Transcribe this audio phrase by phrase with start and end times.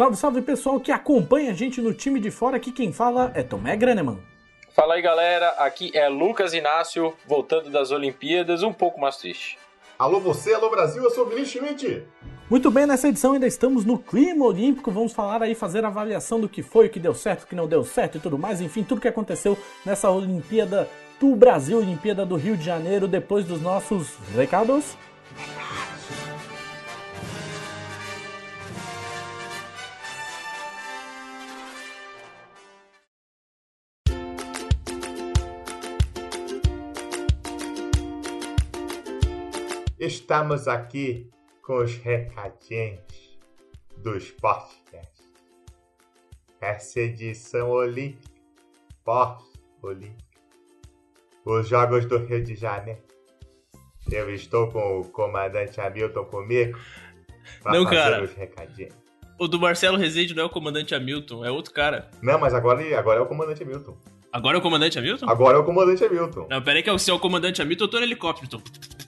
[0.00, 2.56] Salve, salve pessoal que acompanha a gente no time de fora.
[2.56, 4.18] Aqui quem fala é Tomé Graneman.
[4.74, 9.58] Fala aí galera, aqui é Lucas Inácio, voltando das Olimpíadas, um pouco mais triste.
[9.98, 12.02] Alô você, alô Brasil, eu sou o Vinícius Schmidt.
[12.48, 16.40] Muito bem, nessa edição ainda estamos no clima olímpico, vamos falar aí, fazer a avaliação
[16.40, 18.62] do que foi, o que deu certo, o que não deu certo e tudo mais,
[18.62, 20.88] enfim, tudo que aconteceu nessa Olimpíada
[21.20, 24.96] do Brasil, Olimpíada do Rio de Janeiro, depois dos nossos recados.
[40.30, 41.28] Estamos aqui
[41.60, 43.00] com os recadinhos
[43.96, 45.28] dos podcasts.
[46.60, 48.30] Essa edição olímpica,
[49.02, 50.38] pós-olímpica,
[51.44, 53.00] os Jogos do Rio de Janeiro.
[54.08, 56.78] Eu estou com o comandante Hamilton comigo
[57.60, 58.22] para Não, fazer cara.
[58.22, 58.94] os recadinhos.
[59.36, 62.08] O do Marcelo Rezende não é o comandante Hamilton, é outro cara.
[62.22, 63.98] Não, mas agora, agora é o comandante Hamilton.
[64.32, 65.28] Agora é o comandante Hamilton?
[65.28, 66.46] Agora é o comandante Hamilton.
[66.48, 68.46] Não, peraí que se é o comandante Hamilton, eu tô no helicóptero.
[68.46, 68.99] Então.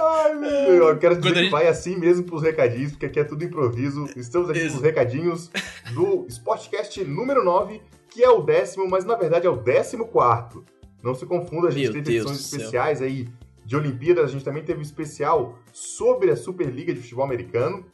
[0.00, 3.06] Ai, meu Deus, eu quero dizer a que gente- vai assim mesmo pros recadinhos, porque
[3.06, 4.06] aqui é tudo improviso.
[4.16, 4.70] Estamos aqui Isso.
[4.72, 5.50] com os recadinhos
[5.94, 10.64] do Sportcast número 9, que é o décimo, mas na verdade é o décimo quarto.
[11.02, 12.58] Não se confunda, a gente Meu teve Deus edições do céu.
[12.58, 13.28] especiais aí
[13.64, 17.84] de Olimpíadas, a gente também teve um especial sobre a Superliga de Futebol Americano.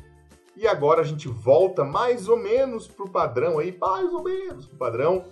[0.56, 4.76] E agora a gente volta mais ou menos pro padrão aí, mais ou menos pro
[4.78, 5.24] padrão,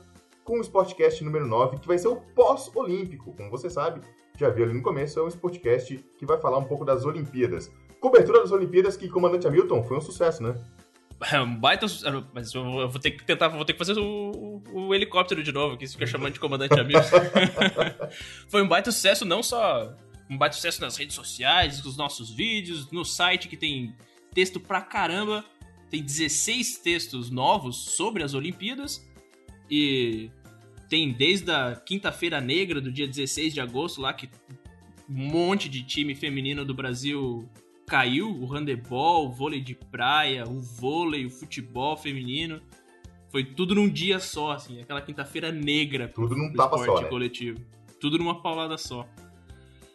[0.43, 3.33] com o Sportcast número 9, que vai ser o pós-olímpico.
[3.37, 4.01] Como você sabe,
[4.39, 7.71] já viu ali no começo, é um Sportcast que vai falar um pouco das Olimpíadas.
[8.01, 10.55] Cobertura das Olimpíadas que, comandante Hamilton, foi um sucesso, né?
[11.31, 11.87] É um baita.
[11.87, 14.03] su- Mas eu vou eu vou ter que tentar, vou ter que fazer o,
[14.73, 17.09] o- o helicóptero de novo, que isso fica chamando de comandante Hamilton.
[18.49, 19.95] Foi um baita sucesso, não só
[20.29, 23.95] um baita sucesso nas redes sociais, nos nossos vídeos, no site que tem
[24.35, 25.45] texto pra caramba.
[25.91, 29.07] Tem 16 textos novos sobre as Olimpíadas.
[29.71, 30.31] E
[30.93, 34.29] tem desde a quinta-feira negra do dia 16 de agosto lá que
[35.09, 37.49] um monte de time feminino do Brasil
[37.87, 42.61] caiu, o handebol, o vôlei de praia, o vôlei, o futebol feminino.
[43.31, 47.03] Foi tudo num dia só, assim, aquela quinta-feira negra pro, Tudo num tapa esporte só,
[47.05, 47.09] né?
[47.09, 47.59] coletivo.
[47.99, 49.09] Tudo numa paulada só.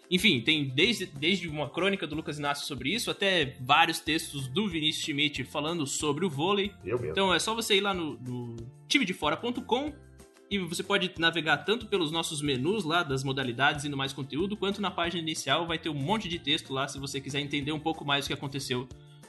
[0.09, 4.67] Enfim, tem desde, desde uma crônica do Lucas Inácio sobre isso, até vários textos do
[4.67, 6.71] Vinícius Schmidt falando sobre o vôlei.
[6.83, 7.11] Eu mesmo.
[7.11, 8.55] Então é só você ir lá no, no
[8.87, 10.06] timedefora.com
[10.49, 14.55] e você pode navegar tanto pelos nossos menus lá das modalidades e no mais conteúdo,
[14.55, 17.71] quanto na página inicial vai ter um monte de texto lá se você quiser entender
[17.71, 18.87] um pouco mais o que aconteceu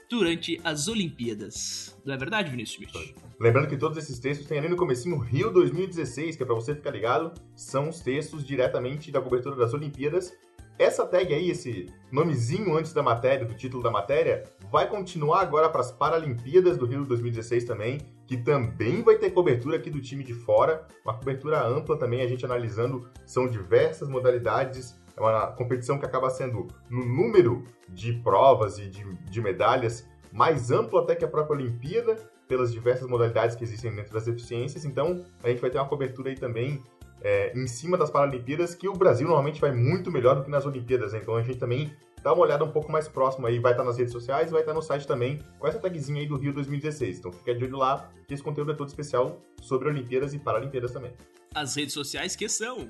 [0.09, 1.99] durante as Olimpíadas.
[2.05, 3.15] Não é verdade, Vinícius?
[3.39, 6.75] Lembrando que todos esses textos tem ali no comecinho Rio 2016, que é pra você
[6.75, 10.33] ficar ligado, são os textos diretamente da cobertura das Olimpíadas.
[10.79, 15.69] Essa tag aí, esse nomezinho antes da matéria, do título da matéria, vai continuar agora
[15.69, 20.23] para as Paralimpíadas do Rio 2016 também, que também vai ter cobertura aqui do time
[20.23, 25.99] de fora, uma cobertura ampla também, a gente analisando, são diversas modalidades, é uma competição
[25.99, 31.25] que acaba sendo no número de provas e de, de medalhas mais amplo até que
[31.25, 34.85] a própria Olimpíada, pelas diversas modalidades que existem dentro das deficiências.
[34.85, 36.83] Então, a gente vai ter uma cobertura aí também
[37.23, 40.67] é, em cima das Paralimpíadas, que o Brasil normalmente vai muito melhor do que nas
[40.67, 41.15] Olimpíadas.
[41.15, 41.21] né?
[41.23, 41.91] Então, a gente também
[42.23, 43.59] dá uma olhada um pouco mais próximo aí.
[43.59, 46.37] Vai estar nas redes sociais, vai estar no site também, com essa tagzinha aí do
[46.37, 47.19] Rio 2016.
[47.19, 50.93] Então, fica de olho lá, que esse conteúdo é todo especial sobre Olimpíadas e Paralimpíadas
[50.93, 51.13] também.
[51.55, 52.89] As redes sociais que são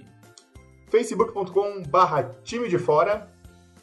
[0.91, 3.31] facebook.com barra time de fora,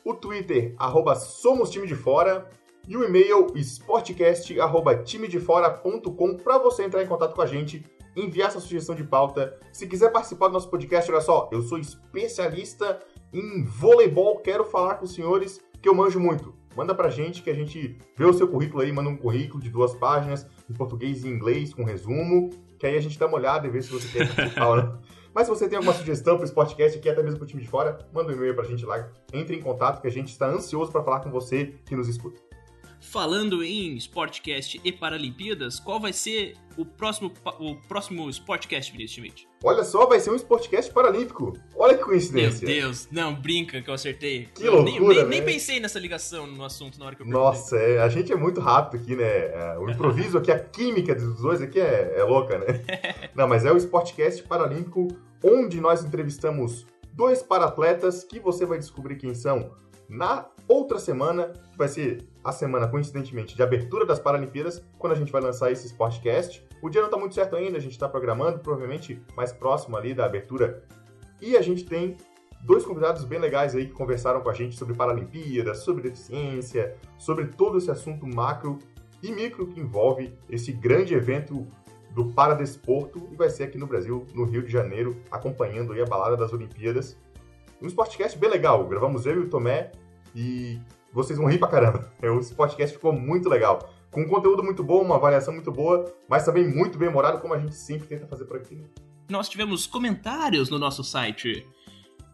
[0.03, 2.49] o Twitter, arroba somos time de fora,
[2.87, 7.83] e o e-mail sportcast, arroba timedefora.com para você entrar em contato com a gente,
[8.15, 9.59] enviar sua sugestão de pauta.
[9.73, 12.99] Se quiser participar do nosso podcast, olha só, eu sou especialista
[13.37, 16.55] em voleibol, quero falar com os senhores que eu manjo muito.
[16.75, 19.69] Manda pra gente que a gente vê o seu currículo aí, manda um currículo de
[19.69, 22.49] duas páginas, em português e inglês, com resumo,
[22.79, 24.99] que aí a gente dá uma olhada e vê se você participar não.
[25.33, 27.61] Mas se você tem alguma sugestão para esse podcast aqui, até mesmo para o time
[27.61, 29.09] de fora, manda um e-mail pra gente lá.
[29.33, 32.41] Entre em contato que a gente está ansioso para falar com você que nos escuta.
[33.01, 39.47] Falando em Sportcast e Paralimpíadas, qual vai ser o próximo, o próximo Sportcast, Vinícius Schmidt?
[39.63, 41.53] Olha só, vai ser um Sportcast paralímpico.
[41.75, 42.67] Olha que Meu coincidência.
[42.67, 44.47] Deus, não, brinca que eu acertei.
[44.53, 45.45] Que Eu nem, loucura, nem, nem né?
[45.45, 47.47] pensei nessa ligação no assunto na hora que eu perguntei.
[47.49, 49.25] Nossa, é, a gente é muito rápido aqui, né?
[49.25, 52.65] É, O improviso aqui, a química dos dois aqui é, é louca, né?
[53.35, 55.07] Não, mas é o Sportcast Paralímpico,
[55.43, 59.71] onde nós entrevistamos dois paratletas que você vai descobrir quem são
[60.07, 65.15] na outra semana, que vai ser a semana, coincidentemente, de abertura das Paralimpíadas, quando a
[65.15, 66.65] gente vai lançar esse Sportcast.
[66.81, 70.13] O dia não tá muito certo ainda, a gente tá programando, provavelmente mais próximo ali
[70.13, 70.83] da abertura.
[71.41, 72.17] E a gente tem
[72.61, 77.47] dois convidados bem legais aí que conversaram com a gente sobre Paralimpíadas, sobre deficiência, sobre
[77.47, 78.79] todo esse assunto macro
[79.21, 81.67] e micro que envolve esse grande evento
[82.11, 86.05] do Paradesporto e vai ser aqui no Brasil, no Rio de Janeiro, acompanhando aí a
[86.05, 87.17] balada das Olimpíadas.
[87.81, 89.91] Um podcast bem legal, gravamos eu e o Tomé
[90.33, 90.79] e
[91.11, 92.11] vocês vão rir pra caramba.
[92.23, 93.93] O podcast ficou muito legal.
[94.11, 97.53] Com um conteúdo muito bom, uma avaliação muito boa, mas também muito bem humorado, como
[97.53, 98.81] a gente sempre tenta fazer por aqui.
[99.29, 101.67] Nós tivemos comentários no nosso site.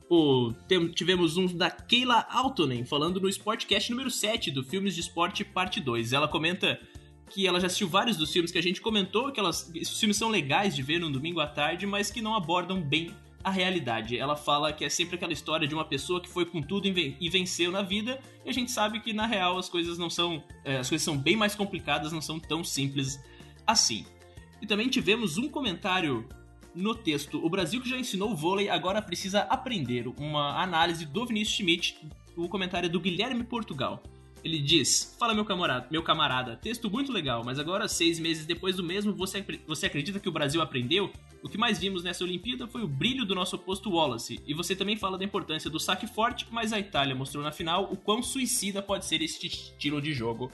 [0.07, 0.51] O,
[0.93, 5.79] tivemos um da Keila Altonen falando no Sportcast número 7 do Filmes de Esporte Parte
[5.79, 6.13] 2.
[6.13, 6.79] Ela comenta
[7.29, 10.17] que ela já assistiu vários dos filmes que a gente comentou, que elas, esses filmes
[10.17, 14.17] são legais de ver no domingo à tarde, mas que não abordam bem a realidade.
[14.17, 17.29] Ela fala que é sempre aquela história de uma pessoa que foi com tudo e
[17.29, 20.43] venceu na vida, e a gente sabe que na real as coisas não são.
[20.63, 23.19] É, as coisas são bem mais complicadas, não são tão simples
[23.65, 24.05] assim.
[24.61, 26.27] E também tivemos um comentário
[26.75, 30.07] no texto: O Brasil que já ensinou vôlei agora precisa aprender.
[30.07, 31.97] Uma análise do Vinícius Schmidt,
[32.35, 34.01] o comentário do Guilherme Portugal.
[34.43, 38.75] Ele diz: Fala, meu camarada, meu camarada, texto muito legal, mas agora, seis meses depois
[38.75, 41.11] do mesmo, você, você acredita que o Brasil aprendeu?
[41.43, 44.75] O que mais vimos nessa Olimpíada foi o brilho do nosso oposto Wallace, e você
[44.75, 48.21] também fala da importância do saque forte, mas a Itália mostrou na final o quão
[48.21, 50.51] suicida pode ser este estilo de jogo.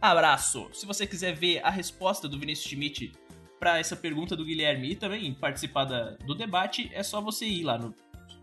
[0.00, 0.68] Abraço!
[0.72, 3.12] Se você quiser ver a resposta do Vinícius Schmidt
[3.58, 7.62] para essa pergunta do Guilherme e também participar da, do debate, é só você ir
[7.62, 7.94] lá no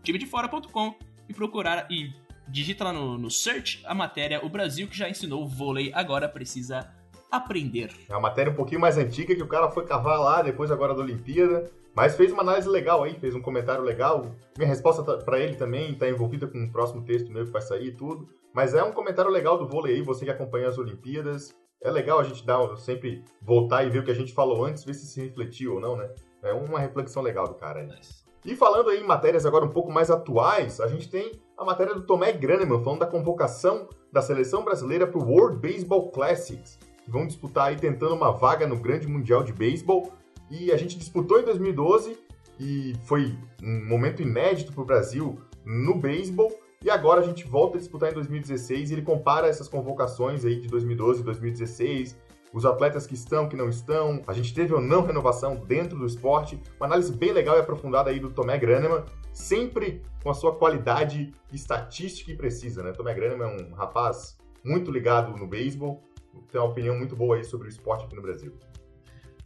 [0.02, 0.96] timedefora.com
[1.28, 2.12] e procurar e
[2.52, 6.86] digita lá no, no search a matéria O Brasil que já ensinou vôlei, agora precisa
[7.30, 7.90] aprender.
[8.10, 10.94] É uma matéria um pouquinho mais antiga que o cara foi cavar lá depois agora
[10.94, 14.36] da Olimpíada, mas fez uma análise legal aí, fez um comentário legal.
[14.56, 17.50] Minha resposta tá, para ele também está envolvida com o um próximo texto meu que
[17.50, 18.28] vai sair e tudo.
[18.52, 21.54] Mas é um comentário legal do vôlei aí, você que acompanha as Olimpíadas.
[21.82, 24.84] É legal a gente dar, sempre voltar e ver o que a gente falou antes,
[24.84, 26.08] ver se se refletiu ou não, né?
[26.42, 27.86] É uma reflexão legal do cara aí.
[27.86, 28.21] Nice.
[28.44, 32.02] E falando em matérias agora um pouco mais atuais, a gente tem a matéria do
[32.02, 37.24] Tomé Graneman falando da convocação da seleção brasileira para o World Baseball Classics, que vão
[37.24, 40.12] disputar aí tentando uma vaga no Grande Mundial de Beisebol.
[40.50, 42.18] E a gente disputou em 2012
[42.58, 46.52] e foi um momento inédito para o Brasil no beisebol.
[46.84, 50.60] E agora a gente volta a disputar em 2016 e ele compara essas convocações aí
[50.60, 52.16] de 2012 e 2016
[52.52, 56.06] os atletas que estão, que não estão, a gente teve ou não renovação dentro do
[56.06, 60.54] esporte, uma análise bem legal e aprofundada aí do Tomé Graneman, sempre com a sua
[60.54, 62.92] qualidade estatística e precisa, né?
[62.92, 66.02] Tomé Graneman é um rapaz muito ligado no beisebol,
[66.50, 68.52] tem uma opinião muito boa aí sobre o esporte aqui no Brasil.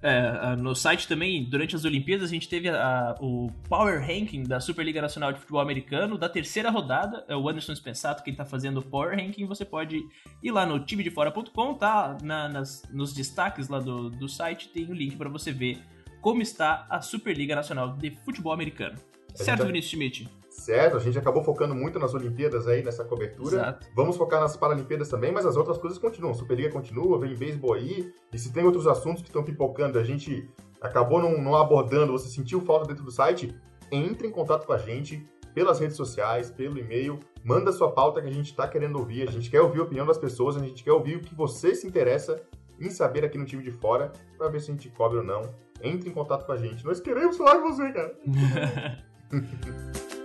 [0.03, 4.43] É, no site também, durante as Olimpíadas, a gente teve a, a, o Power Ranking
[4.43, 7.25] da Superliga Nacional de Futebol Americano, da terceira rodada.
[7.29, 9.47] É o Anderson Spensato que está fazendo o Power Ranking.
[9.47, 10.01] Você pode
[10.43, 12.17] ir lá no timedefora.com, tá?
[12.23, 15.81] Na, nas, nos destaques lá do, do site tem o link para você ver
[16.21, 18.97] como está a Superliga Nacional de Futebol Americano.
[19.35, 20.29] Certo, Vinícius Schmidt?
[20.57, 20.97] Certo?
[20.97, 23.57] A gente acabou focando muito nas Olimpíadas aí, nessa cobertura.
[23.57, 23.87] Exato.
[23.95, 26.35] Vamos focar nas Paralimpíadas também, mas as outras coisas continuam.
[26.35, 28.13] Superliga continua, vem beisebol aí.
[28.33, 30.49] E se tem outros assuntos que estão pipocando, a gente
[30.81, 33.55] acabou não, não abordando, você sentiu falta dentro do site,
[33.91, 38.29] entre em contato com a gente pelas redes sociais, pelo e-mail, manda sua pauta que
[38.29, 39.27] a gente está querendo ouvir.
[39.27, 41.75] A gente quer ouvir a opinião das pessoas, a gente quer ouvir o que você
[41.75, 42.43] se interessa
[42.79, 45.41] em saber aqui no time de fora, para ver se a gente cobre ou não.
[45.83, 46.85] Entre em contato com a gente.
[46.85, 48.19] Nós queremos falar com você, cara.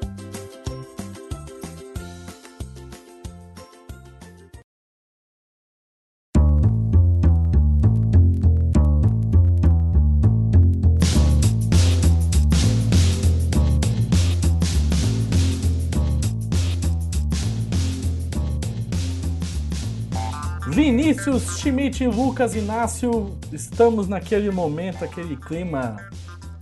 [21.22, 25.98] Vinícius Schmidt Lucas Inácio, estamos naquele momento, aquele clima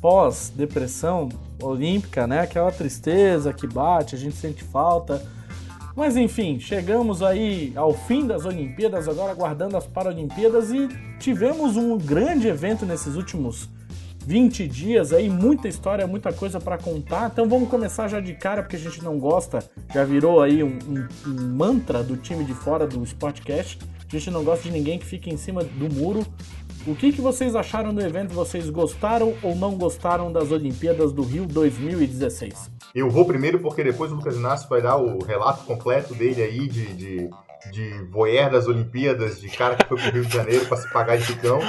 [0.02, 1.30] pós-depressão
[1.64, 2.42] olímpica, né?
[2.42, 5.26] Aquela tristeza que bate, a gente sente falta.
[5.96, 10.90] Mas enfim, chegamos aí ao fim das Olimpíadas, agora aguardando as Paralimpíadas e
[11.20, 13.70] tivemos um grande evento nesses últimos
[14.26, 17.30] 20 dias aí, muita história, muita coisa para contar.
[17.32, 19.60] Então vamos começar já de cara, porque a gente não gosta,
[19.94, 23.80] já virou aí um, um, um mantra do time de fora do Sportcast
[24.16, 26.26] a gente não gosta de ninguém que fique em cima do muro.
[26.88, 28.34] O que, que vocês acharam do evento?
[28.34, 32.72] Vocês gostaram ou não gostaram das Olimpíadas do Rio 2016?
[32.96, 36.68] Eu vou primeiro porque depois o Lucas Inácio vai dar o relato completo dele aí
[36.68, 37.30] de, de,
[37.72, 41.18] de voyeur das Olimpíadas, de cara que foi pro Rio de Janeiro para se pagar
[41.18, 41.60] de chicão.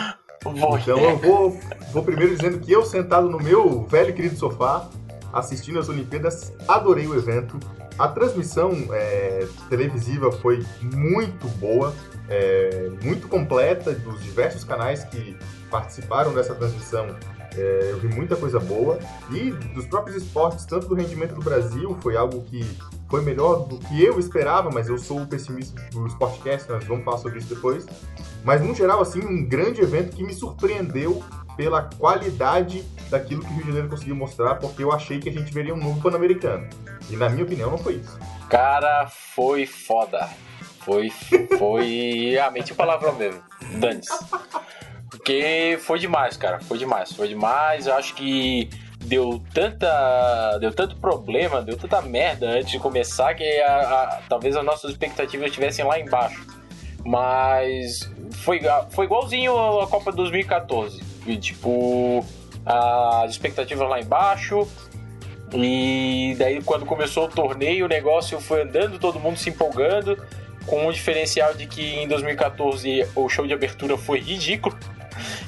[0.47, 1.61] Então eu vou,
[1.93, 4.89] vou primeiro dizendo que eu, sentado no meu velho e querido sofá,
[5.33, 7.59] assistindo as Olimpíadas, adorei o evento.
[7.99, 11.95] A transmissão é, televisiva foi muito boa
[12.31, 15.37] é, muito completa dos diversos canais que
[15.69, 17.17] participaram dessa transmissão
[17.57, 18.97] É, eu vi muita coisa boa.
[19.33, 22.65] E dos próprios esportes, tanto do rendimento do Brasil, foi algo que
[23.09, 27.05] foi melhor do que eu esperava, mas eu sou o pessimista do Sportcast, nós vamos
[27.05, 27.85] falar sobre isso depois.
[28.45, 31.25] Mas, no geral, assim, um grande evento que me surpreendeu
[31.57, 35.33] pela qualidade daquilo que o Rio de Janeiro conseguiu mostrar, porque eu achei que a
[35.33, 36.69] gente veria um novo Pan-Americano.
[37.11, 38.17] E, na minha opinião, não foi isso.
[38.49, 40.29] Cara, foi foda.
[40.81, 41.11] Foi,
[41.59, 43.43] foi realmente o palavrão mesmo.
[43.77, 44.09] Dantes.
[45.11, 46.61] Porque foi demais, cara.
[46.61, 47.13] Foi demais.
[47.13, 47.87] Foi demais.
[47.87, 50.59] Eu acho que deu tanta.
[50.59, 54.93] Deu tanto problema, deu tanta merda antes de começar que a, a, talvez as nossas
[54.93, 56.47] expectativas estivessem lá embaixo.
[57.05, 58.61] Mas foi,
[58.91, 61.03] foi igualzinho a Copa 2014.
[61.27, 62.25] E, tipo,
[62.65, 64.67] as expectativas lá embaixo.
[65.53, 70.17] E daí quando começou o torneio, o negócio foi andando, todo mundo se empolgando,
[70.71, 74.79] com o diferencial de que em 2014 o show de abertura foi ridículo.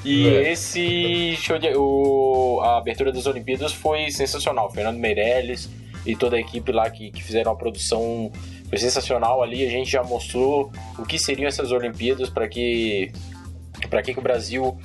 [0.03, 0.51] E é.
[0.51, 4.69] esse show de, o, a abertura das Olimpíadas foi sensacional.
[4.69, 5.69] Fernando Meirelles
[6.05, 8.29] e toda a equipe lá que, que fizeram a produção
[8.67, 9.65] foi sensacional ali.
[9.65, 13.09] A gente já mostrou o que seriam essas Olimpíadas para que
[13.89, 14.77] para que, que o Brasil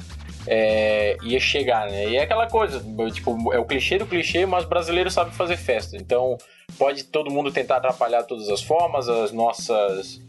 [0.46, 2.08] é, ia chegar, né?
[2.08, 5.96] E é aquela coisa, tipo, é o clichê do clichê, mas brasileiro sabe fazer festa.
[5.96, 6.38] Então,
[6.78, 10.20] pode todo mundo tentar atrapalhar de todas as formas, as nossas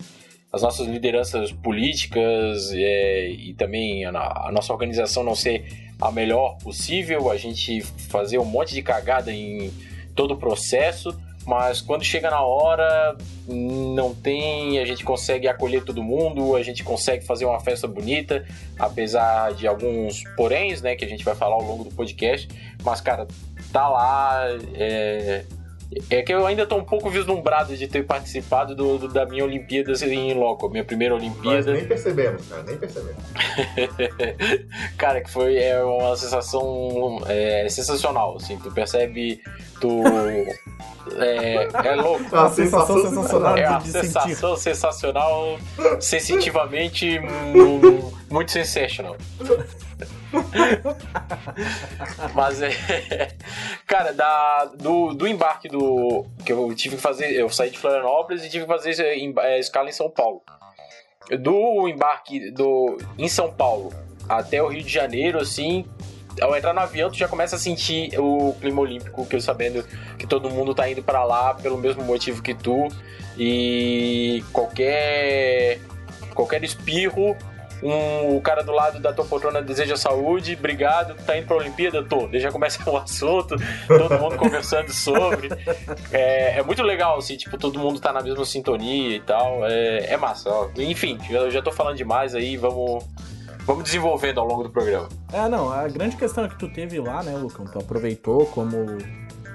[0.51, 6.57] as nossas lideranças políticas é, e também a, a, nossa organização não ser a melhor
[6.57, 9.71] possível, a gente fazer um monte de cagada em
[10.15, 11.15] todo o processo,
[11.49, 16.83] mas quando chega na hora, não tem, a gente consegue acolher todo mundo, a gente
[16.83, 18.45] consegue fazer uma festa bonita,
[18.77, 22.47] apesar de alguns poréns, né, que a gente vai falar ao longo do podcast,
[22.83, 23.27] mas cara,
[23.73, 24.43] tá lá,
[24.75, 25.43] é,
[26.11, 29.43] é que eu ainda tô um pouco vislumbrado de ter participado do, do da minha
[29.43, 31.71] Olimpíada em loco, minha primeira Olimpíada.
[31.71, 33.23] Nós nem percebemos, cara, nem percebemos.
[34.97, 39.41] cara, que foi é uma sensação é, sensacional, assim, tu percebe,
[39.79, 40.03] tu...
[41.17, 42.23] É, é louco.
[42.35, 45.59] É uma sensação sensacional É uma sensação sensacional,
[45.99, 47.19] sensitivamente
[48.29, 49.15] muito sensational.
[52.35, 52.69] Mas é.
[53.87, 56.25] Cara, da, do, do embarque do.
[56.45, 57.31] Que eu tive que fazer.
[57.31, 60.41] Eu saí de Florianópolis e tive que fazer em, é, escala em São Paulo.
[61.39, 63.91] Do embarque do, em São Paulo
[64.27, 65.85] até o Rio de Janeiro, assim.
[66.41, 69.83] Ao entrar no avião, tu já começa a sentir o clima olímpico, que eu sabendo
[70.17, 72.87] que todo mundo tá indo para lá pelo mesmo motivo que tu.
[73.37, 75.79] E qualquer
[76.33, 77.35] qualquer espirro
[77.81, 82.03] um, o cara do lado da tua poltrona deseja saúde, obrigado, tá indo pra Olimpíada?
[82.03, 82.29] Tô.
[82.33, 83.55] Já começa o assunto,
[83.87, 85.49] todo mundo conversando sobre.
[86.11, 89.65] É, é, muito legal, assim, tipo, todo mundo tá na mesma sintonia e tal.
[89.65, 90.69] É, é massa, ó.
[90.77, 93.03] Enfim, eu já tô falando demais aí, vamos.
[93.69, 95.07] Vamos desenvolvendo ao longo do programa.
[95.31, 97.67] É, não, a grande questão é que tu teve lá, né, Lucão?
[97.67, 98.97] Tu aproveitou como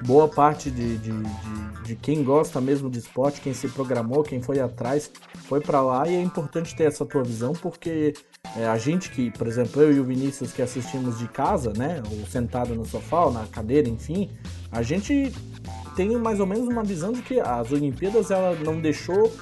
[0.07, 4.41] boa parte de, de, de, de, quem gosta mesmo de esporte, quem se programou, quem
[4.41, 5.11] foi atrás,
[5.49, 8.15] foi para lá e é importante ter essa tua visão porque
[8.57, 12.01] é, a gente que, por exemplo, eu e o Vinícius que assistimos de casa, né,
[12.09, 14.31] ou sentado no sofá ou na cadeira, enfim,
[14.71, 15.33] a gente
[15.97, 19.33] tem mais ou menos uma visão de que as Olimpíadas ela não deixou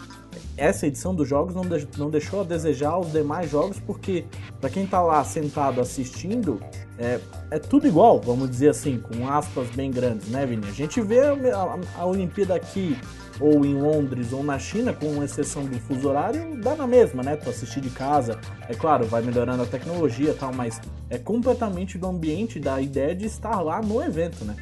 [0.57, 4.25] essa edição dos jogos não, de, não deixou a desejar os demais jogos, porque
[4.61, 6.61] para quem tá lá sentado assistindo,
[6.99, 7.19] é,
[7.51, 10.67] é tudo igual, vamos dizer assim, com aspas bem grandes, né, Vini?
[10.69, 12.97] A gente vê a, a, a Olimpíada aqui,
[13.41, 17.37] ou em Londres, ou na China, com exceção do fuso horário, dá na mesma, né?
[17.37, 21.99] Tu assistir de casa, é claro, vai melhorando a tecnologia e tal, mas é completamente
[21.99, 24.55] do ambiente, da ideia de estar lá no evento, né?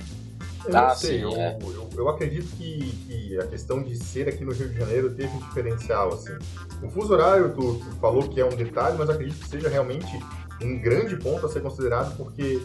[0.67, 1.59] Eu ah, não sei, sim, eu, é.
[1.63, 5.35] eu, eu, acredito que, que, a questão de ser aqui no Rio de Janeiro teve
[5.35, 6.37] um diferencial, assim.
[6.83, 10.19] O fuso horário, tu, tu falou que é um detalhe, mas acredito que seja realmente
[10.63, 12.61] um grande ponto a ser considerado, porque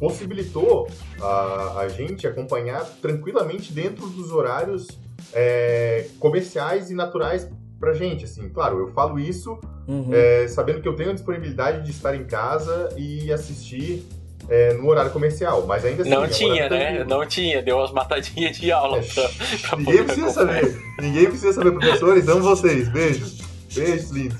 [0.00, 0.88] possibilitou
[1.20, 4.86] a, a gente acompanhar tranquilamente dentro dos horários
[5.32, 8.48] é, comerciais e naturais pra gente, assim.
[8.48, 10.12] Claro, eu falo isso uhum.
[10.12, 14.04] é, sabendo que eu tenho a disponibilidade de estar em casa e assistir
[14.48, 16.10] é, no horário comercial, mas ainda assim.
[16.10, 17.04] Não tinha, né?
[17.04, 18.98] Não tinha, deu umas matadinhas de aula.
[18.98, 19.28] É, pra,
[19.68, 20.82] pra ninguém precisa saber.
[21.00, 22.88] Ninguém precisa saber, professores, amo vocês.
[22.88, 23.38] Beijos.
[23.74, 24.38] Beijos, lindos.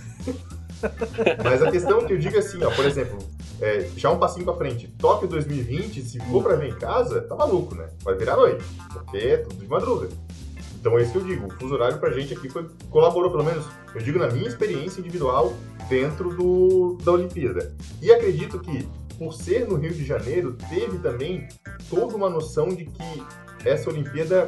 [1.44, 3.18] mas a questão que eu digo é assim, ó, por exemplo,
[3.60, 4.88] é, já um passinho pra frente.
[4.98, 7.88] Tóquio 2020, se for pra ver em casa, tá maluco, né?
[8.02, 10.08] Vai virar noite, porque é tudo de madruga.
[10.80, 11.46] Então é isso que eu digo.
[11.46, 15.00] O fuso horário pra gente aqui foi, colaborou, pelo menos, eu digo na minha experiência
[15.00, 15.52] individual
[15.88, 17.74] dentro do, da Olimpíada.
[18.00, 18.86] E acredito que
[19.18, 21.48] por ser no Rio de Janeiro, teve também
[21.90, 23.24] toda uma noção de que
[23.64, 24.46] essa Olimpíada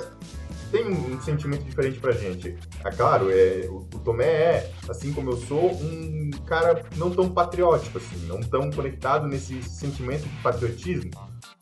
[0.71, 2.57] tem um sentimento diferente pra gente.
[2.85, 7.29] É claro, é, o, o Tomé é, assim como eu sou, um cara não tão
[7.29, 11.11] patriótico, assim, não tão conectado nesse sentimento de patriotismo.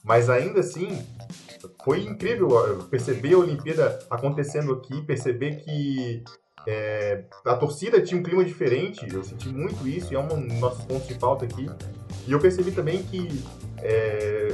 [0.04, 0.88] Mas ainda assim,
[1.82, 2.48] foi incrível
[2.90, 6.22] perceber a Olimpíada acontecendo aqui, perceber que
[6.66, 10.60] é, a torcida tinha um clima diferente, eu senti muito isso e é um dos
[10.60, 11.66] nossos pontos de falta aqui.
[12.26, 13.42] E eu percebi também que
[13.78, 14.52] é,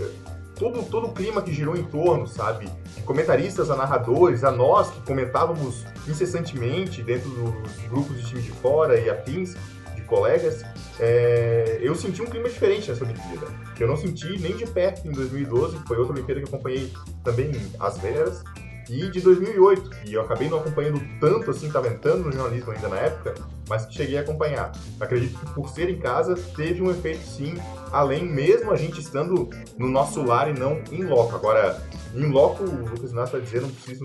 [0.57, 2.69] todo, todo o clima que girou em torno, sabe?
[2.97, 8.51] De comentaristas a narradores, a nós que comentávamos incessantemente dentro dos grupos de time de
[8.51, 9.55] fora e afins,
[9.95, 10.65] de colegas,
[11.01, 15.09] é, eu senti um clima diferente nessa Olimpíada, que eu não senti nem de perto
[15.09, 16.93] em 2012, que foi outra Olimpíada que eu acompanhei
[17.23, 18.43] também às veras,
[18.89, 22.89] e de 2008, e eu acabei não acompanhando tanto assim, estava entrando no jornalismo ainda
[22.89, 23.35] na época,
[23.69, 24.73] mas que cheguei a acompanhar.
[25.01, 27.55] Acredito que por ser em casa teve um efeito sim,
[27.93, 29.49] além mesmo a gente estando
[29.79, 31.35] no nosso lar e não em loco.
[31.35, 31.83] Agora,
[32.15, 34.05] em loco, o Lucas Inácio está dizendo, não preciso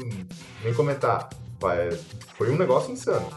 [0.63, 1.29] nem comentar.
[2.37, 3.27] Foi um negócio insano.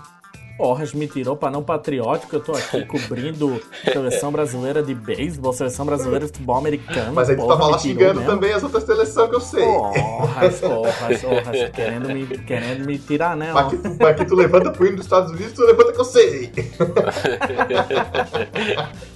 [0.63, 2.37] Porras, me tirou para não patriótico.
[2.37, 7.13] Eu tô aqui cobrindo seleção brasileira de beisebol, seleção brasileira de futebol americano.
[7.13, 8.33] Mas aí tu tava lá xingando mesmo.
[8.33, 9.65] também as outras seleções que eu sei.
[9.65, 11.71] Porras, porras, porras.
[11.75, 13.53] querendo, me, querendo me tirar, né?
[13.53, 16.01] Mas que, tu, mas que tu levanta pro hino dos Estados Unidos, tu levanta que
[16.01, 16.53] eu sei.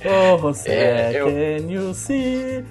[0.34, 1.26] oh, você é, eu...
[1.26, 2.64] can you see?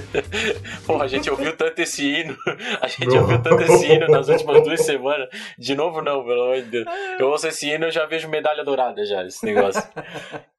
[0.86, 2.36] Porra, a gente ouviu tanto esse hino.
[2.80, 5.28] A gente ouviu tanto esse hino nas últimas duas semanas.
[5.58, 6.86] De novo, não, pelo amor de Deus.
[7.18, 9.82] Eu ouço esse hino eu já vejo medalha dourada já, esse negócio.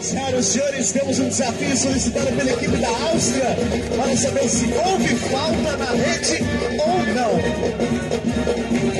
[0.00, 3.56] Senhoras e senhores, temos um desafio solicitado pela equipe da Áustria
[3.96, 6.38] para saber se houve falta na rede
[6.78, 8.93] ou não.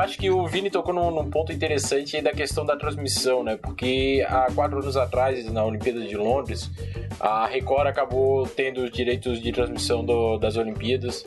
[0.00, 3.56] Acho que o Vini tocou num, num, ponto interessante aí da questão da transmissão, né?
[3.56, 6.70] Porque há quatro anos atrás, na Olimpíada de Londres,
[7.18, 11.24] a Record acabou tendo os direitos de transmissão do, das Olimpíadas.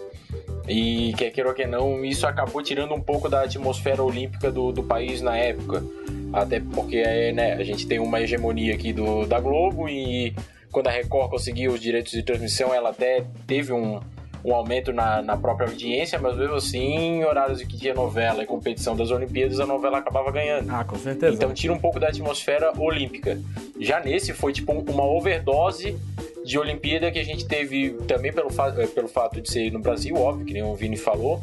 [0.67, 4.71] E quer queira ou que não, isso acabou tirando um pouco da atmosfera olímpica do,
[4.71, 5.83] do país na época.
[6.31, 10.33] Até porque né, a gente tem uma hegemonia aqui do, da Globo e
[10.71, 13.99] quando a Record conseguiu os direitos de transmissão, ela até teve um,
[14.43, 18.43] um aumento na, na própria audiência, mas mesmo assim, em horários em que tinha novela
[18.43, 20.69] e competição das Olimpíadas, a novela acabava ganhando.
[20.69, 21.35] Ah, com certeza.
[21.35, 23.39] Então tira um pouco da atmosfera olímpica.
[23.79, 25.97] Já nesse foi tipo uma overdose
[26.43, 29.79] de Olimpíada que a gente teve também pelo, fa eh, pelo fato de ser no
[29.79, 31.41] Brasil, óbvio, que nem o Vini falou,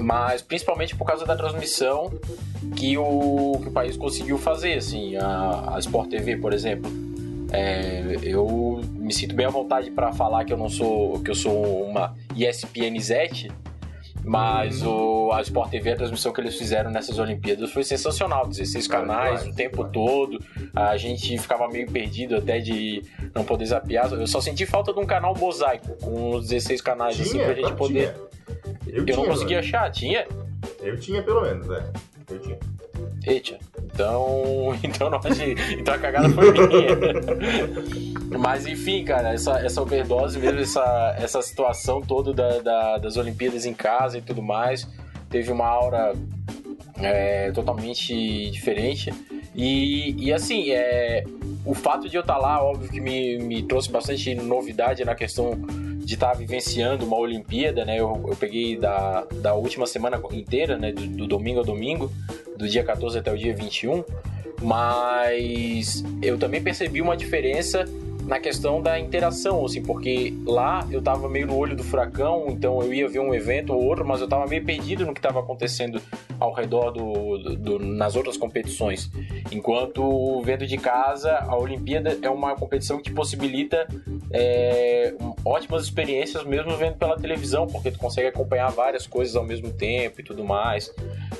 [0.00, 2.10] mas principalmente por causa da transmissão
[2.74, 6.90] que o, que o país conseguiu fazer, assim, a, a Sport TV, por exemplo
[7.52, 11.34] é, eu me sinto bem à vontade para falar que eu não sou que eu
[11.34, 13.52] sou uma ESPN Zete,
[14.24, 15.26] mas uhum.
[15.26, 18.46] o, a Sport TV, a transmissão que eles fizeram nessas Olimpíadas foi sensacional.
[18.46, 20.38] 16 canais o tempo todo.
[20.74, 23.02] A gente ficava meio perdido até de
[23.34, 24.10] não poder zapear.
[24.12, 27.54] Eu só senti falta de um canal mosaico com os 16 canais tinha, assim pra
[27.54, 28.14] gente poder.
[28.86, 30.26] Eu, eu tinha, não consegui achar, tinha?
[30.80, 31.84] Eu tinha pelo menos, é.
[32.30, 32.58] Eu tinha.
[33.24, 33.58] Eita,
[33.94, 35.20] então, então, não,
[35.78, 36.68] então a cagada foi minha.
[38.38, 43.64] Mas enfim, cara, essa, essa overdose mesmo, essa, essa situação toda da, da, das Olimpíadas
[43.64, 44.88] em casa e tudo mais,
[45.30, 46.14] teve uma aura
[46.96, 49.12] é, totalmente diferente.
[49.54, 51.24] E, e assim, é,
[51.64, 55.52] o fato de eu estar lá, óbvio que me, me trouxe bastante novidade na questão
[56.04, 57.98] de estar vivenciando uma Olimpíada, né?
[57.98, 60.92] Eu, eu peguei da, da última semana inteira, né?
[60.92, 62.10] Do, do domingo ao domingo
[62.56, 64.04] do dia 14 até o dia 21,
[64.60, 67.84] mas eu também percebi uma diferença
[68.26, 72.80] na questão da interação, assim, porque lá eu tava meio no olho do furacão, então
[72.82, 75.40] eu ia ver um evento ou outro, mas eu tava meio perdido no que estava
[75.40, 76.00] acontecendo
[76.38, 79.10] ao redor do, do, do, nas outras competições.
[79.50, 83.86] Enquanto vendo de casa, a Olimpíada é uma competição que possibilita
[84.30, 89.72] é, ótimas experiências mesmo vendo pela televisão, porque tu consegue acompanhar várias coisas ao mesmo
[89.72, 90.92] tempo e tudo mais.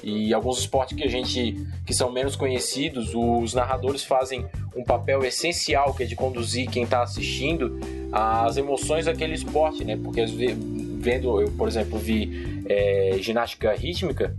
[0.03, 5.25] E alguns esportes que a gente que são menos conhecidos, os narradores fazem um papel
[5.25, 7.79] essencial que é de conduzir quem está assistindo
[8.11, 9.97] às emoções daquele esporte, né?
[9.97, 14.35] Porque vendo, eu por exemplo vi é, ginástica rítmica,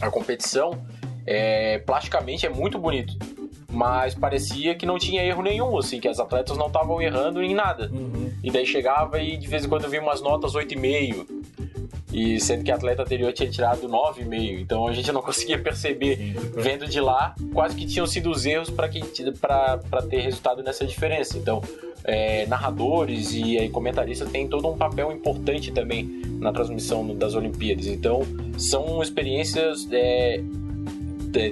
[0.00, 0.82] a competição,
[1.24, 3.16] é, plasticamente é muito bonito
[3.72, 7.54] mas parecia que não tinha erro nenhum, assim, que as atletas não estavam errando em
[7.54, 7.90] nada.
[7.90, 8.30] Uhum.
[8.42, 11.26] E daí chegava e de vez em quando eu vi umas notas 8,5.
[12.12, 14.60] E sendo que a atleta anterior tinha tirado 9,5.
[14.60, 18.70] Então a gente não conseguia perceber, vendo de lá, quase que tinham sido os erros
[18.70, 18.88] para
[20.02, 21.38] ter resultado nessa diferença.
[21.38, 21.62] Então,
[22.04, 27.86] é, narradores e aí, comentaristas têm todo um papel importante também na transmissão das Olimpíadas.
[27.86, 28.22] Então,
[28.58, 30.42] são experiências é,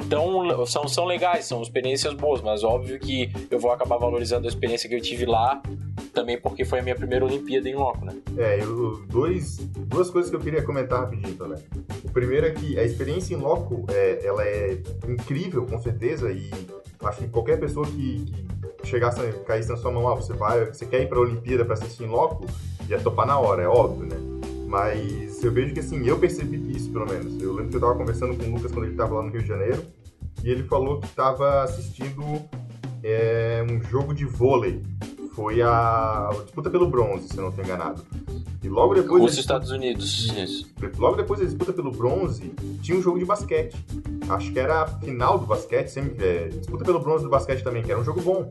[0.08, 4.48] tão, são, são legais, são experiências boas, mas óbvio que eu vou acabar valorizando a
[4.48, 5.62] experiência que eu tive lá,
[6.10, 8.14] também porque foi a minha primeira Olimpíada em loco, né?
[8.36, 11.58] É, eu, dois, duas coisas que eu queria comentar rapidinho também.
[12.04, 16.50] O primeiro é que a experiência em loco, é, ela é incrível, com certeza, e
[17.04, 18.24] acho que qualquer pessoa que,
[18.78, 21.64] que chegasse, caísse na sua mão, ah, você vai, você quer ir para a Olimpíada
[21.64, 22.46] para assistir em loco,
[22.88, 24.16] ia topar na hora, é óbvio, né?
[24.66, 27.42] Mas eu vejo que assim, eu percebi isso pelo menos.
[27.42, 29.42] Eu lembro que eu tava conversando com o Lucas quando ele tava lá no Rio
[29.42, 29.82] de Janeiro
[30.44, 32.22] e ele falou que tava assistindo
[33.02, 34.80] é, um jogo de vôlei.
[35.32, 38.02] Foi a disputa pelo bronze, se eu não estou enganado.
[38.62, 39.24] E logo depois.
[39.24, 40.68] Os Estados Unidos, isso.
[40.98, 43.76] Logo depois da disputa pelo bronze, tinha um jogo de basquete.
[44.28, 47.82] Acho que era a final do basquete, sempre, é, disputa pelo bronze do basquete também,
[47.82, 48.50] que era um jogo bom.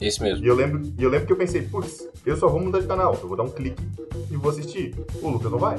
[0.00, 0.44] Isso mesmo.
[0.44, 2.86] E eu lembro, e eu lembro que eu pensei, putz, eu só vou mudar de
[2.86, 3.82] canal, eu vou dar um clique
[4.30, 4.94] e vou assistir.
[5.20, 5.78] O Lucas não vai,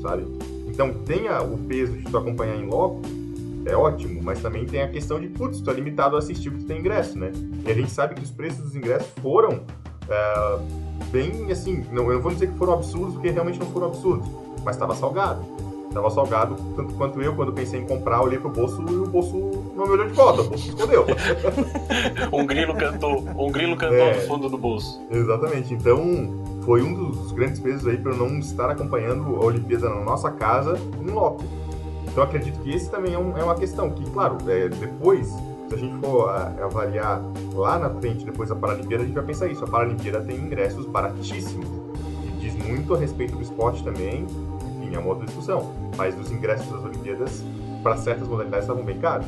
[0.00, 0.24] sabe?
[0.68, 3.02] Então tenha o peso de tu acompanhar em loco,
[3.66, 6.64] é ótimo, mas também tem a questão de, putz, tu é limitado a assistir porque
[6.64, 7.32] tu tem ingresso, né?
[7.66, 9.62] E a gente sabe que os preços dos ingressos foram
[10.08, 10.58] é,
[11.10, 14.28] bem, assim, não, eu não vou dizer que foram absurdos, porque realmente não foram absurdos,
[14.64, 15.42] mas estava salgado.
[15.88, 19.36] Estava salgado, tanto quanto eu, quando pensei em comprar, olhei pro bolso e o bolso
[19.76, 21.06] não me olhou de volta, o bolso escondeu.
[22.32, 25.00] um grilo cantou, um grilo cantou é, no fundo do bolso.
[25.08, 26.02] Exatamente, então
[26.64, 30.32] foi um dos grandes pesos aí para eu não estar acompanhando a Olimpíada na nossa
[30.32, 31.44] casa em loco.
[32.14, 35.34] Então acredito que esse também é, um, é uma questão que, claro, é, depois
[35.68, 37.20] se a gente for ah, avaliar
[37.52, 39.64] lá na frente, depois da Paralimpíada, a gente vai pensar isso.
[39.64, 41.66] A Paralimpíada tem ingressos baratíssimos.
[42.24, 44.22] E diz muito a respeito do esporte também,
[44.78, 45.74] enfim, é uma outra discussão.
[45.96, 47.42] Mas os ingressos das Olimpíadas,
[47.82, 49.26] para certas modalidades, estavam bem caros.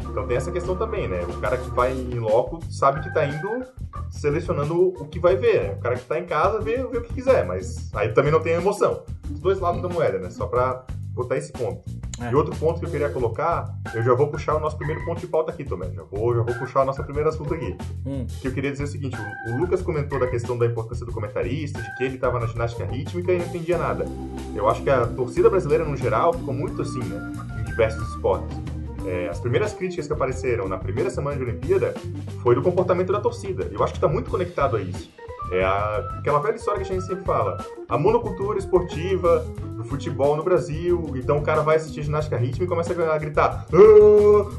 [0.00, 1.22] Então tem essa questão também, né?
[1.28, 3.64] O cara que vai em loco sabe que está indo
[4.10, 5.74] selecionando o que vai ver, né?
[5.74, 8.40] O cara que está em casa vê, vê o que quiser, mas aí também não
[8.40, 9.04] tem emoção.
[9.30, 10.30] Os dois lados da moeda, né?
[10.30, 11.82] Só para botar esse ponto.
[12.20, 12.30] É.
[12.30, 15.20] E outro ponto que eu queria colocar, eu já vou puxar o nosso primeiro ponto
[15.20, 15.90] de pauta aqui, Tomé.
[15.90, 17.76] Já vou, já vou puxar a nossa primeira assunto aqui.
[18.06, 18.26] Hum.
[18.40, 21.12] Que eu queria dizer o seguinte: o, o, Lucas comentou da questão da importância do
[21.12, 24.06] comentarista, de que ele estava na ginástica rítmica e não entendia nada.
[24.54, 27.32] Eu acho que a torcida brasileira, no geral, ficou muito assim, né?
[27.60, 28.56] Em diversos esportes.
[29.06, 31.94] É, as primeiras críticas que apareceram na primeira semana de Olimpíada
[32.42, 33.68] foi do comportamento da torcida.
[33.70, 35.10] Eu acho que está muito conectado a isso.
[35.52, 37.56] É a, aquela velha história que a gente sempre fala.
[37.88, 39.46] A monocultura esportiva
[39.86, 41.12] futebol no Brasil.
[41.16, 43.66] Então o cara vai assistir ginástica rítmica e começa a gritar.
[43.72, 44.50] Oh,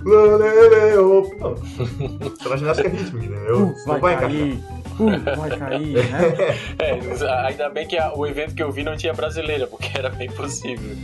[2.19, 3.67] Não, tá na ginástica rítmica, entendeu?
[3.67, 4.63] Uh, vai, vai cair.
[4.99, 6.35] Uh, vai cair, né?
[6.79, 10.09] é, ainda bem que a, o evento que eu vi não tinha brasileira, porque era
[10.09, 10.95] bem possível.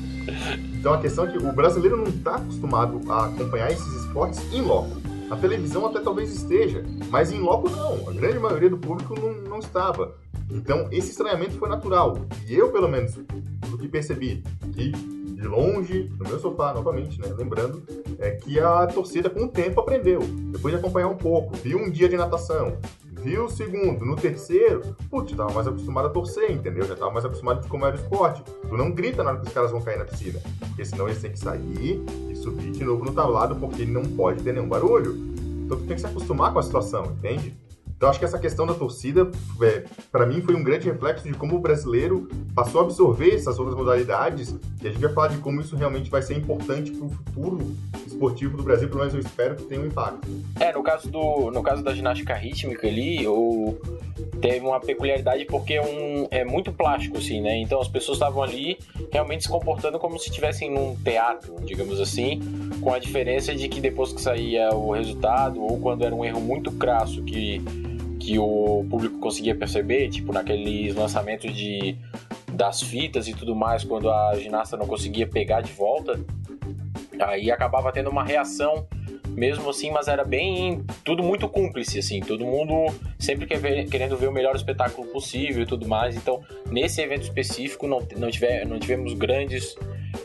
[0.73, 4.61] Então a questão é que o brasileiro não está acostumado a acompanhar esses esportes em
[4.61, 5.01] loco.
[5.29, 8.09] A televisão até talvez esteja, mas em loco não.
[8.09, 10.15] A grande maioria do público não, não estava.
[10.53, 12.17] Então, esse estranhamento foi natural.
[12.47, 17.27] E eu, pelo menos, do que percebi, que de longe, no meu sofá, novamente, né?
[17.37, 17.83] Lembrando,
[18.17, 20.21] é que a torcida, com o tempo, aprendeu.
[20.21, 22.77] Depois de acompanhar um pouco, viu um dia de natação,
[23.11, 26.85] viu o segundo, no terceiro, putz, tava mais acostumado a torcer, entendeu?
[26.85, 28.41] Já tava mais acostumado de como era o esporte.
[28.43, 31.21] Tu não grita na hora que os caras vão cair na piscina, porque senão eles
[31.21, 34.69] têm que sair e subir de novo no tablado, porque ele não pode ter nenhum
[34.69, 35.13] barulho.
[35.65, 37.57] Então tu tem que se acostumar com a situação, entende?
[38.03, 41.33] Então acho que essa questão da torcida, é, para mim, foi um grande reflexo de
[41.33, 45.37] como o brasileiro passou a absorver essas outras modalidades e a gente vai falar de
[45.37, 47.59] como isso realmente vai ser importante para o futuro
[48.05, 50.27] esportivo do Brasil, pelo menos eu espero que tenha um impacto.
[50.59, 53.77] É, no caso, do, no caso da ginástica rítmica ali, o,
[54.41, 57.55] teve uma peculiaridade porque é, um, é muito plástico, assim, né?
[57.59, 58.77] Então as pessoas estavam ali
[59.13, 62.41] realmente se comportando como se estivessem num teatro, digamos assim,
[62.81, 66.41] com a diferença de que depois que saía o resultado, ou quando era um erro
[66.41, 67.63] muito crasso que
[68.23, 71.97] que o público conseguia perceber, tipo naqueles lançamentos de
[72.53, 76.23] das fitas e tudo mais, quando a ginasta não conseguia pegar de volta,
[77.19, 78.87] aí acabava tendo uma reação
[79.29, 84.31] mesmo assim, mas era bem tudo muito cúmplice assim, todo mundo sempre querendo ver o
[84.31, 86.15] melhor espetáculo possível e tudo mais.
[86.15, 89.75] Então, nesse evento específico não não, tive, não tivemos grandes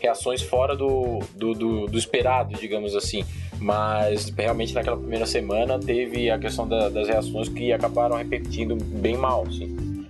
[0.01, 3.25] reações fora do, do, do, do esperado, digamos assim.
[3.61, 9.17] Mas realmente naquela primeira semana teve a questão da, das reações que acabaram repetindo bem
[9.17, 9.45] mal.
[9.47, 10.07] Assim.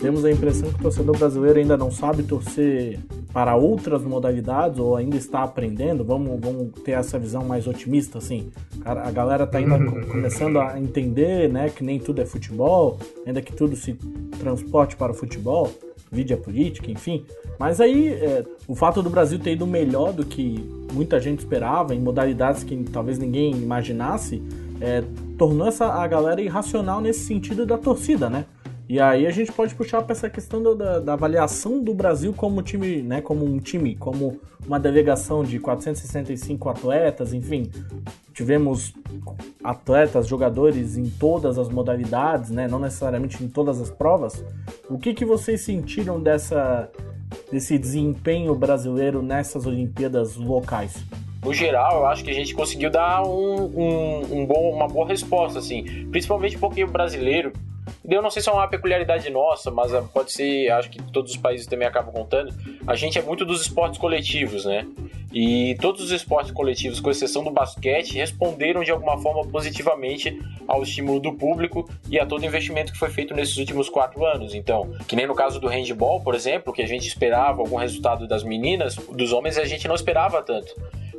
[0.00, 2.98] Temos a impressão que o torcedor brasileiro ainda não sabe torcer
[3.32, 6.04] para outras modalidades ou ainda está aprendendo?
[6.04, 8.50] Vamos, vamos ter essa visão mais otimista, assim.
[8.84, 13.52] A galera tá ainda começando a entender, né, que nem tudo é futebol, ainda que
[13.52, 13.94] tudo se
[14.38, 15.70] transporte para o futebol,
[16.10, 17.24] vídeo a política, enfim.
[17.58, 21.94] Mas aí, é, o fato do Brasil ter ido melhor do que muita gente esperava,
[21.94, 24.42] em modalidades que talvez ninguém imaginasse,
[24.80, 25.02] é,
[25.36, 28.46] tornou essa, a galera irracional nesse sentido da torcida, né?
[28.88, 32.62] E aí a gente pode puxar para essa questão da, da, avaliação do Brasil como
[32.62, 37.70] time, né, como um time, como uma delegação de 465 atletas, enfim.
[38.32, 38.94] Tivemos
[39.62, 44.42] atletas, jogadores em todas as modalidades, né, não necessariamente em todas as provas.
[44.88, 46.90] O que, que vocês sentiram dessa,
[47.52, 51.04] desse desempenho brasileiro nessas Olimpíadas locais?
[51.44, 55.06] no geral, eu acho que a gente conseguiu dar um, um, um bom, uma boa
[55.06, 56.06] resposta, assim.
[56.10, 57.52] Principalmente porque o brasileiro,
[58.08, 61.32] eu não sei se é uma peculiaridade nossa, mas ah, pode ser, acho que todos
[61.32, 62.54] os países também acabam contando.
[62.86, 64.86] A gente é muito dos esportes coletivos, né?
[65.32, 70.82] E todos os esportes coletivos, com exceção do basquete, responderam de alguma forma positivamente ao
[70.82, 74.54] estímulo do público e a todo o investimento que foi feito nesses últimos quatro anos.
[74.54, 78.26] Então, que nem no caso do handball, por exemplo, que a gente esperava algum resultado
[78.26, 80.74] das meninas, dos homens a gente não esperava tanto.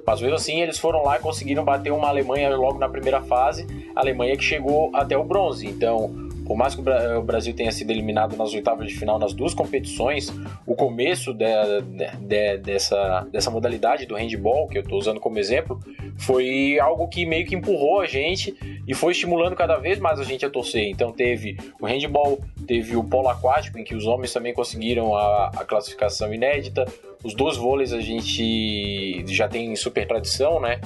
[0.06, 3.68] Mas mesmo assim, eles foram lá e conseguiram bater uma Alemanha logo na primeira fase,
[3.96, 5.68] a Alemanha que chegou até o bronze.
[5.68, 9.54] Então, por mais que o Brasil tenha sido eliminado nas oitavas de final nas duas
[9.54, 10.34] competições,
[10.66, 11.46] o começo de,
[11.84, 15.80] de, de, dessa, dessa modalidade do handball, que eu estou usando como exemplo,
[16.18, 18.58] foi algo que meio que empurrou a gente
[18.90, 20.90] e foi estimulando cada vez mais a gente a torcer.
[20.90, 25.52] Então teve o handball, teve o polo aquático, em que os homens também conseguiram a,
[25.58, 26.88] a classificação inédita.
[27.24, 30.82] Os dois vôleis a gente já tem super tradição, né?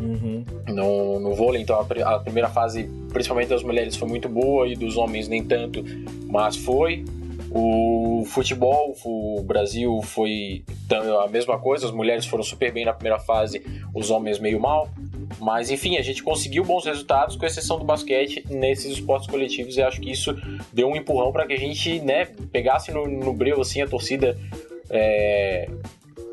[0.00, 0.44] Uhum.
[0.66, 4.74] No, no vôlei, então a, a, primeira fase, principalmente das mulheres, foi muito boa e
[4.74, 5.84] dos homens nem tanto,
[6.26, 7.04] mas foi.
[7.52, 10.62] O futebol, o Brasil foi
[11.24, 13.62] a mesma coisa, as mulheres foram super bem na primeira fase,
[13.94, 14.88] os homens meio mal.
[15.40, 19.82] Mas enfim, a gente conseguiu bons resultados, com exceção do basquete, nesses esportes coletivos, e
[19.82, 20.36] acho que isso
[20.72, 24.38] deu um empurrão para que a gente né, pegasse no, no breu assim, a torcida
[24.90, 25.68] é,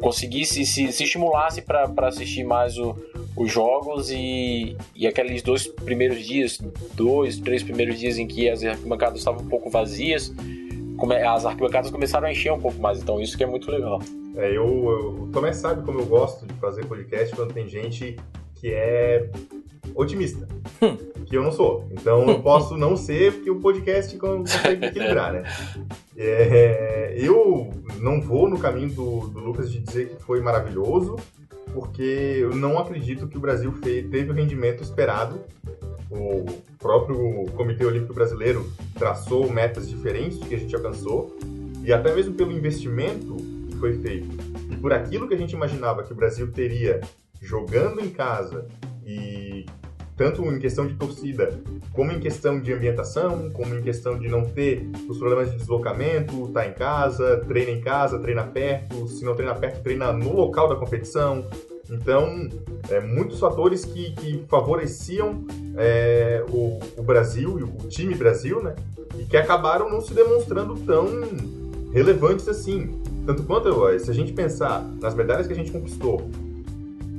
[0.01, 2.95] conseguisse se, se estimulasse para assistir mais o,
[3.35, 6.59] os jogos e, e aqueles dois primeiros dias,
[6.93, 10.33] dois, três primeiros dias em que as arquibancadas estavam um pouco vazias,
[11.09, 13.99] as arquibancadas começaram a encher um pouco mais, então isso que é muito legal.
[14.35, 18.17] É, eu, eu, o Tomé sabe como eu gosto de fazer podcast quando tem gente
[18.55, 19.29] que é
[19.95, 20.47] otimista,
[20.81, 20.95] hum.
[21.25, 21.87] que eu não sou.
[21.91, 25.43] Então eu posso não ser, porque o podcast consegue equilibrar, né?
[26.15, 31.17] É, eu não vou no caminho do, do Lucas de dizer que foi maravilhoso,
[31.73, 35.41] porque eu não acredito que o Brasil fez, teve o rendimento esperado.
[36.11, 36.45] O
[36.77, 41.35] próprio Comitê Olímpico Brasileiro traçou metas diferentes do que a gente alcançou,
[41.83, 43.37] e até mesmo pelo investimento
[43.69, 44.27] que foi feito,
[44.69, 46.99] e por aquilo que a gente imaginava que o Brasil teria
[47.41, 48.67] jogando em casa
[49.05, 49.65] e
[50.15, 51.59] tanto em questão de torcida,
[51.93, 56.47] como em questão de ambientação, como em questão de não ter os problemas de deslocamento,
[56.49, 60.69] tá em casa, treina em casa, treina perto, se não treina perto, treina no local
[60.69, 61.47] da competição.
[61.91, 62.47] Então,
[62.89, 65.43] é, muitos fatores que, que favoreciam
[65.75, 68.75] é, o, o, Brasil e o time Brasil, né?
[69.19, 71.05] E que acabaram não se demonstrando tão
[71.91, 73.01] relevantes assim.
[73.25, 76.29] Tanto quanto, se a gente pensar nas medalhas que a gente conquistou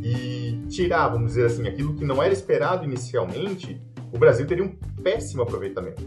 [0.03, 3.79] e tirar, vamos dizer assim, aquilo que não era esperado inicialmente,
[4.13, 4.69] o Brasil teria um
[5.03, 6.03] péssimo aproveitamento.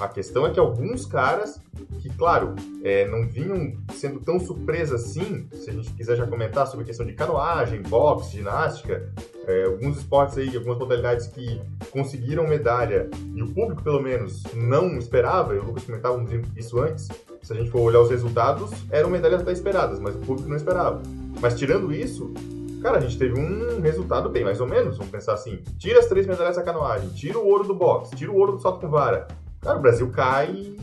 [0.00, 1.60] A questão é que alguns caras,
[2.00, 6.66] que claro, é, não vinham sendo tão surpresas assim, se a gente quiser já comentar
[6.66, 9.12] sobre a questão de canoagem, boxe, ginástica,
[9.46, 11.60] é, alguns esportes aí, algumas modalidades que
[11.90, 16.24] conseguiram medalha e o público, pelo menos, não esperava, e o Lucas comentava
[16.56, 17.08] isso antes,
[17.42, 20.56] se a gente for olhar os resultados, eram medalhas até esperadas, mas o público não
[20.56, 21.02] esperava.
[21.40, 22.32] Mas tirando isso,
[22.80, 25.58] Cara, a gente teve um resultado bem mais ou menos, vamos pensar assim.
[25.78, 28.60] Tira as três medalhas da canoagem, tira o ouro do boxe, tira o ouro do
[28.60, 29.26] salto com vara.
[29.60, 30.76] Cara, o Brasil cai,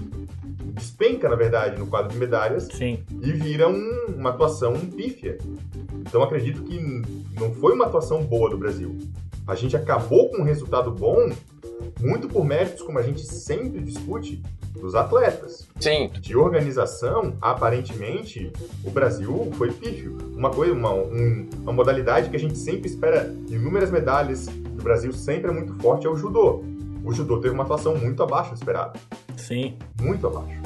[0.74, 3.04] despenca, na verdade, no quadro de medalhas Sim.
[3.22, 5.38] e vira um, uma atuação pífia.
[6.02, 6.78] Então acredito que
[7.40, 8.98] não foi uma atuação boa do Brasil.
[9.48, 11.30] A gente acabou com um resultado bom
[12.00, 14.42] muito por méritos, como a gente sempre discute,
[14.80, 15.68] dos atletas.
[15.80, 16.10] Sim.
[16.20, 18.52] De organização, aparentemente,
[18.84, 20.18] o Brasil foi pífio.
[20.36, 25.12] Uma coisa, uma, um, uma modalidade que a gente sempre espera inúmeras medalhas, o Brasil
[25.14, 26.64] sempre é muito forte, é o judô.
[27.04, 29.00] O judô teve uma atuação muito abaixo do esperado.
[29.38, 29.78] Sim.
[30.02, 30.62] Muito abaixo.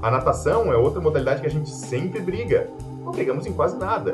[0.00, 2.68] A natação é outra modalidade que a gente sempre briga.
[3.02, 4.12] Não pegamos em quase nada.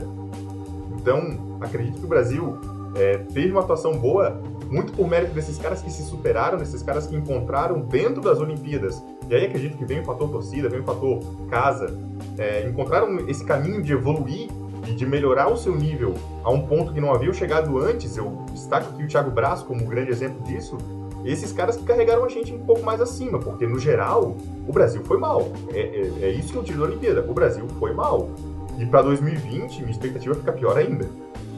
[0.96, 2.59] Então, acredito que o Brasil
[2.94, 7.07] é, teve uma atuação boa muito por mérito desses caras que se superaram, desses caras
[7.07, 10.85] que encontraram dentro das Olimpíadas E aí acredito que vem o fator torcida, vem o
[10.85, 11.98] fator casa,
[12.38, 14.48] é, encontraram esse caminho de evoluir
[14.87, 18.16] e de melhorar o seu nível a um ponto que não haviam chegado antes.
[18.16, 20.79] Eu destaco aqui o Thiago Braz como um grande exemplo disso.
[21.24, 25.03] Esses caras que carregaram a gente um pouco mais acima, porque no geral o Brasil
[25.05, 25.53] foi mal.
[25.72, 27.24] É, é, é isso que eu tiro da Olimpíada.
[27.29, 28.31] O Brasil foi mal.
[28.79, 31.07] E para 2020, minha expectativa fica pior ainda.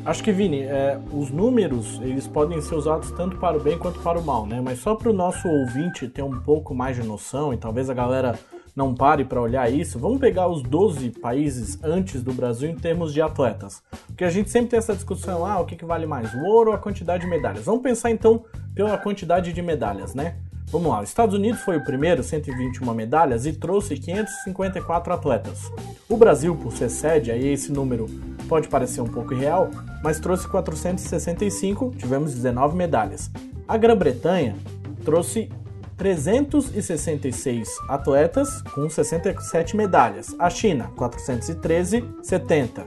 [0.05, 4.01] Acho que, Vini, é, os números eles podem ser usados tanto para o bem quanto
[4.01, 4.61] para o mal, né?
[4.61, 7.95] Mas só para o nosso ouvinte ter um pouco mais de noção e talvez a
[7.95, 8.37] galera
[8.75, 13.13] não pare para olhar isso, vamos pegar os 12 países antes do Brasil em termos
[13.13, 13.81] de atletas.
[14.09, 16.71] Porque a gente sempre tem essa discussão, ah, o que, que vale mais, o ouro
[16.71, 17.65] ou a quantidade de medalhas?
[17.65, 20.37] Vamos pensar então pela quantidade de medalhas, né?
[20.73, 25.71] Vamos lá, os Estados Unidos foi o primeiro, 121 medalhas, e trouxe 554 atletas.
[26.09, 28.07] O Brasil, por ser sede, aí esse número
[28.49, 29.69] pode parecer um pouco irreal,
[30.03, 33.31] mas trouxe 465, tivemos 19 medalhas.
[33.69, 34.57] A Grã-Bretanha
[35.05, 35.51] trouxe
[35.99, 40.35] 366 atletas com 67 medalhas.
[40.39, 42.87] A China, 413, 70.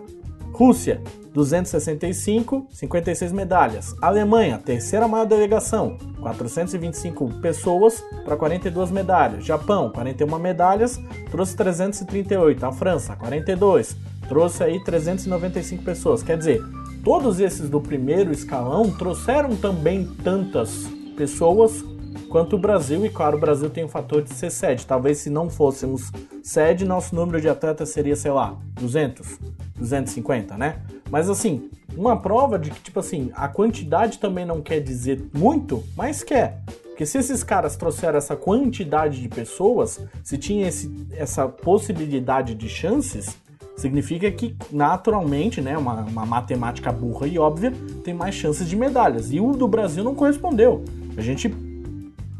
[0.55, 1.01] Rússia,
[1.33, 3.93] 265, 56 medalhas.
[4.01, 9.43] Alemanha, terceira maior delegação, 425 pessoas para 42 medalhas.
[9.43, 10.97] Japão, 41 medalhas,
[11.29, 12.65] trouxe 338.
[12.65, 13.97] A França, 42,
[14.29, 16.23] trouxe aí 395 pessoas.
[16.23, 16.63] Quer dizer,
[17.03, 20.85] todos esses do primeiro escalão trouxeram também tantas
[21.17, 21.83] pessoas
[22.29, 24.85] quanto o Brasil, e claro, o Brasil tem o fator de ser sede.
[24.85, 29.37] Talvez se não fôssemos sede, nosso número de atletas seria, sei lá, 200,
[29.75, 30.81] 250, né?
[31.09, 35.83] Mas assim, uma prova de que, tipo assim, a quantidade também não quer dizer muito,
[35.95, 36.61] mas quer.
[36.83, 42.69] Porque se esses caras trouxeram essa quantidade de pessoas, se tinha esse, essa possibilidade de
[42.69, 43.37] chances,
[43.75, 49.31] significa que naturalmente, né, uma, uma matemática burra e óbvia, tem mais chances de medalhas.
[49.33, 50.85] E o do Brasil não correspondeu.
[51.17, 51.53] A gente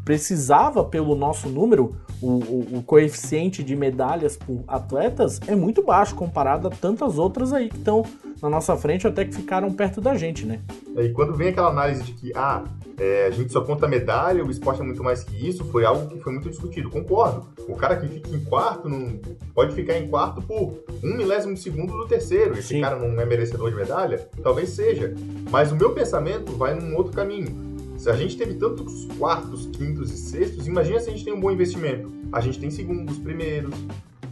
[0.04, 6.14] precisava, pelo nosso número, o, o, o, coeficiente de medalhas por atletas é muito baixo
[6.14, 8.04] comparado a tantas outras aí que estão
[8.42, 10.60] na nossa frente até que ficaram perto da gente, né?
[10.96, 12.64] E quando vem aquela análise de que, ah,
[12.98, 16.08] é, a gente só conta medalha, o esporte é muito mais que isso, foi algo
[16.08, 16.88] que foi muito discutido.
[16.88, 17.46] Concordo.
[17.68, 19.18] O cara que fica em quarto não
[19.54, 22.54] pode ficar em quarto por um milésimo de segundo do terceiro.
[22.54, 22.80] Esse Sim.
[22.80, 24.26] cara não é merecedor de medalha?
[24.42, 25.14] Talvez seja.
[25.50, 27.65] Mas o meu pensamento vai num outro caminho.
[28.06, 31.40] Se a gente teve tantos quartos, quintos e sextos, imagina se a gente tem um
[31.40, 32.08] bom investimento.
[32.30, 33.74] A gente tem segundos, primeiros,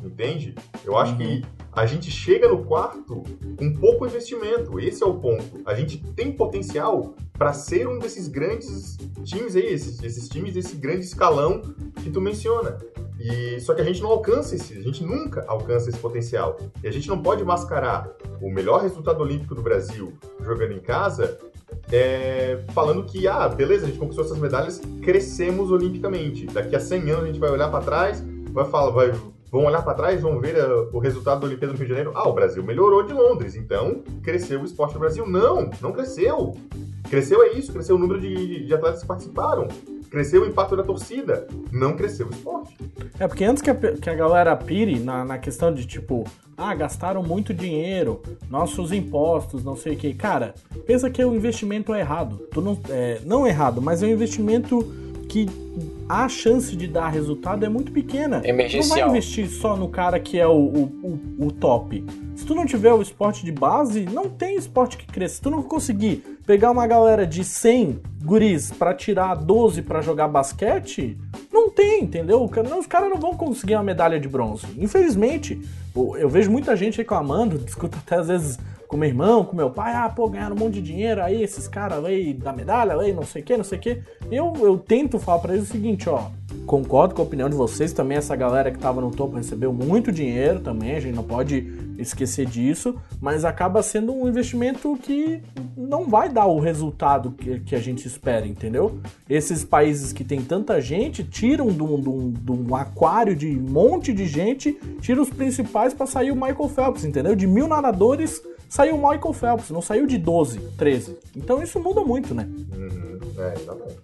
[0.01, 0.55] entende?
[0.85, 3.25] Eu acho que a gente chega no quarto
[3.59, 4.79] com pouco investimento.
[4.79, 5.61] Esse é o ponto.
[5.67, 10.77] A gente tem potencial para ser um desses grandes times aí, esses, esses times desse
[10.77, 11.61] grande escalão
[12.01, 12.79] que tu menciona.
[13.19, 16.59] E só que a gente não alcança esse, a gente nunca alcança esse potencial.
[16.81, 18.09] E a gente não pode mascarar
[18.41, 20.13] o melhor resultado olímpico do Brasil
[20.45, 21.41] jogando em casa
[21.93, 26.47] é, falando que, ah, beleza, a gente conquistou essas medalhas, crescemos olimpicamente.
[26.47, 29.13] Daqui a 100 anos a gente vai olhar para trás, vai falar, vai,
[29.51, 32.13] vão olhar para trás, vão ver uh, o resultado da Olimpíada do Rio de Janeiro.
[32.15, 35.27] Ah, o Brasil melhorou de Londres, então cresceu o esporte do Brasil.
[35.27, 36.57] Não, não cresceu.
[37.09, 39.69] Cresceu é isso, cresceu o número de, de atletas que participaram.
[40.15, 42.77] Cresceu o impacto da torcida, não cresceu o esporte.
[43.19, 46.23] É, porque antes que a, que a galera pire na, na questão de, tipo,
[46.57, 50.15] ah, gastaram muito dinheiro, nossos impostos, não sei o que.
[50.15, 50.55] Cara,
[50.87, 52.47] pensa que o investimento é errado.
[52.53, 54.85] Tu não, é, não errado, mas é um investimento
[55.29, 55.47] que
[56.09, 58.43] a chance de dar resultado é muito pequena.
[58.45, 58.89] Emergencial.
[58.89, 62.05] Não vai investir só no cara que é o, o, o, o top.
[62.35, 65.37] Se tu não tiver o esporte de base, não tem esporte que cresça.
[65.37, 70.29] Se tu não conseguir pegar uma galera de 100 guris para tirar 12 para jogar
[70.29, 71.17] basquete,
[71.53, 72.43] não tem, entendeu?
[72.43, 74.67] Os caras não vão conseguir uma medalha de bronze.
[74.77, 75.61] Infelizmente,
[75.95, 78.59] eu vejo muita gente reclamando, discuto até às vezes
[78.95, 81.67] com meu irmão, com meu pai, ah, pô, ganharam um monte de dinheiro, aí esses
[81.67, 84.01] caras aí da medalha, aí não sei o que, não sei o que.
[84.31, 86.31] Eu, eu tento falar para eles o seguinte, ó,
[86.65, 90.13] concordo com a opinião de vocês, também essa galera que tava no topo recebeu muito
[90.13, 95.43] dinheiro também, a gente não pode esquecer disso, mas acaba sendo um investimento que
[95.77, 99.01] não vai dar o resultado que, que a gente espera, entendeu?
[99.29, 103.49] Esses países que tem tanta gente tiram de um, de um, de um aquário de
[103.49, 107.35] um monte de gente, tiram os principais para sair o Michael Phelps, entendeu?
[107.35, 108.41] De mil nadadores
[108.75, 111.17] saiu o Michael Phelps, não saiu de 12, 13.
[111.37, 112.45] Então isso muda muito, né?
[112.73, 113.21] Uhum.
[113.39, 114.01] É, exatamente.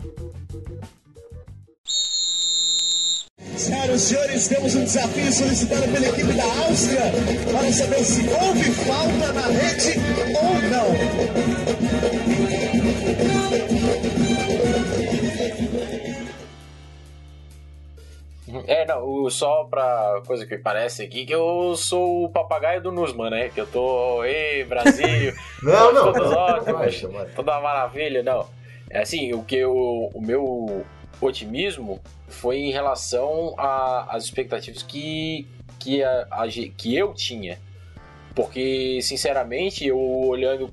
[3.56, 7.02] Senhoras e senhores, temos um desafio solicitado pela equipe da Áustria
[7.50, 9.98] para saber se houve falta na rede
[10.36, 10.86] ou não.
[18.66, 23.30] É, não, só pra coisa que parece aqui, que eu sou o papagaio do Nusman,
[23.30, 23.48] né?
[23.48, 25.32] Que eu tô, ei, Brasil,
[25.62, 27.02] não, não, todos ótimos,
[27.34, 28.46] toda maravilha, não.
[28.88, 29.72] É assim, o que eu,
[30.12, 30.84] o meu
[31.20, 35.46] otimismo foi em relação às expectativas que,
[35.78, 37.58] que, a, a, que eu tinha.
[38.34, 40.70] Porque, sinceramente, eu olhando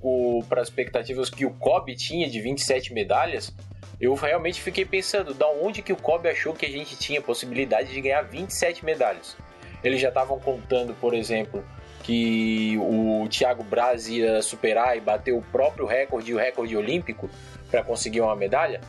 [0.47, 3.53] para as expectativas que o Kobe tinha de 27 medalhas,
[3.99, 7.91] eu realmente fiquei pensando, da onde que o Kobe achou que a gente tinha possibilidade
[7.91, 9.35] de ganhar 27 medalhas?
[9.83, 11.63] Eles já estavam contando, por exemplo,
[12.03, 17.29] que o Thiago Braz ia superar e bater o próprio recorde, o recorde olímpico,
[17.69, 18.81] para conseguir uma medalha.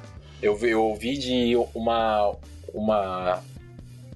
[0.43, 2.37] Eu, eu ouvi de uma,
[2.73, 3.43] uma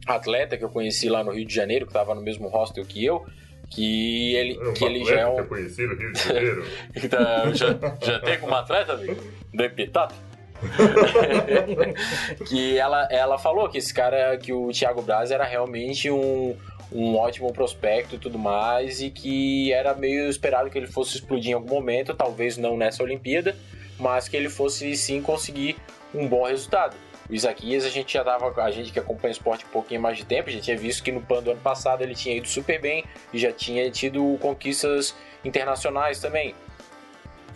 [0.07, 3.05] atleta que eu conheci lá no Rio de Janeiro, que estava no mesmo hostel que
[3.05, 3.27] eu,
[3.71, 5.35] que ele, Um que ele já é um.
[5.35, 6.67] Que eu conheci no Rio de Janeiro.
[6.95, 7.67] Então, já,
[8.03, 9.23] já tem como atleta, amigo?
[9.53, 10.15] Do Epitato?
[12.47, 16.57] que ela, ela falou que esse cara, que o Thiago Braz era realmente um,
[16.91, 21.51] um ótimo prospecto e tudo mais, e que era meio esperado que ele fosse explodir
[21.51, 23.57] em algum momento, talvez não nessa Olimpíada,
[23.99, 25.77] mas que ele fosse sim conseguir
[26.15, 26.97] um bom resultado.
[27.29, 30.19] O Isaquias, a gente já tava, a gente que acompanha o esporte um pouquinho mais
[30.19, 32.81] de tempo, gente tinha visto que no PAN do ano passado ele tinha ido super
[32.81, 36.55] bem e já tinha tido conquistas internacionais também.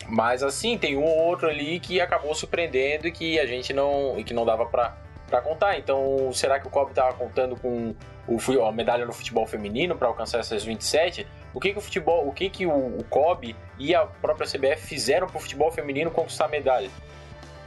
[0.07, 4.17] Mas assim, tem um ou outro ali que acabou surpreendendo e que a gente não,
[4.17, 4.95] e que não dava pra,
[5.27, 5.77] pra contar.
[5.77, 7.93] Então, será que o Kobe tava contando com
[8.27, 11.27] o, medalha no futebol feminino para alcançar essas 27?
[11.53, 14.87] O que que o futebol, o que que o, o Kobe e a própria CBF
[14.87, 16.89] fizeram pro futebol feminino conquistar medalha?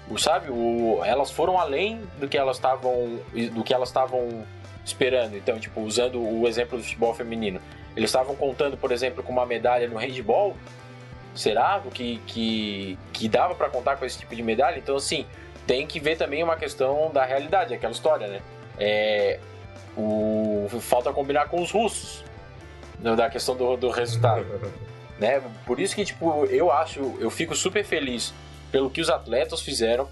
[0.09, 3.20] O, sabe, o, elas foram além do que elas estavam
[3.53, 4.45] do que elas estavam
[4.84, 5.36] esperando.
[5.36, 7.61] Então, tipo, usando o exemplo do futebol feminino,
[7.97, 10.57] eles estavam contando, por exemplo, com uma medalha no handball.
[11.35, 14.78] Será que, que, que dava para contar com esse tipo de medalha?
[14.78, 15.26] Então, assim,
[15.66, 18.41] tem que ver também uma questão da realidade, aquela história, né?
[18.78, 19.39] É,
[19.97, 22.24] o, falta combinar com os russos
[22.99, 24.45] né, da questão do, do resultado,
[25.18, 25.43] né?
[25.64, 28.35] Por isso que, tipo, eu acho, eu fico super feliz
[28.72, 30.09] pelo que os atletas fizeram,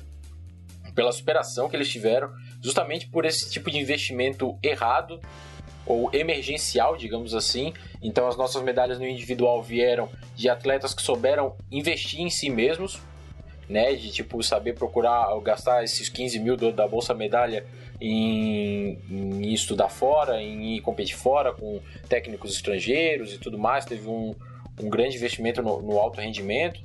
[0.95, 2.31] pela superação que eles tiveram,
[2.63, 5.21] justamente por esse tipo de investimento errado
[5.89, 7.73] ou emergencial, digamos assim.
[8.03, 13.01] Então as nossas medalhas no individual vieram de atletas que souberam investir em si mesmos,
[13.69, 13.95] né?
[13.95, 17.65] De tipo saber procurar gastar esses 15 mil da bolsa medalha
[18.01, 23.87] em, em estudar fora, em ir competir fora com técnicos estrangeiros e tudo mais.
[23.87, 24.35] Teve um,
[24.81, 26.81] um grande investimento no, no alto rendimento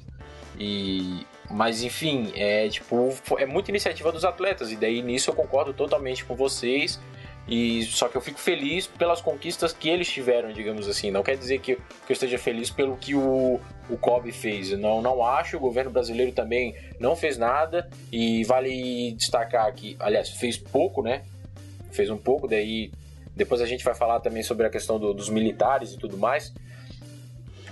[0.58, 5.74] e mas enfim, é tipo, é muita iniciativa dos atletas e daí nisso eu concordo
[5.74, 7.00] totalmente com vocês.
[7.48, 11.12] E só que eu fico feliz pelas conquistas que eles tiveram, digamos assim.
[11.12, 14.72] Não quer dizer que, que eu esteja feliz pelo que o, o Kobe fez.
[14.72, 15.58] Não, não acho.
[15.58, 17.90] O governo brasileiro também não fez nada.
[18.12, 21.24] E vale destacar que, aliás, fez pouco, né?
[21.92, 22.48] Fez um pouco.
[22.48, 22.92] Daí
[23.36, 26.54] depois a gente vai falar também sobre a questão do, dos militares e tudo mais.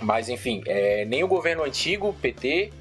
[0.02, 2.72] Mas enfim, é, nem o governo antigo, PT,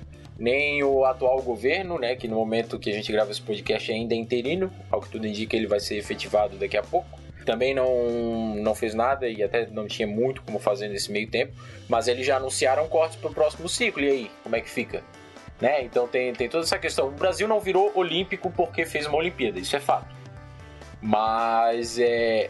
[0.42, 4.16] nem o atual governo, né, que no momento que a gente grava esse podcast ainda
[4.16, 7.20] é interino, ao que tudo indica ele vai ser efetivado daqui a pouco.
[7.46, 11.54] Também não, não fez nada e até não tinha muito como fazer nesse meio tempo,
[11.88, 14.02] mas eles já anunciaram cortes para o próximo ciclo.
[14.02, 15.04] E aí, como é que fica?
[15.60, 15.84] Né?
[15.84, 17.10] Então tem, tem toda essa questão.
[17.10, 20.08] O Brasil não virou olímpico porque fez uma Olimpíada, isso é fato.
[21.00, 22.50] Mas é,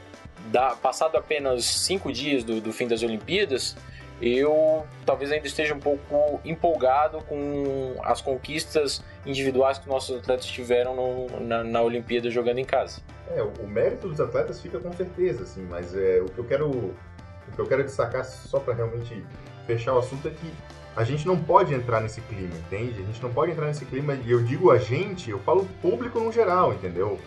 [0.50, 3.76] da, passado apenas cinco dias do, do fim das Olimpíadas,
[4.22, 10.95] eu talvez ainda esteja um pouco empolgado com as conquistas individuais que nossos atletas tiveram
[10.95, 13.01] no, na, na, Olimpíada jogando em casa.
[13.36, 16.69] É, o, mérito dos atletas fica com certeza, assim, mas é, o que eu quero
[16.69, 19.24] o que eu quero destacar só para realmente
[19.65, 20.53] fechar o assunto é que
[20.95, 23.01] a gente não pode entrar nesse clima, entende?
[23.01, 26.19] A gente não pode entrar nesse clima e eu digo a gente, eu falo público
[26.19, 27.17] no geral, entendeu?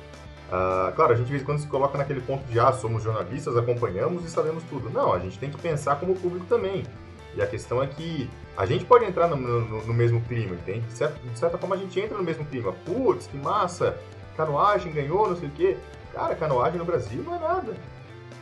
[0.55, 3.03] Uh, claro, a gente de vez em quando se coloca naquele ponto de ah, somos
[3.03, 4.89] jornalistas, acompanhamos e sabemos tudo.
[4.89, 6.85] Não, a gente tem que pensar como público também.
[7.35, 10.87] E a questão é que a gente pode entrar no, no, no mesmo clima, entende?
[10.87, 12.73] De certa, de certa, forma a gente entra no mesmo clima.
[12.87, 13.99] Putz, que massa!
[14.37, 15.77] Canoagem ganhou, não sei o quê.
[16.13, 17.75] Cara, canoagem no Brasil não é nada.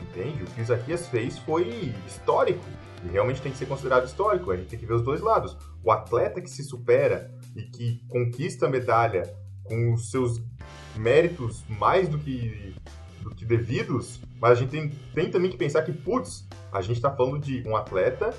[0.02, 0.42] Entende?
[0.42, 2.62] O que o Isaquias fez foi histórico.
[3.04, 4.50] E realmente tem que ser considerado histórico.
[4.50, 5.56] A gente tem que ver os dois lados.
[5.82, 9.22] O atleta que se supera e que conquista a medalha
[9.64, 10.38] com os seus
[10.96, 12.74] méritos mais do que,
[13.22, 16.96] do que devidos, mas a gente tem, tem também que pensar que, putz, a gente
[16.96, 18.34] está falando de um atleta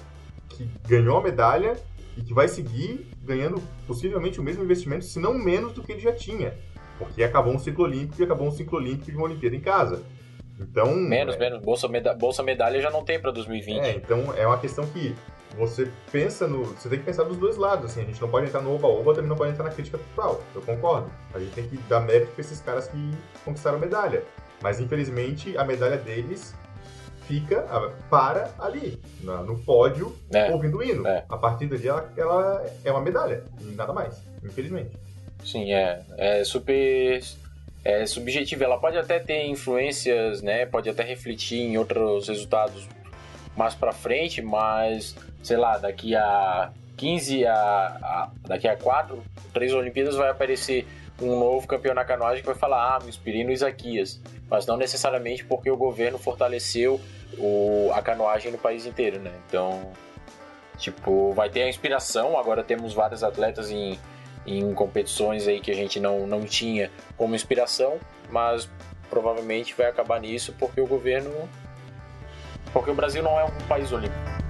[0.49, 1.76] que ganhou a medalha
[2.18, 6.01] e que vai seguir ganhando possivelmente o mesmo investimento, se não menos do que ele
[6.01, 6.54] já tinha.
[6.97, 10.04] Porque acabou um ciclo olímpico e acabou um ciclo olímpico de uma Olimpíada em casa.
[10.60, 10.95] Então.
[10.95, 11.39] Menos, é...
[11.39, 11.60] menos.
[11.60, 13.80] Bolsa, meda Bolsa Medalha já não tem para 2020.
[13.80, 15.16] É, então é uma questão que
[15.58, 16.66] você pensa no.
[16.66, 18.01] Você tem que pensar dos dois lados, assim.
[18.01, 20.41] A gente não pode entrar no oba-oba, também não pode entrar na crítica total.
[20.54, 21.12] Eu concordo.
[21.34, 23.12] A gente tem que dar mérito para esses caras que
[23.45, 24.24] conquistaram a medalha.
[24.62, 26.56] Mas infelizmente a medalha deles
[27.28, 27.66] fica,
[28.10, 30.51] para ali, no pódio, é.
[30.51, 31.08] ouvindo o hino.
[31.08, 31.26] É.
[31.30, 34.97] A partir dali ela, ela é uma medalha, e nada mais, infelizmente.
[35.43, 36.01] Sim, é.
[36.18, 37.22] É super
[37.84, 38.64] é subjetiva.
[38.64, 40.66] Ela pode até ter influências, né?
[40.66, 42.88] Pode até refletir em outros resultados
[43.56, 49.22] mais para frente, mas sei lá, daqui a 15 a, a daqui a 4,
[49.54, 50.88] três Olimpíadas vai aparecer
[51.22, 54.78] um novo campeão na canoagem que vai falar: "Ah, me inspirei no Isaquias", mas não
[54.78, 57.00] necessariamente porque o governo fortaleceu
[57.38, 59.32] o, a canoagem no país inteiro, né?
[59.48, 59.91] Então,
[60.78, 62.38] tipo, vai ter a inspiração.
[62.38, 64.00] Agora temos vários atletas em,
[64.46, 67.98] em competições aí que a gente não, não tinha como inspiração,
[68.30, 68.70] mas
[69.10, 71.32] provavelmente vai acabar nisso porque o governo.
[72.72, 74.43] Porque o Brasil não é um país olímpico.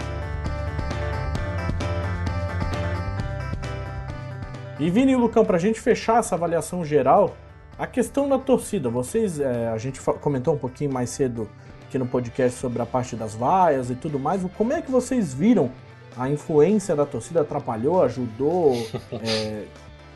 [4.79, 7.37] E Vini e Lucão, pra gente fechar essa avaliação geral,
[7.77, 11.47] a questão da torcida, vocês, é, a gente comentou um pouquinho mais cedo
[11.85, 15.31] aqui no podcast sobre a parte das vaias e tudo mais, como é que vocês
[15.31, 15.69] viram
[16.17, 17.41] a influência da torcida?
[17.41, 18.73] Atrapalhou, ajudou?
[19.23, 19.65] é,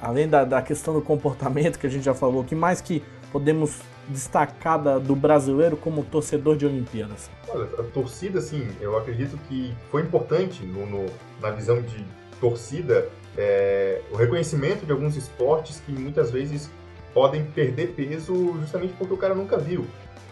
[0.01, 3.03] além da, da questão do comportamento que a gente já falou, o que mais que
[3.31, 3.79] podemos
[4.09, 7.29] destacar da, do brasileiro como torcedor de Olimpíadas?
[7.47, 11.05] Olha, a torcida, assim, eu acredito que foi importante no, no
[11.39, 12.03] na visão de
[12.39, 16.69] torcida é, o reconhecimento de alguns esportes que muitas vezes
[17.13, 19.85] podem perder peso justamente porque o cara nunca viu.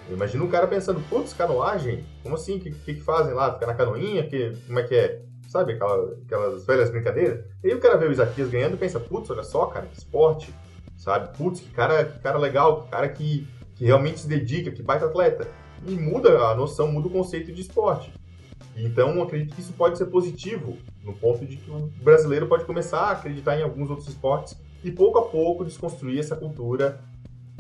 [0.10, 2.06] Imagina um cara pensando, putz, canoagem?
[2.22, 2.58] Como assim?
[2.58, 3.54] O que, que, que, fazem lá?
[3.54, 4.28] Ficar na canoinha?
[4.28, 5.22] Que, como é que é?
[5.48, 7.44] Sabe aquela, aquelas velhas brincadeiras?
[7.64, 9.98] E aí o cara vê o Isaquias ganhando e pensa, putz, olha só, cara, que
[9.98, 10.54] esporte.
[10.96, 11.36] Sabe?
[11.36, 15.06] Putz, que cara, que cara legal, que cara que, que realmente se dedica, que baita
[15.06, 15.48] atleta.
[15.88, 18.14] E muda a noção, muda o conceito de esporte.
[18.76, 23.00] Então, acredito que isso pode ser positivo, no ponto de que o brasileiro pode começar
[23.00, 27.00] a acreditar em alguns outros esportes e pouco a pouco desconstruir essa cultura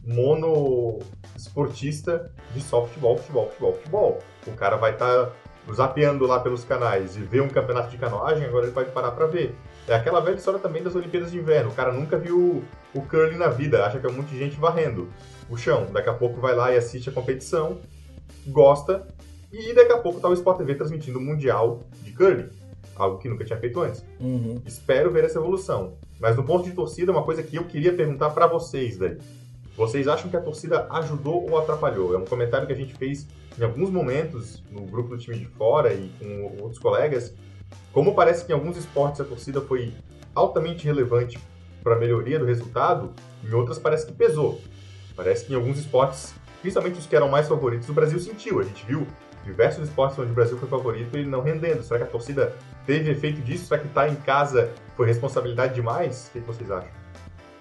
[0.06, 1.00] mono
[1.36, 4.20] esportista de só futebol, futebol, futebol, futebol.
[4.46, 5.32] O cara vai estar tá
[5.74, 9.26] zapeando lá pelos canais e ver um campeonato de canoagem, agora ele pode parar para
[9.26, 9.56] ver.
[9.88, 11.72] É aquela velha história também das Olimpíadas de Inverno.
[11.72, 12.64] O cara nunca viu
[12.94, 15.10] o curling na vida, acha que é de gente varrendo
[15.50, 15.88] o chão.
[15.92, 17.80] Daqui a pouco vai lá e assiste a competição,
[18.48, 19.08] gosta,
[19.58, 22.50] e daqui a pouco tá o Sport TV transmitindo o Mundial de Curling.
[22.96, 24.06] Algo que nunca tinha feito antes.
[24.20, 24.62] Uhum.
[24.66, 25.94] Espero ver essa evolução.
[26.20, 29.20] Mas no ponto de torcida, uma coisa que eu queria perguntar para vocês, velho.
[29.76, 32.14] Vocês acham que a torcida ajudou ou atrapalhou?
[32.14, 33.28] É um comentário que a gente fez
[33.58, 37.34] em alguns momentos no grupo do time de fora e com outros colegas.
[37.92, 39.94] Como parece que em alguns esportes a torcida foi
[40.34, 41.38] altamente relevante
[41.84, 44.62] para a melhoria do resultado, em outras parece que pesou.
[45.16, 48.60] Parece que em alguns esportes, principalmente os que eram mais favoritos, o Brasil sentiu.
[48.60, 49.06] A gente viu
[49.46, 51.84] diversos esportes onde o Brasil foi favorito e não rendendo.
[51.84, 52.54] Será que a torcida
[52.86, 53.66] teve efeito disso?
[53.66, 56.28] Será que estar tá em casa foi responsabilidade demais?
[56.30, 56.90] O que vocês acham?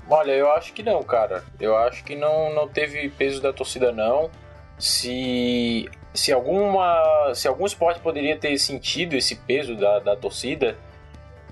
[0.09, 1.45] Olha, eu acho que não, cara.
[1.61, 4.31] Eu acho que não, não teve peso da torcida, não.
[4.79, 10.77] Se, se, alguma, se algum esporte poderia ter sentido esse peso da, da torcida,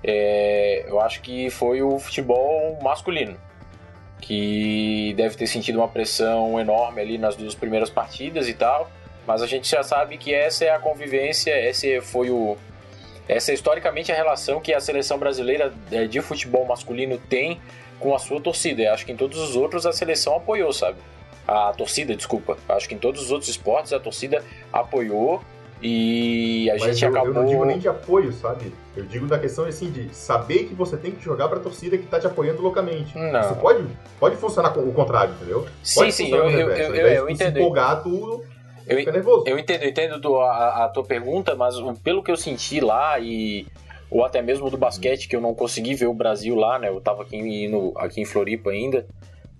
[0.03, 3.37] é, eu acho que foi o futebol masculino.
[4.19, 8.89] Que deve ter sentido uma pressão enorme ali nas duas primeiras partidas e tal.
[9.25, 12.57] Mas a gente já sabe que essa é a convivência, esse foi o,
[13.27, 17.59] essa é historicamente a relação que a seleção brasileira é, de futebol masculino tem
[17.99, 18.81] com a sua torcida.
[18.83, 20.97] Eu acho que em todos os outros a seleção apoiou, sabe?
[21.47, 22.57] A torcida, desculpa.
[22.67, 25.41] Eu acho que em todos os outros esportes a torcida apoiou
[25.81, 27.29] e a Mas gente eu, acabou.
[27.29, 28.73] Eu não digo nem de apoio, sabe?
[28.95, 32.05] Eu digo da questão assim de saber que você tem que jogar pra torcida que
[32.05, 33.17] tá te apoiando loucamente.
[33.17, 33.41] Não.
[33.41, 33.85] Isso pode,
[34.19, 35.65] pode funcionar com o contrário, entendeu?
[35.81, 37.53] Sim, pode sim, eu, eu, eu, eu, eu entendo.
[37.53, 38.45] Se empolgar tudo,
[38.87, 42.79] Eu, eu entendo, eu entendo do- a, a tua pergunta, mas pelo que eu senti
[42.79, 43.65] lá e
[44.09, 46.89] ou até mesmo do basquete que eu não consegui ver o Brasil lá, né?
[46.89, 49.07] Eu tava aqui, no, aqui em Floripa ainda.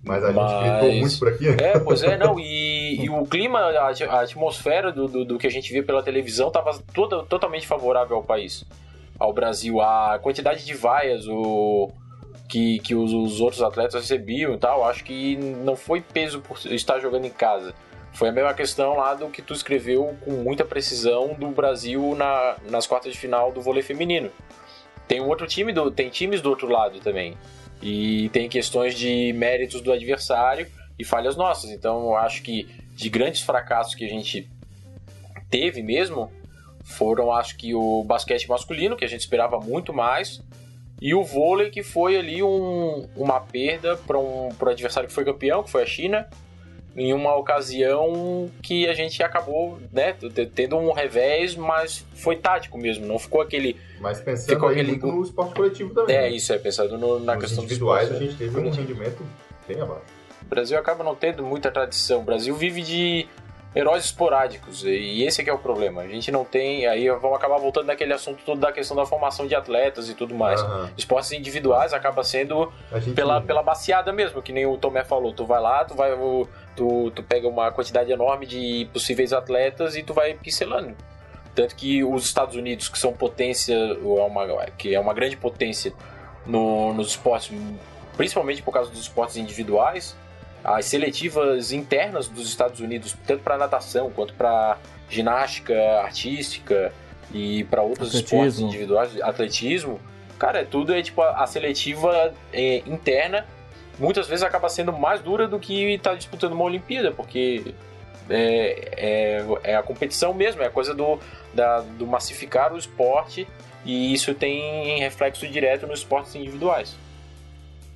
[0.06, 1.48] Mas a gente Mas- gritou muito por aqui.
[1.64, 2.40] É, pois é, não.
[2.40, 6.04] E, e o clima, a, a atmosfera do, do, do que a gente via pela
[6.04, 8.64] televisão estava toda, totalmente favorável ao país,
[9.18, 9.82] ao Brasil.
[9.82, 11.90] A quantidade de vaias o,
[12.50, 16.60] que, que os, os outros atletas recebiam e tal, acho que não foi peso por
[16.66, 17.74] estar jogando em casa.
[18.14, 22.58] Foi a mesma questão lá do que tu escreveu com muita precisão do Brasil na,
[22.70, 24.30] nas quartas de final do vôlei feminino.
[25.08, 27.36] Tem um outro time, do, tem times do outro lado também.
[27.82, 31.72] E tem questões de méritos do adversário e falhas nossas.
[31.72, 34.48] Então eu acho que de grandes fracassos que a gente
[35.50, 36.32] teve mesmo
[36.84, 40.42] foram, acho que o basquete masculino, que a gente esperava muito mais,
[41.02, 45.26] e o vôlei, que foi ali um- uma perda para um, o adversário que foi
[45.26, 46.28] campeão, que foi a China,
[46.96, 50.16] em uma ocasião que a gente acabou né,
[50.54, 53.76] tendo um revés, mas foi tático mesmo, não ficou aquele.
[54.00, 56.16] Mas pensando Ficou aquele no esporte coletivo também.
[56.16, 56.30] É, né?
[56.32, 58.82] isso é pensado no- na Nos questão dos individuais a gente teve um coletivo.
[58.88, 59.24] rendimento
[59.68, 60.04] bem abaixo.
[60.42, 62.20] O Brasil acaba não tendo muita tradição.
[62.20, 63.28] O Brasil vive de,
[63.76, 64.84] heróis esporádicos.
[64.84, 66.02] E esse é que é o problema.
[66.02, 66.86] A gente não tem.
[66.88, 70.36] Aí vamos acabar voltando naquele assunto todo da questão da formação de atletas e tudo
[70.36, 70.62] mais.
[70.62, 70.90] Aham.
[70.98, 75.34] Esportes individuais acaba sendo gente- pela, pela baseada mesmo, que nem o Tomé falou.
[75.34, 76.12] Tu vai lá, tu vai.
[76.76, 80.96] Tu, tu pega uma quantidade enorme de possíveis atletas e tu vai pincelando.
[81.56, 84.48] Tanto que os Estados Unidos, que são potência, ou é uma,
[84.78, 85.94] que é uma grande potência
[86.48, 87.52] no, nos esportes,
[88.18, 90.16] principalmente por causa dos esportes individuais,
[90.64, 94.78] as seletivas internas dos Estados Unidos, tanto para natação quanto para
[95.10, 96.94] ginástica artística
[97.34, 98.38] e para outros Atletismo.
[98.46, 100.00] esportes individuais, atletismo,
[100.40, 103.46] cara, é tudo é tipo a, seletiva é, interna
[104.00, 107.74] muitas vezes acaba sendo mais dura do que estar disputando uma Olimpíada, porque
[108.30, 111.20] é, é, é a competição mesmo, é a coisa do,
[111.54, 113.48] da- do massificar o esporte
[113.86, 116.96] e isso tem reflexo direto nos esportes individuais.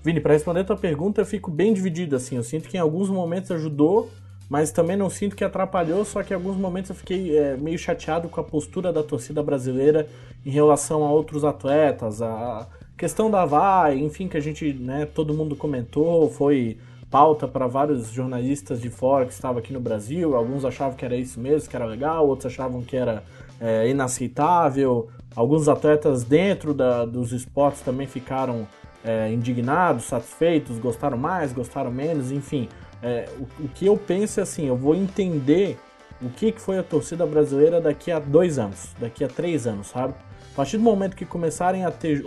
[0.03, 2.35] Vini, para responder a tua pergunta, eu fico bem dividido, assim.
[2.37, 4.09] Eu sinto que em alguns momentos ajudou,
[4.49, 7.77] mas também não sinto que atrapalhou, só que em alguns momentos eu fiquei é, meio
[7.77, 10.07] chateado com a postura da torcida brasileira
[10.45, 12.67] em relação a outros atletas, a
[12.97, 16.77] questão da VAR, enfim, que a gente, né, todo mundo comentou, foi
[17.11, 21.15] pauta para vários jornalistas de fora que estavam aqui no Brasil, alguns achavam que era
[21.15, 23.23] isso mesmo, que era legal, outros achavam que era
[23.59, 28.67] é, inaceitável, alguns atletas dentro da- dos esportes também ficaram
[29.07, 32.67] é, indignados, satisfeitos, gostaram mais, gostaram menos, enfim.
[33.01, 35.77] É, o, o que eu penso é assim, eu vou entender
[36.21, 39.87] o que, que foi a torcida brasileira daqui a dois anos, daqui a três anos,
[39.87, 40.13] sabe?
[40.51, 42.25] A partir do momento que começarem a ter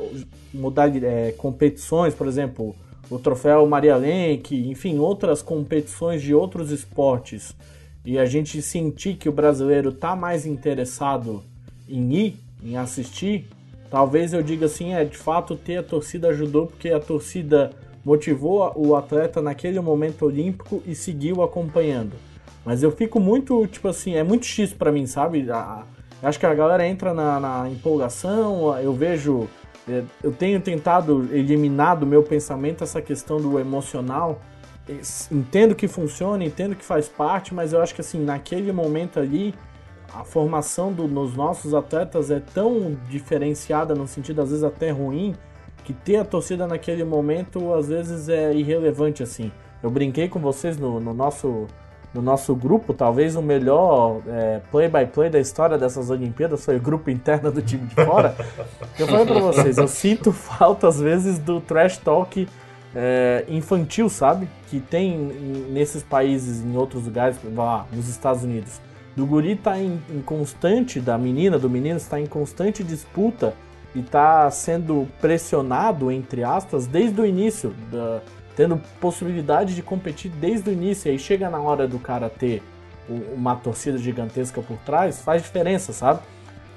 [0.55, 2.75] mudar é, competições, por exemplo,
[3.11, 7.55] o troféu Maria Lenk, enfim, outras competições de outros esportes,
[8.05, 11.43] e a gente sentir que o brasileiro tá mais interessado
[11.89, 13.49] em ir, em assistir,
[13.91, 17.71] talvez eu diga assim, é, de fato ter a torcida ajudou porque a torcida
[18.05, 22.13] motivou o atleta naquele momento olímpico e seguiu acompanhando.
[22.65, 25.51] Mas eu fico muito, tipo assim, é muito X pra mim, sabe?
[25.51, 25.83] A-
[26.23, 29.49] acho que a galera entra na, na empolgação, eu vejo.
[29.89, 34.41] é, Eu tenho tentado eliminar do meu pensamento essa questão do emocional.
[35.31, 39.55] Entendo que funciona, entendo que faz parte, mas eu acho que assim, naquele momento ali,
[40.15, 45.35] a formação do- nos nossos atletas é tão diferenciada, no sentido às vezes até ruim,
[45.85, 49.51] que ter a torcida naquele momento às vezes é irrelevante assim.
[49.83, 51.67] Eu brinquei com vocês no, no nosso
[52.13, 57.09] no nosso grupo, talvez o melhor é, play-by-play da história dessas Olimpíadas foi o grupo
[57.09, 58.35] interno do time de fora.
[58.99, 62.49] eu falei pra vocês, eu sinto falta às vezes do trash talk
[62.97, 64.49] é, infantil, sabe?
[64.69, 68.81] Que tem em- nesses países, em outros lugares, lá, nos Estados Unidos.
[69.17, 73.55] Do guri tá em, em constante, da menina, do menino está em constante disputa
[73.95, 78.21] e tá sendo pressionado, entre aspas, desde o início, da-
[78.57, 81.09] tendo possibilidade de competir desde o início.
[81.09, 82.63] E aí chega na hora do cara ter
[83.35, 86.21] uma torcida gigantesca por trás, faz diferença, sabe?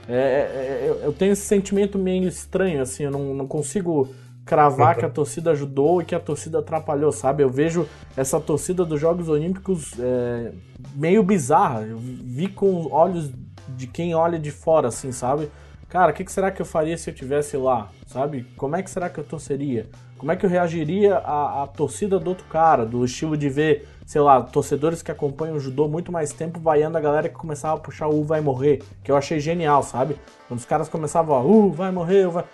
[0.10, 4.14] É, é, eu- eu tenho esse sentimento meio estranho, assim, eu não, não consigo
[4.46, 7.44] cravar que a torcida ajudou e que a torcida atrapalhou, sabe?
[7.44, 10.52] Eu vejo essa torcida dos Jogos Olímpicos é,
[10.96, 11.82] meio bizarra.
[11.82, 13.32] Eu vi com olhos
[13.70, 15.50] de quem olha de fora, assim, sabe?
[15.88, 18.48] Cara, o que, que será que eu faria se eu tivesse lá, sabe?
[18.58, 19.88] Como é que será que eu torceria?
[20.18, 23.88] Como é que eu reagiria à, à torcida do outro cara, do estilo de ver,
[24.06, 27.76] sei lá, torcedores que acompanham o judô muito mais tempo vaiando a galera que começava
[27.76, 30.16] a puxar o U vai morrer, que eu achei genial, sabe?
[30.48, 32.46] Quando os caras começavam a, uh, vai morrer, vai,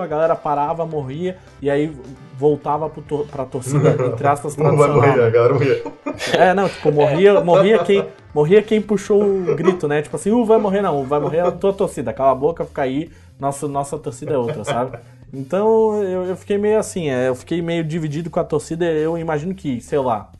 [0.00, 1.92] a galera parava, morria, e aí
[2.36, 5.08] voltava pro tor pra torcida, entre aspas, Não vai tradicional.
[5.08, 5.84] morrer, a galera morrer.
[6.32, 10.02] É, não, tipo, morria, morria, quem, morria quem puxou o grito, né?
[10.02, 12.82] Tipo assim, uh, vai morrer não, vai morrer a tua torcida, cala a boca, fica
[12.82, 14.98] aí, nossa, nossa torcida é outra, sabe?
[15.32, 19.18] Então eu, eu fiquei meio assim, é, eu fiquei meio dividido com a torcida, eu
[19.18, 20.30] imagino que, sei lá,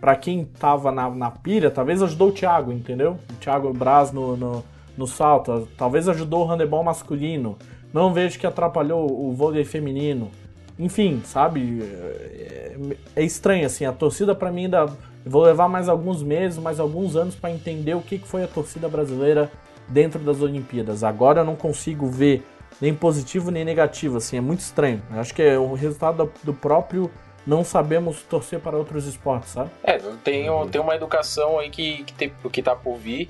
[0.00, 3.18] pra quem tava na, na pilha, talvez ajudou o Thiago, entendeu?
[3.30, 4.64] O Thiago Braz no, no,
[4.96, 7.56] no salto, talvez ajudou o handebol masculino,
[7.92, 10.30] não vejo que atrapalhou o vôlei feminino.
[10.78, 11.82] Enfim, sabe?
[11.82, 12.76] É,
[13.16, 14.86] é estranho, assim, a torcida pra mim ainda.
[15.24, 18.88] Vou levar mais alguns meses, mais alguns anos pra entender o que foi a torcida
[18.88, 19.50] brasileira
[19.86, 21.04] dentro das Olimpíadas.
[21.04, 22.42] Agora eu não consigo ver
[22.80, 25.02] nem positivo nem negativo, assim, é muito estranho.
[25.12, 27.10] Eu acho que é o resultado do- próprio
[27.46, 29.68] não sabemos torcer para outros esportes, sabe?
[29.82, 33.28] É, tem, tem uma educação aí que, que, tem, que tá por vir,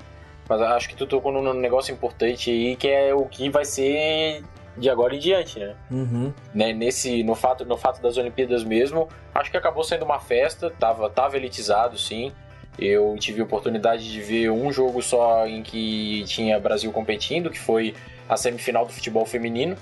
[0.49, 4.43] mas acho que tu tocou num negócio importante aí, que é o que vai ser
[4.77, 5.75] de agora em diante, né?
[5.91, 6.33] Uhum.
[6.53, 10.69] né, nesse no fato no fato das Olimpíadas mesmo acho que acabou sendo uma festa
[10.71, 12.31] tava tava elitizado sim
[12.79, 17.59] eu tive a oportunidade de ver um jogo só em que tinha Brasil competindo que
[17.59, 17.93] foi
[18.29, 19.75] a semifinal do futebol feminino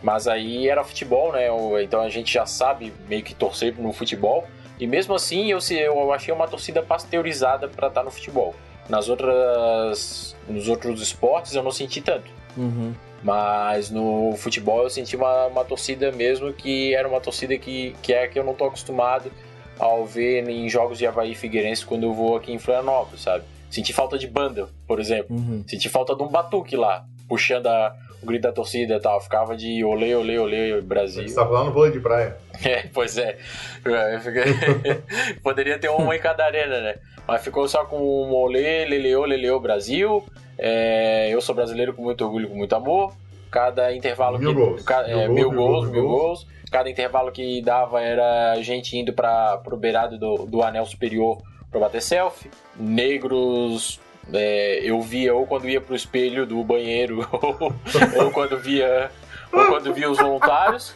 [0.00, 1.48] mas aí era futebol né
[1.82, 4.46] então a gente já sabe meio que torcer no futebol
[4.78, 8.54] E mesmo assim, eu, se- eu achei uma torcida pasteurizada pra estar no futebol.
[8.88, 12.30] Nas outras, nos outros esportes eu não senti tanto.
[12.56, 12.92] Uhum.
[13.22, 18.12] Mas no futebol eu senti uma, uma torcida mesmo que era uma torcida que, que
[18.12, 19.32] é que eu não tô acostumado
[19.78, 23.44] ao ver em jogos de Havaí e Figueirense quando eu vou aqui em Florianópolis, sabe?
[23.70, 25.34] Senti falta de banda, por exemplo.
[25.34, 25.64] Uhum.
[25.66, 29.20] Senti falta de um batuque lá, puxando a- o grito da torcida e tal.
[29.20, 31.26] Ficava de olê, olê, olê, Brasil.
[31.26, 32.36] Você tava lá no vôlei de praia.
[32.64, 33.36] É, pois é.
[35.42, 36.94] Poderia ter uma em cada arena, né?
[37.26, 40.24] Mas ficou só com um olê, leleô, leleô, Brasil.
[40.58, 43.12] É, eu sou brasileiro com muito orgulho, com muito amor.
[43.50, 44.60] Cada intervalo Mil que.
[44.60, 44.82] gols.
[44.82, 46.20] ca- é, Mil mil, gols, gols, mil gols.
[46.44, 46.46] gols.
[46.70, 51.80] Cada intervalo que dava era gente indo para pro beirado do, do anel superior para
[51.80, 52.50] bater selfie.
[52.76, 54.00] Negros.
[54.32, 57.72] é, eu via ou quando ia pro espelho do banheiro ou,
[58.24, 59.10] ou quando via
[59.54, 60.94] ou quando via os voluntários.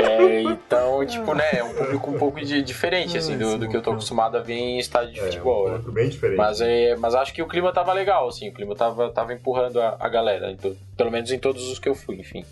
[0.00, 3.76] É, então, tipo, né, é um público um pouco de- diferente, assim, do, do que
[3.76, 5.70] eu tô acostumado a ver em estádio de É, futebol, um né?
[5.76, 6.36] público bem diferente.
[6.36, 9.80] Mas, é, mas acho que o clima tava legal, assim, o clima tava, tava empurrando
[9.80, 12.44] a, a galera, então, pelo menos em todos os que eu fui, enfim.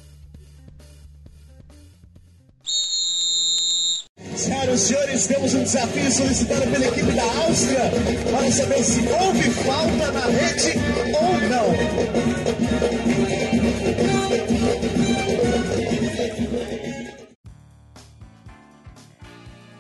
[4.37, 7.81] Senhoras e senhores, temos um desafio solicitado pela equipe da Áustria
[8.31, 10.73] para saber se houve falta na rede
[11.15, 11.73] ou não.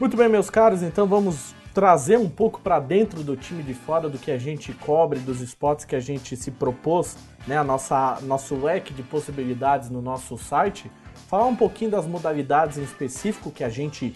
[0.03, 4.09] Muito bem, meus caros, então vamos trazer um pouco para dentro do time de fora
[4.09, 8.18] do que a gente cobre, dos esportes que a gente se propôs, né, a nossa
[8.22, 10.90] nosso leque de possibilidades no nosso site,
[11.28, 14.12] falar um pouquinho das modalidades em específico que a gente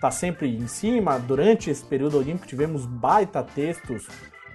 [0.00, 1.18] tá sempre em cima.
[1.18, 4.08] Durante esse período olímpico tivemos baita textos.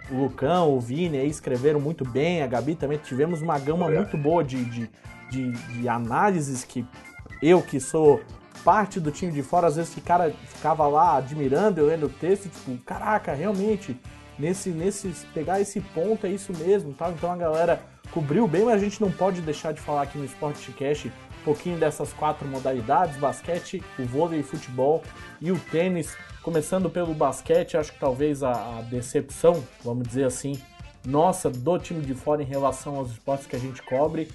[0.10, 4.18] O Lucão, o Vini aí escreveram muito bem, a Gabi também tivemos uma gama muito
[4.18, 4.90] boa de, de,
[5.30, 6.84] de, de análises que
[7.44, 8.20] eu que sou
[8.64, 12.50] parte do time de fora, às vezes ficava, ficava lá admirando, eu lendo o texto,
[12.50, 14.00] tipo, caraca, realmente,
[14.38, 17.12] nesse, nesse, pegar esse ponto é isso mesmo, tal.
[17.12, 17.82] Então a galera
[18.12, 21.78] cobriu bem, mas a gente não pode deixar de falar aqui no Sportcast um pouquinho
[21.78, 25.04] dessas quatro modalidades, basquete, o vôlei, futebol
[25.40, 26.16] e o tênis.
[26.44, 30.60] Começando pelo basquete, acho que talvez a, a decepção, vamos dizer assim,
[31.06, 34.32] nossa, do time de fora em relação aos esportes que a gente cobre.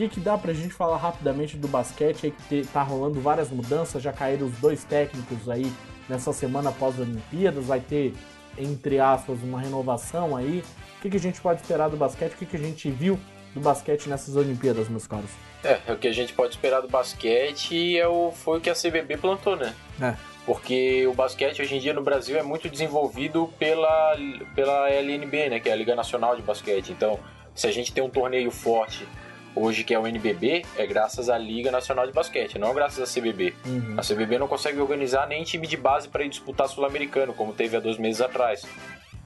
[0.00, 3.50] O que, que dá pra gente falar rapidamente do basquete aí que tá rolando várias
[3.50, 5.70] mudanças, já caíram os dois técnicos aí
[6.08, 8.14] nessa semana após as Olimpíadas, vai ter,
[8.56, 10.64] entre aspas, uma renovação aí.
[10.96, 12.32] O que, que a gente pode esperar do basquete?
[12.32, 13.20] O que, que a gente viu
[13.52, 15.28] do basquete nessas Olimpíadas, meus caros?
[15.62, 18.74] É, o que a gente pode esperar do basquete é o, foi o que a
[18.74, 19.74] CBB plantou, né?
[20.00, 20.14] É.
[20.46, 24.16] Porque o basquete hoje em dia no Brasil é muito desenvolvido pela,
[24.54, 25.60] pela LNB, né?
[25.60, 26.90] Que é a Liga Nacional de Basquete.
[26.90, 27.20] Então,
[27.54, 29.06] se a gente tem um torneio forte
[29.54, 33.20] hoje que é o NBB, é graças à Liga Nacional de Basquete, não graças à
[33.20, 33.54] CBB.
[33.66, 33.94] Uhum.
[33.96, 37.76] A CBB não consegue organizar nem time de base para ir disputar Sul-Americano, como teve
[37.76, 38.64] há dois meses atrás.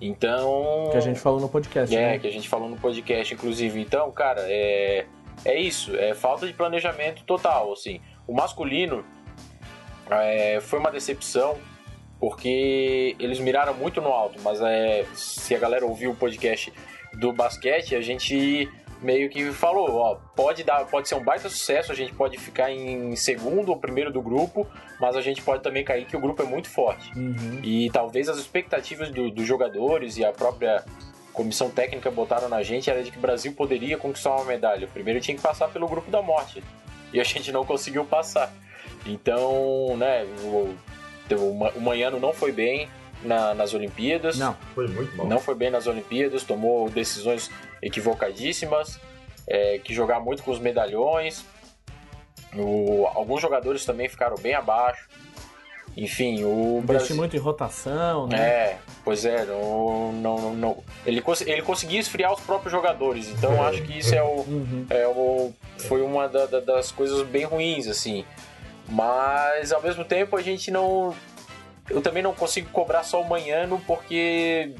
[0.00, 0.88] Então.
[0.90, 2.18] Que a gente falou no podcast, É, né?
[2.18, 3.80] que a gente falou no podcast, inclusive.
[3.80, 5.06] Então, cara, é,
[5.44, 5.94] é isso.
[5.96, 8.00] É falta de planejamento total, assim.
[8.26, 9.04] O masculino
[10.10, 11.56] é, foi uma decepção,
[12.18, 16.72] porque eles miraram muito no alto, mas é, se a galera ouviu o podcast
[17.14, 18.68] do basquete, a gente
[19.04, 22.70] meio que falou, ó, pode dar, pode ser um baita sucesso, a gente pode ficar
[22.72, 24.66] em segundo ou primeiro do grupo,
[25.00, 27.12] mas a gente pode também cair que o grupo é muito forte.
[27.16, 27.60] Uhum.
[27.62, 30.84] E talvez as expectativas do- dos jogadores e a própria
[31.32, 34.88] comissão técnica botaram na gente era de que o Brasil poderia conquistar uma medalha.
[34.92, 36.62] Primeiro tinha que passar pelo grupo da morte.
[37.12, 38.52] E a gente não conseguiu passar.
[39.06, 40.74] Então, né, o,
[41.34, 42.88] o, Ma- o Manhano não foi bem
[43.22, 44.38] na- nas Olimpíadas.
[44.38, 44.56] Não.
[44.74, 45.26] Foi muito bom.
[45.26, 47.50] Não foi bem nas Olimpíadas, tomou decisões
[47.84, 48.98] equivocadíssimas,
[49.46, 51.44] é, que jogar muito com os medalhões.
[52.56, 55.08] O- alguns jogadores também ficaram bem abaixo.
[55.96, 57.16] Enfim, o Investi Brasil...
[57.16, 58.36] muito em rotação, né?
[58.40, 60.84] É, pois é, não, não, não.
[61.06, 63.68] Ele, cons- ele conseguia esfriar os próprios jogadores, então É.
[63.68, 64.86] acho que isso é o, Uhum.
[64.90, 65.52] é o,
[65.86, 68.24] foi uma da- da- das coisas bem ruins, assim.
[68.88, 71.14] Mas ao mesmo tempo a gente não.
[71.88, 74.74] Eu também não consigo cobrar só o Manhano porque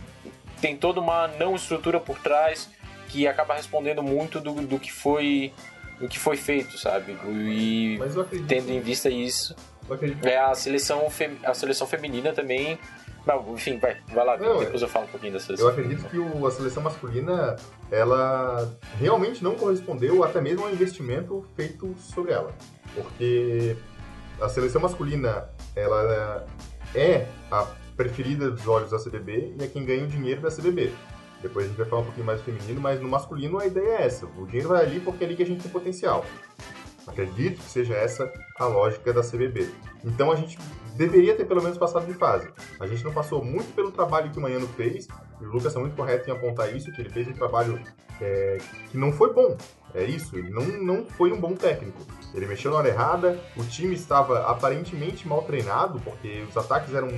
[0.61, 2.69] tem toda uma não estrutura por trás
[3.15, 5.53] que acaba respondendo muito do, do que foi
[6.01, 7.17] do que foi feito, sabe?
[7.25, 9.55] E Mas eu acredito, tendo em vista isso,
[9.89, 12.77] eu é a seleção, fem- a seleção feminina também.
[13.25, 15.69] Não, enfim, vai, vai lá, Não, depois eu falo um pouquinho da Eu seleção.
[15.69, 17.55] acredito que o- a seleção masculina,
[17.93, 22.53] ela realmente não correspondeu até mesmo ao investimento feito sobre ela.
[22.95, 23.77] Porque
[24.41, 26.45] a seleção masculina, ela
[26.95, 30.93] é a preferida dos olhos da CBB e é quem ganha o dinheiro da CBB.
[31.45, 33.99] Depois a gente vai falar um pouquinho mais do feminino, mas no masculino a ideia
[33.99, 34.25] é essa.
[34.25, 36.25] O dinheiro vai ali porque é ali que a gente tem potencial.
[37.07, 39.69] Acredito que seja essa a lógica da CBB.
[40.03, 40.59] Então a gente
[40.97, 42.49] deveria ter pelo menos passado de fase.
[42.81, 45.07] A gente não passou muito pelo trabalho que o Manhano fez,
[45.39, 47.79] e o Lucas é muito correto em apontar isso, que ele fez um trabalho
[48.23, 48.57] é,
[48.91, 49.55] que não foi bom.
[49.95, 52.01] É isso, ele não, não foi um bom técnico.
[52.33, 57.09] Ele mexeu na hora errada, o time estava aparentemente mal treinado, porque os ataques eram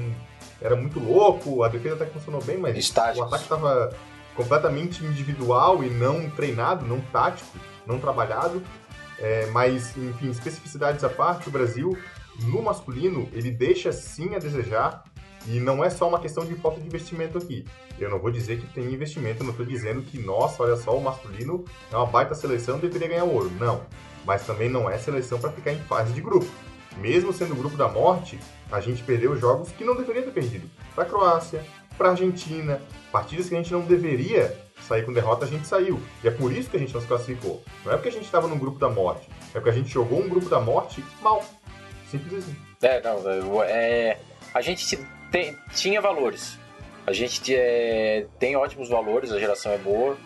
[0.61, 3.21] era muito louco, a defesa até que funcionou bem, mas Estáticos.
[3.21, 3.95] o ataque estava
[4.37, 8.63] completamente individual e não treinado, não tático, não trabalhado.
[9.19, 11.97] É, mas, enfim, especificidades à parte, o Brasil,
[12.45, 15.05] no masculino, ele deixa sim a desejar
[15.47, 17.65] e não é só uma questão de falta de investimento aqui.
[17.99, 21.03] Eu não vou dizer que tem investimento, não estou dizendo que, nossa, olha só, o
[21.03, 23.51] masculino é uma baita seleção, deveria ganhar ouro.
[23.59, 23.81] Não.
[24.25, 26.47] Mas também não é seleção para ficar em fase de grupo.
[26.99, 28.39] Mesmo sendo o grupo da morte,
[28.71, 30.69] a gente perdeu jogos que não deveria ter perdido.
[30.95, 31.65] Para a Croácia,
[31.97, 32.81] para a Argentina,
[33.11, 36.01] partidas que a gente não deveria sair com derrota, a gente saiu.
[36.23, 37.63] E é por isso que a gente não se classificou.
[37.85, 40.21] Não é porque a gente estava no grupo da morte, é porque a gente jogou
[40.21, 41.45] um grupo da morte mal.
[42.11, 42.55] Simples assim.
[42.83, 44.19] É, não, é,
[44.55, 44.97] a gente
[45.33, 46.59] tem- tinha valores.
[47.07, 50.17] A gente é, tem ótimos valores, a geração é boa.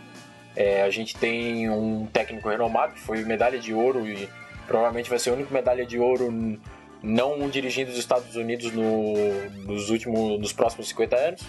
[0.56, 4.28] É, a gente tem um técnico renomado, que foi medalha de ouro e
[4.66, 6.58] provavelmente vai ser a única medalha de ouro
[7.02, 11.42] não dirigindo os Estados Unidos no- nos últimos, nos próximos 50 anos.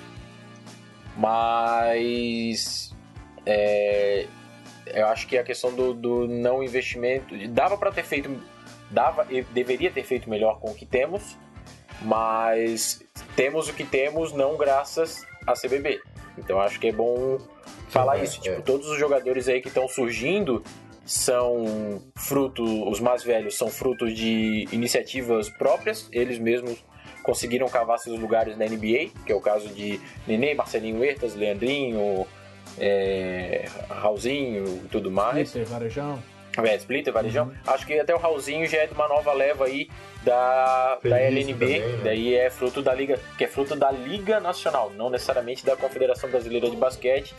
[1.18, 2.94] Mas
[3.46, 4.28] é,
[4.88, 8.30] eu acho que a questão do, do não investimento dava para ter feito,
[8.90, 11.38] dava e deveria ter feito melhor com o que temos,
[12.02, 13.02] mas
[13.36, 16.02] temos o que temos não graças à CBB.
[16.38, 17.38] Então acho que é bom
[17.90, 18.40] falar é, isso.
[18.40, 18.42] é.
[18.42, 20.64] Tipo, todos os jogadores aí que estão surgindo
[21.06, 26.84] são fruto, os mais velhos são frutos de iniciativas próprias, eles mesmos
[27.24, 32.26] conseguiram cavar seus lugares na NBA, que é o caso de Nenê, Marcelinho Huertas, Leandrinho,
[32.78, 35.50] é, Raulzinho e tudo mais.
[35.50, 36.24] Splitter, Varejão.
[36.58, 37.52] É, Splitter, Varejão.
[37.66, 39.90] Acho que até o Raulzinho já é de uma nova leva aí
[40.24, 42.02] da, da LNB, também, né?
[42.04, 46.30] daí é fruto da Liga, que é fruto da Liga Nacional, não necessariamente da Confederação
[46.30, 47.34] Brasileira de Basquete,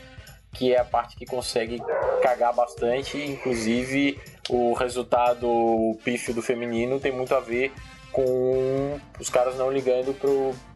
[0.53, 1.81] que é a parte que consegue
[2.23, 4.19] cagar bastante, inclusive
[4.51, 7.73] o resultado pífio do feminino tem muito a ver
[8.13, 10.15] com os caras não ligando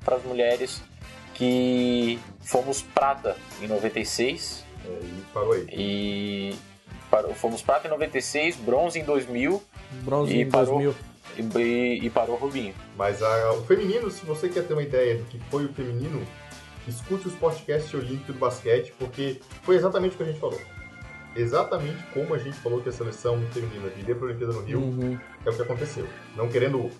[0.04, 0.82] para as mulheres
[1.34, 5.66] que fomos prata em 96 É, e parou aí.
[5.70, 6.54] e
[7.10, 9.62] parou- fomos prata em 96, bronze em 2000
[10.02, 10.80] Bronze E em parou.
[10.80, 10.94] 2000.
[11.38, 12.74] e, e- e parou o Rubinho.
[12.96, 16.26] Mas a- o feminino, se você quer ter uma ideia do que foi o feminino,
[16.88, 20.60] escute os podcasts olímpicos do basquete, porque foi exatamente o que a gente falou.
[21.36, 24.80] Exatamente como a gente falou que a seleção feminina viria para a Olimpíada no Rio,
[24.80, 25.18] Uhum.
[25.44, 26.06] é o que aconteceu.
[26.34, 26.90] Não querendo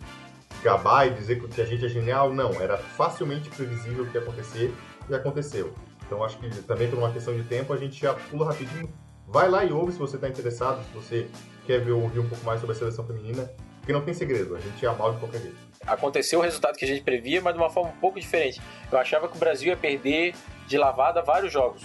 [0.62, 2.52] gabar e dizer que a gente é genial, não.
[2.60, 4.74] Era facilmente previsível o que ia acontecer
[5.08, 5.72] e aconteceu.
[6.06, 8.92] Então acho que também por uma questão de tempo a gente já pula rapidinho.
[9.26, 11.28] Vai lá e ouve se você está interessado, se você
[11.66, 14.60] quer ver ouvir um pouco mais sobre a seleção feminina, porque não tem segredo, a
[14.60, 15.56] gente é mal de qualquer jeito.
[15.84, 18.60] Aconteceu o resultado que a gente previa, mas de uma forma um pouco diferente.
[18.90, 20.32] Eu achava que o Brasil ia perder
[20.68, 21.82] de lavada vários jogos.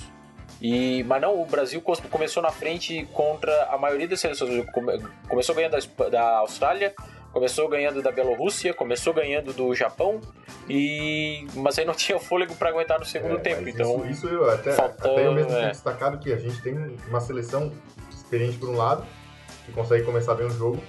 [0.61, 4.63] E, mas não, o Brasil começou na frente contra a maioria das seleções.
[4.71, 6.93] Come- Começou ganhando da, da Austrália,
[7.31, 10.19] começou ganhando da Bielorrússia, começou ganhando do Japão,
[10.69, 13.67] e mas aí não tinha fôlego para aguentar no segundo É, tempo.
[13.67, 15.69] Então, isso, isso eu até, faltando, até eu mesmo é.
[15.69, 16.75] destacado que a gente tem
[17.07, 17.71] uma seleção
[18.09, 19.05] experiente por um lado,
[19.65, 20.81] que consegue começar bem o jogo,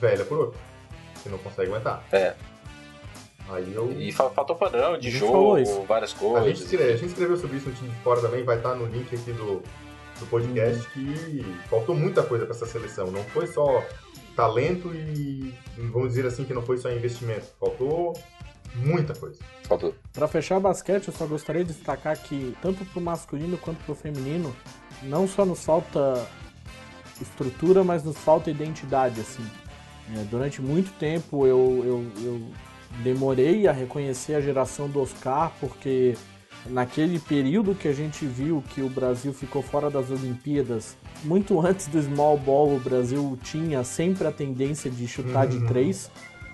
[0.00, 0.60] velha por outro,
[1.22, 2.04] que não consegue aguentar.
[2.12, 2.34] É.
[3.50, 3.90] Aí eu.
[3.92, 6.44] e fa- faltou padrão de A jogo, várias A coisas.
[6.48, 8.84] gente, escreve- a gente escreveu sobre isso no time de fora também, vai estar no
[8.84, 9.62] link aqui do,
[10.20, 10.90] do podcast, Uhum.
[10.92, 13.10] que faltou muita coisa para essa seleção.
[13.10, 13.82] Não foi só
[14.38, 15.52] talento e,
[15.90, 17.46] vamos dizer assim, que não foi só investimento.
[17.58, 18.16] Faltou
[18.76, 19.40] muita coisa.
[19.64, 19.92] Faltou.
[20.12, 24.54] Pra fechar basquete, eu só gostaria de destacar que, tanto pro masculino quanto pro feminino,
[25.02, 26.24] não só nos falta
[27.20, 29.44] estrutura, mas nos falta identidade, assim.
[30.16, 32.40] É, durante muito tempo eu, eu, eu
[33.02, 36.14] demorei a reconhecer a geração do Oscar, porque
[36.66, 41.86] naquele período que a gente viu que o Brasil ficou fora das Olimpíadas, muito antes
[41.88, 45.66] do small ball, o Brasil tinha sempre a tendência de chutar de Uhum.
[45.66, 46.10] três.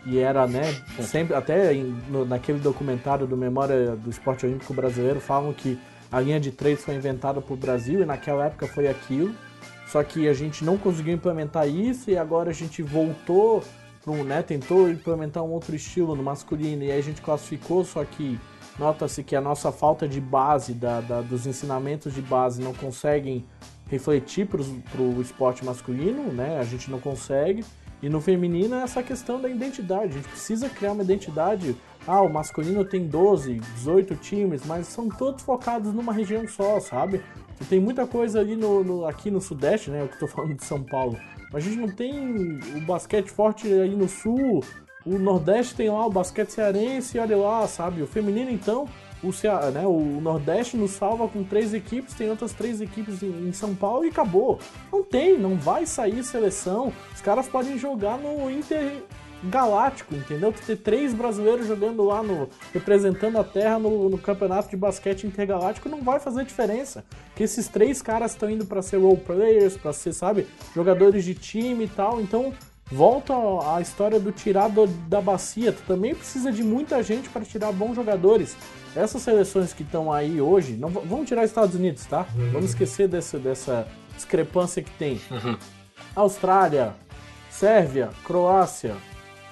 [0.07, 0.63] E era, né,
[1.01, 5.79] sempre, até em- no- naquele documentário do Memória do Esporte Olímpico Brasileiro, falam que
[6.13, 9.35] a linha de três foi inventada por Brasil e naquela época foi aquilo.
[9.87, 13.65] Só que a gente não conseguiu implementar isso e agora a gente voltou
[14.05, 17.83] para um, né, tentou implementar um outro estilo no masculino e aí a gente classificou,
[17.83, 18.39] só que
[18.79, 23.45] nota-se que a nossa falta de base, da, da- dos ensinamentos de base não conseguem
[23.89, 24.61] refletir para
[25.01, 26.59] o esporte masculino, né?
[26.59, 27.65] A gente não consegue.
[28.03, 30.05] E no feminino é essa questão da identidade.
[30.13, 31.75] A gente precisa criar uma identidade.
[32.07, 37.23] Ah, o masculino tem 12, 18 times, mas são todos focados numa região só, sabe?
[37.61, 40.03] E tem muita coisa ali no, no- aqui no Sudeste, né?
[40.03, 41.17] Eu que tô falando de São Paulo.
[41.53, 44.63] A gente não tem o basquete forte aí no sul,
[45.07, 48.03] o Nordeste tem lá o basquete cearense, olha lá, sabe?
[48.03, 48.89] O feminino, então,
[49.23, 53.53] o, Cea, né, o Nordeste nos salva com três equipes, tem outras três equipes em,
[53.53, 54.59] São Paulo e acabou.
[54.93, 56.93] Não tem, não vai sair seleção.
[57.15, 59.03] Os caras podem jogar no Inter
[59.45, 60.53] galáctico, entendeu?
[60.53, 65.89] Ter três brasileiros jogando lá no representando a Terra no, no campeonato de basquete intergaláctico
[65.89, 67.05] não vai fazer diferença.
[67.37, 71.35] Que esses três caras estão indo para ser role players, para ser, sabe, jogadores de
[71.35, 72.23] time e tal.
[72.23, 72.55] Então
[72.91, 73.35] volta
[73.75, 74.71] a história do tirar
[75.09, 75.73] da bacia.
[75.73, 78.57] Tu também precisa de muita gente para tirar bons jogadores.
[78.95, 82.27] Essas seleções que estão aí hoje, não vamos tirar Estados Unidos, tá?
[82.37, 82.51] Uhum.
[82.53, 85.21] Vamos esquecer dessa, dessa discrepância que tem.
[85.31, 85.57] Uhum.
[86.15, 86.95] Austrália,
[87.51, 88.95] Sérvia, Croácia,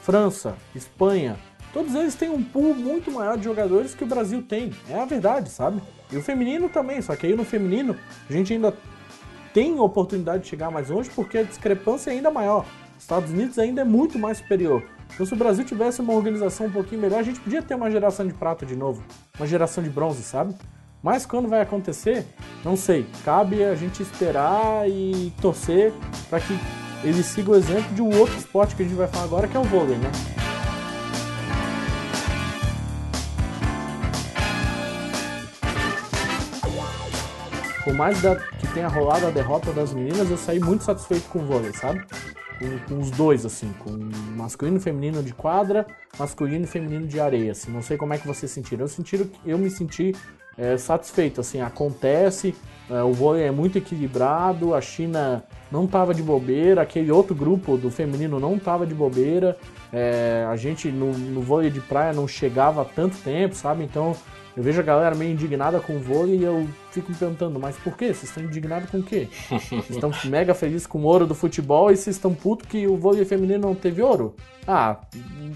[0.00, 1.36] França, Espanha,
[1.72, 4.72] todos eles têm um pool muito maior de jogadores que o Brasil tem.
[4.88, 5.82] É a verdade, sabe?
[6.10, 7.96] E o feminino também, só que aí no feminino
[8.28, 8.74] a gente ainda
[9.52, 12.64] tem oportunidade de chegar mais longe porque a discrepância é ainda maior.
[13.02, 14.82] Estados Unidos ainda é muito mais superior.
[15.12, 17.90] Então, se o Brasil tivesse uma organização um pouquinho melhor, a gente podia ter uma
[17.90, 19.02] geração de prata de novo,
[19.38, 20.54] uma geração de bronze, sabe?
[21.02, 22.24] Mas quando vai acontecer,
[22.64, 23.04] não sei.
[23.24, 25.92] Cabe a gente esperar e torcer
[26.30, 26.56] para que
[27.02, 29.56] ele siga o exemplo de um outro esporte que a gente vai falar agora, que
[29.56, 30.10] é o vôlei, né?
[37.82, 38.16] Por mais
[38.60, 42.06] que tenha rolado a derrota das meninas, eu saí muito satisfeito com o vôlei, sabe?
[42.62, 43.90] Com, com, os dois, assim, com
[44.36, 45.84] masculino e feminino de quadra,
[46.16, 47.72] masculino e feminino de areia, assim.
[47.72, 48.84] Não sei como é que vocês sentiram.
[48.84, 50.14] Eu, senti, eu me senti
[50.56, 52.54] é, satisfeito, assim, acontece,
[52.90, 57.76] é, o vôlei é muito equilibrado, a China não tava de bobeira, aquele outro grupo
[57.76, 59.56] do feminino não tava de bobeira,
[59.92, 63.82] é, a gente no, no vôlei de praia não chegava há tanto tempo, sabe?
[63.82, 64.14] Então
[64.56, 67.76] eu vejo a galera meio indignada com o vôlei e eu fico me perguntando, mas
[67.78, 68.06] por quê?
[68.06, 69.28] Vocês estão indignados com o quê?
[69.50, 72.96] Vocês estão mega felizes com o ouro do futebol e vocês estão putos que o
[72.96, 74.34] vôlei feminino não teve ouro?
[74.66, 74.96] Ah,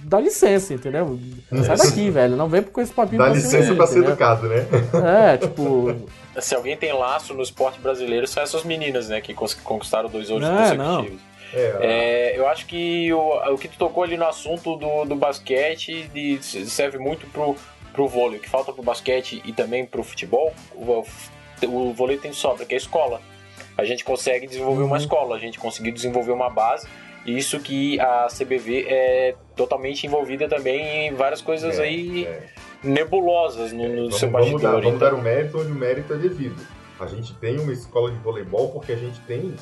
[0.04, 1.18] dá licença, entendeu?
[1.64, 2.36] Sai daqui, velho.
[2.36, 4.66] Não vem com esse papinho Dá licença pra ser educado, né?
[5.32, 5.94] É, tipo.
[6.40, 9.22] Se alguém tem laço no esporte brasileiro, são essas meninas, né?
[9.22, 11.20] Que conquistaram dois ouros é, consecutivos.
[11.20, 11.36] Não.
[11.54, 15.16] É, é, eu acho que o, o que tu tocou ali no assunto do, do
[15.16, 17.56] basquete de, serve muito pro,
[17.96, 18.38] pro vôlei.
[18.38, 21.04] O que falta pro basquete e também pro futebol, o,
[21.66, 23.20] o vôlei tem sobra, que é a escola.
[23.76, 24.88] A gente consegue desenvolver uhum.
[24.88, 26.86] uma escola, a gente conseguiu desenvolver uma base
[27.26, 32.46] isso que a CBV é totalmente envolvida também em várias coisas é, aí é.
[32.84, 34.60] nebulosas no, no vamos, seu bastidor.
[34.60, 36.64] Vamos, dar, vamos dar o mérito onde o mérito é devido.
[37.00, 39.54] A gente tem uma escola de voleibol porque a gente tem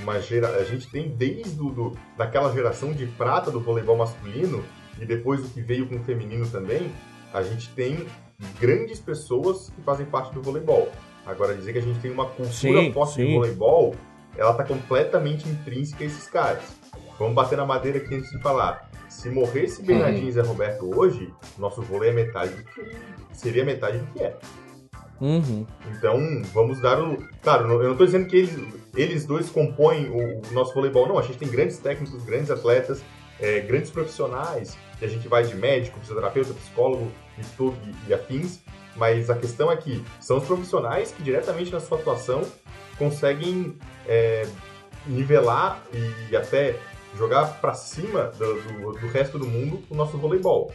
[0.00, 0.48] uma gera...
[0.56, 4.64] a gente tem desde do, do, daquela geração de prata do voleibol masculino
[4.98, 6.90] e depois o que veio com o feminino também,
[7.32, 8.06] a gente tem
[8.60, 10.90] grandes pessoas que fazem parte do voleibol.
[11.24, 13.26] Agora dizer que a gente tem uma cultura sim, forte sim.
[13.26, 13.94] de voleibol,
[14.36, 16.62] ela está completamente intrínseca a esses caras.
[17.18, 18.90] Vamos bater na madeira aqui antes de falar.
[19.08, 22.96] Se morresse Bernardinho e Zé Roberto hoje, nosso vôlei é metade do que
[23.32, 24.36] seria metade do que é.
[25.20, 25.64] Uhum.
[25.96, 27.16] Então, vamos dar o.
[27.42, 28.58] Claro, eu não estou dizendo que eles,
[28.96, 31.18] eles dois compõem o, o, nosso voleibol, não.
[31.18, 33.04] A gente tem grandes técnicos, grandes atletas,
[33.38, 37.76] é, grandes profissionais, que a gente vai de médico, fisioterapeuta, psicólogo e, tudo,
[38.06, 38.60] e, afins.
[38.94, 42.42] Mas a questão é que são os profissionais que, diretamente na sua atuação,
[42.96, 43.76] conseguem
[44.06, 44.46] é,
[45.04, 45.82] nivelar
[46.30, 46.78] e até
[47.16, 50.72] jogar para cima do, do, do, resto do mundo o nosso voleibol.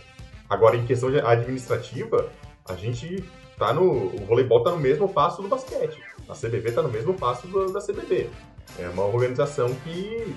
[0.49, 2.29] Agora, em questão administrativa,
[2.67, 3.23] a gente
[3.57, 4.07] tá no.
[4.13, 6.01] O voleibol tá no mesmo passo do basquete.
[6.27, 8.29] A CBV tá no mesmo passo do, da CBV.
[8.77, 10.35] É uma organização que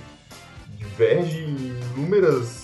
[0.77, 2.60] diverge em inúmeras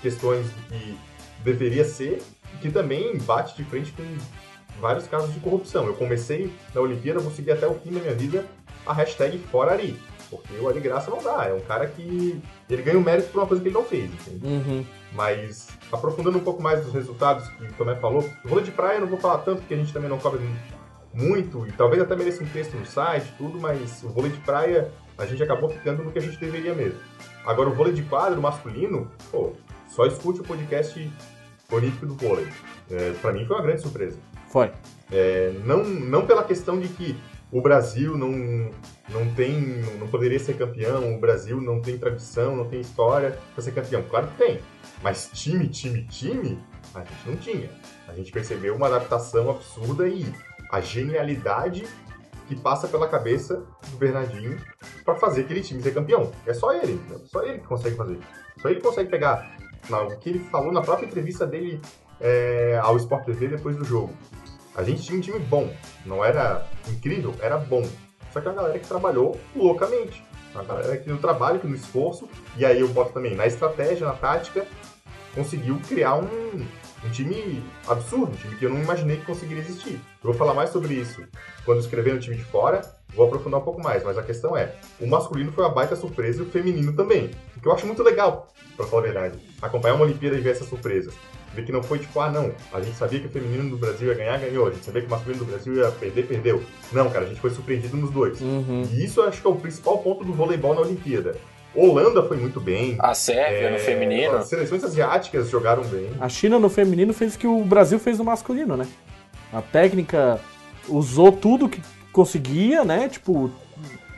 [0.00, 0.98] questões que
[1.42, 2.22] deveria ser
[2.60, 4.04] que também bate de frente com
[4.80, 5.86] vários casos de corrupção.
[5.86, 8.46] Eu comecei na Olimpíada, vou seguir até o fim da minha vida
[8.86, 9.96] a hashtag Fora Ari.
[10.30, 11.46] Porque o Ali Graça não dá.
[11.46, 12.40] É um cara que.
[12.68, 14.10] Ele ganha o mérito por uma coisa que ele não fez,
[14.42, 14.84] uhum.
[15.12, 18.96] Mas, aprofundando um pouco mais dos resultados que o Tomé falou, o vôlei de praia
[18.96, 20.40] eu não vou falar tanto, porque a gente também não cobre
[21.14, 24.92] muito, e talvez até mereça um texto no site, tudo, mas o vôlei de praia
[25.16, 27.00] a gente acabou ficando no que a gente deveria mesmo.
[27.46, 29.54] Agora, o vôlei de quadro masculino, pô,
[29.88, 31.10] só escute o podcast
[31.70, 32.46] olímpico do vôlei.
[32.90, 34.18] É, para mim foi uma grande surpresa.
[34.48, 34.70] Foi.
[35.10, 37.16] É, não, não pela questão de que
[37.50, 38.70] o Brasil não,
[39.08, 39.60] não tem,
[39.98, 44.02] não poderia ser campeão, o Brasil não tem tradição, não tem história para ser campeão.
[44.08, 44.60] Claro que tem,
[45.02, 46.58] mas time, time, time,
[46.94, 47.70] a gente não tinha.
[48.06, 50.26] A gente percebeu uma adaptação absurda e
[50.70, 51.86] a genialidade
[52.46, 54.58] que passa pela cabeça do Bernardinho
[55.04, 56.32] para fazer aquele time ser campeão.
[56.46, 57.18] É só ele, né?
[57.26, 58.18] só ele que consegue fazer.
[58.60, 59.56] Só ele consegue pegar
[59.90, 61.80] o que ele falou na própria entrevista dele
[62.20, 64.12] é, ao Sport TV depois do jogo.
[64.74, 65.72] A gente tinha um time bom.
[66.06, 67.86] Não era incrível, era bom.
[68.32, 70.22] Só que uma galera que trabalhou loucamente.
[70.54, 74.06] A galera que no trabalho, que no esforço, e aí eu boto também na estratégia,
[74.06, 74.66] na tática,
[75.34, 76.66] conseguiu criar um,
[77.04, 79.94] um time absurdo, um time que eu não imaginei que conseguiria existir.
[79.94, 81.22] Eu vou falar mais sobre isso
[81.64, 82.80] quando escrever no time de fora,
[83.14, 86.42] vou aprofundar um pouco mais, mas a questão é, o masculino foi uma baita surpresa
[86.42, 87.30] e o feminino também.
[87.56, 89.38] O que eu acho muito legal, pra falar a verdade.
[89.60, 91.14] Acompanhar uma Olimpíada e ver essas surpresas.
[91.54, 94.08] Ver que não foi tipo, ah não, a gente sabia que o feminino do Brasil
[94.08, 94.66] ia ganhar, ganhou.
[94.68, 96.62] A gente sabia que o masculino do Brasil ia perder, perdeu.
[96.92, 98.40] Não, cara, a gente foi surpreendido nos dois.
[98.40, 98.86] Uhum.
[98.92, 101.36] E isso eu acho que é o principal ponto do voleibol na Olimpíada.
[101.74, 102.96] Holanda foi muito bem.
[102.98, 104.36] A Sérvia no É, feminino.
[104.36, 106.10] As seleções asiáticas jogaram bem.
[106.20, 108.86] A China no feminino fez o que o Brasil fez no masculino, né?
[109.52, 110.40] A técnica
[110.88, 111.80] usou tudo que
[112.22, 113.08] conseguia, né?
[113.08, 113.48] Tipo,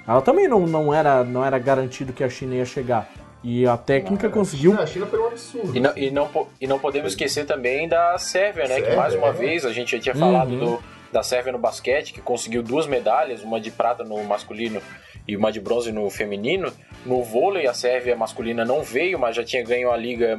[0.09, 3.07] ela também não, não, era, não era garantido que a China ia chegar.
[3.45, 4.71] E a técnica A conseguiu.
[4.73, 5.77] China, a China foi um absurdo.
[5.77, 6.29] E não, e, não,
[6.61, 8.77] e não podemos esquecer também da Sérvia, né?
[8.77, 9.33] que Sérvia, mais uma é.
[9.33, 10.59] vez a gente já tinha falado Uhum.
[10.77, 10.83] do-
[11.13, 14.81] da Sérvia no basquete, que conseguiu duas medalhas, uma de prata no masculino
[15.27, 16.73] e uma de bronze no feminino.
[17.07, 20.39] No vôlei, a Sérvia masculina não veio, mas já tinha ganho a Liga,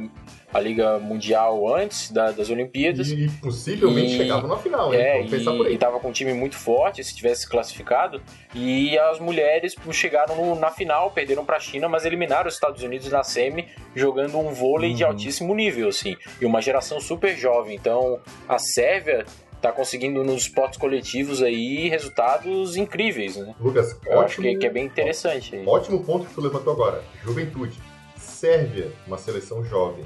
[0.54, 3.08] a Liga Mundial antes da- das Olimpíadas.
[3.10, 5.00] E, e possivelmente E- chegavam na final, hein?
[5.00, 5.74] É, Vamos pensar por e, aí.
[5.74, 8.22] e tava com um time muito forte, se tivesse classificado.
[8.54, 13.10] E as mulheres chegaram no- na final, perderam pra China, mas eliminaram os Estados Unidos
[13.10, 13.66] na semi,
[13.96, 15.10] jogando um vôlei de Uhum.
[15.10, 16.14] altíssimo nível, assim.
[16.40, 17.74] E uma geração super jovem.
[17.74, 19.24] Então, a Sérvia
[19.62, 23.54] tá conseguindo nos esportes coletivos aí resultados incríveis, né?
[23.60, 25.54] Lucas, Eu acho ótimo, que, que é bem interessante.
[25.54, 25.64] aí.
[25.66, 27.02] ótimo ponto que tu levantou agora.
[27.22, 27.78] Juventude.
[28.16, 30.04] Sérvia, uma seleção jovem.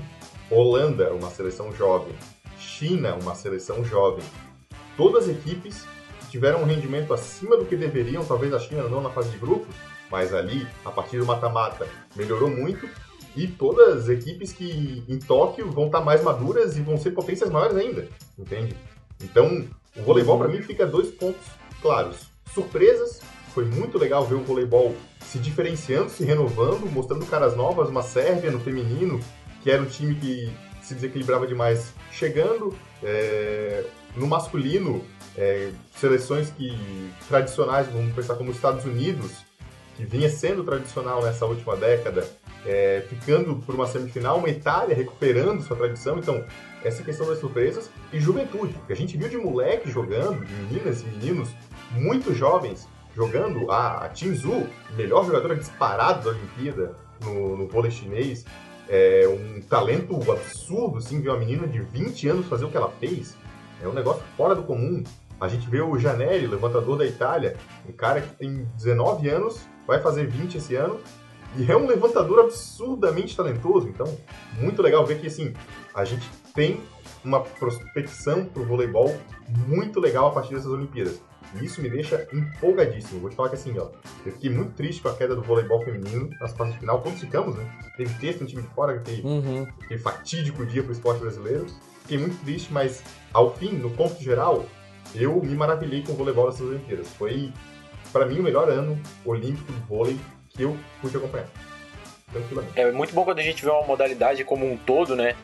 [0.50, 2.14] Holanda, uma seleção jovem.
[2.58, 4.22] China, uma seleção jovem.
[4.96, 5.84] Todas as equipes
[6.30, 9.74] tiveram um rendimento acima do que deveriam, talvez a China não na fase de grupos,
[10.10, 12.88] mas ali, a partir do mata-mata, melhorou muito.
[13.34, 17.50] E todas as equipes que em Tóquio vão estar mais maduras e vão ser potências
[17.50, 18.74] maiores ainda, entende?
[19.22, 19.64] Então,
[19.96, 21.46] o voleibol para mim fica dois pontos
[21.80, 22.28] claros.
[22.52, 23.20] Surpresas,
[23.54, 28.50] foi muito legal ver o voleibol se diferenciando, se renovando, mostrando caras novas, uma Sérvia
[28.50, 29.20] no feminino,
[29.62, 30.52] que era um time que
[30.82, 32.74] se desequilibrava demais, chegando.
[33.02, 33.84] é,
[34.16, 35.04] no masculino,
[35.36, 36.74] é, seleções que
[37.28, 39.32] tradicionais, vamos pensar como os Estados Unidos,
[39.96, 42.26] que vinha sendo tradicional nessa última década,
[42.66, 46.18] é, ficando por uma semifinal, uma Itália recuperando sua tradição.
[46.18, 46.44] Então,
[46.84, 48.74] essa questão das surpresas e juventude.
[48.86, 51.50] que a gente viu de moleque jogando, de meninas e meninos
[51.92, 53.70] muito jovens jogando.
[53.70, 58.44] A, a Tim Zhu, melhor jogadora disparada da Olimpíada no, no vôlei chinês.
[58.88, 62.92] É um talento absurdo, assim, ver uma menina de 20 anos fazer o que ela
[63.00, 63.36] fez.
[63.82, 65.02] É um negócio fora do comum.
[65.40, 67.56] A gente vê o Janelli, levantador da Itália,
[67.86, 70.98] um cara que tem 19 anos, vai fazer 20 esse ano,
[71.56, 73.88] e é um levantador absurdamente talentoso.
[73.88, 74.06] Então,
[74.60, 75.52] muito legal ver que, assim,
[75.94, 76.80] a gente tem
[77.24, 79.16] uma prospecção pro voleibol
[79.66, 81.20] muito legal a partir dessas Olimpíadas.
[81.54, 83.20] E isso me deixa empolgadíssimo.
[83.20, 83.88] Vou te falar que assim, ó,
[84.24, 87.00] eu fiquei muito triste com a queda do voleibol feminino nas fases de final.
[87.00, 87.64] Quando ficamos, né?
[87.96, 89.66] Teve texto no time de fora, aquele, Uhum.
[89.82, 91.66] aquele fatídico dia pro esporte brasileiro.
[92.02, 93.02] Fiquei muito triste, mas
[93.32, 94.66] ao fim, no ponto geral,
[95.14, 97.08] eu me maravilhei com o voleibol dessas Olimpíadas.
[97.14, 97.52] Foi,
[98.12, 100.18] pra mim, o melhor ano olímpico do vôlei
[100.58, 101.48] eu pude acompanhar.
[102.74, 105.34] É muito bom quando a gente vê uma modalidade como um todo, né?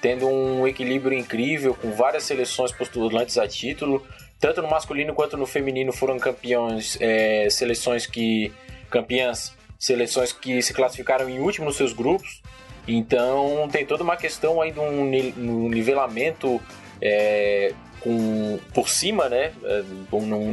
[0.00, 4.04] Tendo um equilíbrio incrível, com várias seleções postulantes a título.
[4.40, 8.52] Tanto no masculino quanto no feminino foram campeões, é, seleções que.
[8.88, 12.42] campeãs, seleções que se classificaram em último nos seus grupos.
[12.88, 16.60] Então tem toda uma questão aí de um ni- nivelamento
[17.00, 19.52] é, com, por cima, né?
[19.62, 20.50] É, um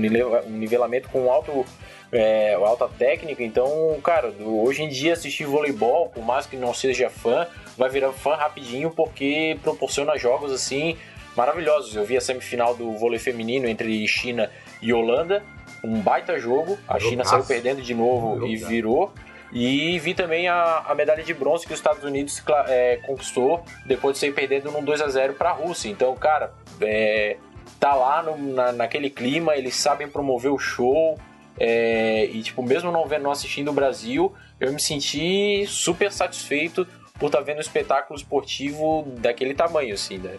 [0.49, 1.65] nivelamento com alto
[2.11, 3.43] é, alta técnica.
[3.43, 7.47] Então, cara, hoje em dia assistir voleibol, por mais que não seja fã,
[7.77, 10.97] vai virar fã rapidinho porque proporciona jogos assim
[11.35, 11.95] maravilhosos.
[11.95, 14.49] Eu vi a semifinal do vôlei feminino entre China
[14.81, 15.43] e Holanda,
[15.83, 16.77] um baita jogo.
[16.87, 19.11] A China saiu perdendo de novo e virou.
[19.53, 24.13] E vi também a, a medalha de bronze que os Estados Unidos é, conquistou depois
[24.15, 25.89] de sair perdendo num 2 a 0 para a Rússia.
[25.89, 26.51] Então, cara,
[26.81, 27.37] é,
[27.79, 31.17] tá lá no- na, naquele clima, eles sabem promover o show.
[31.59, 36.87] É, e, tipo, mesmo não vendo, não assistindo o Brasil, eu me senti super satisfeito
[37.19, 40.35] por estar vendo um espetáculo esportivo daquele tamanho, assim, né?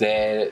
[0.00, 0.50] É,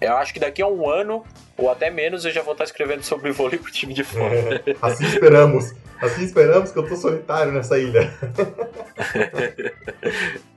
[0.00, 1.24] eu acho que daqui a um ano,
[1.56, 4.62] ou até menos, eu já vou estar escrevendo sobre vôlei pro time de fora.
[4.66, 5.74] É, assim esperamos.
[6.00, 8.12] Assim esperamos que eu tô solitário nessa ilha.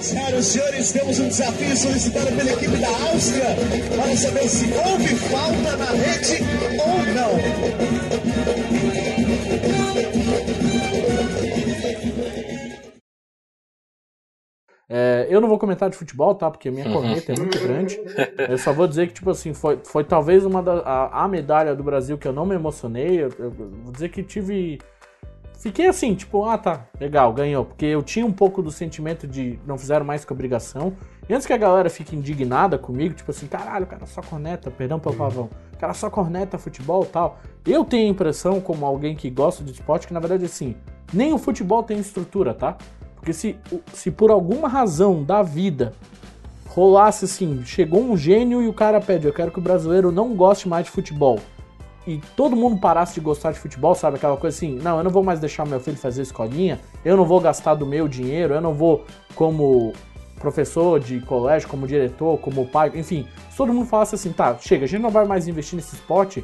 [0.00, 3.46] Senhoras e senhores, temos um desafio solicitado pela equipe da Áustria
[3.96, 6.38] para saber se houve falta na rede
[6.78, 7.38] ou não.
[14.90, 16.50] É, eu não vou comentar de futebol, tá?
[16.50, 18.00] Porque a minha corneta é muito grande.
[18.48, 21.74] Eu só vou dizer que, tipo assim, foi, foi talvez uma da a, a medalha
[21.74, 23.22] do Brasil que eu não me emocionei.
[23.22, 24.78] Eu, eu vou dizer que tive.
[25.58, 27.64] Fiquei assim, tipo, ah tá, legal, ganhou.
[27.64, 30.92] Porque eu tinha um pouco do sentimento de não fizeram mais que obrigação.
[31.28, 34.70] E antes que a galera fique indignada comigo, tipo assim, caralho, o cara só corneta,
[34.70, 37.40] perdão pelo pavão, o cara só corneta futebol tal.
[37.66, 40.76] Eu tenho a impressão, como alguém que gosta de esporte, que na verdade assim,
[41.12, 42.78] nem o futebol tem estrutura, tá?
[43.16, 43.56] Porque se,
[43.92, 45.92] se por alguma razão da vida
[46.68, 50.36] rolasse assim, chegou um gênio e o cara pede, eu quero que o brasileiro não
[50.36, 51.40] goste mais de futebol.
[52.08, 54.16] E todo mundo parasse de gostar de futebol, sabe?
[54.16, 57.26] Aquela coisa assim, não, eu não vou mais deixar meu filho fazer escolinha, eu não
[57.26, 59.04] vou gastar do meu dinheiro, eu não vou,
[59.34, 59.92] como
[60.40, 64.86] professor de colégio, como diretor, como pai, enfim, se todo mundo falasse assim, tá, chega,
[64.86, 66.42] a gente não vai mais investir nesse esporte,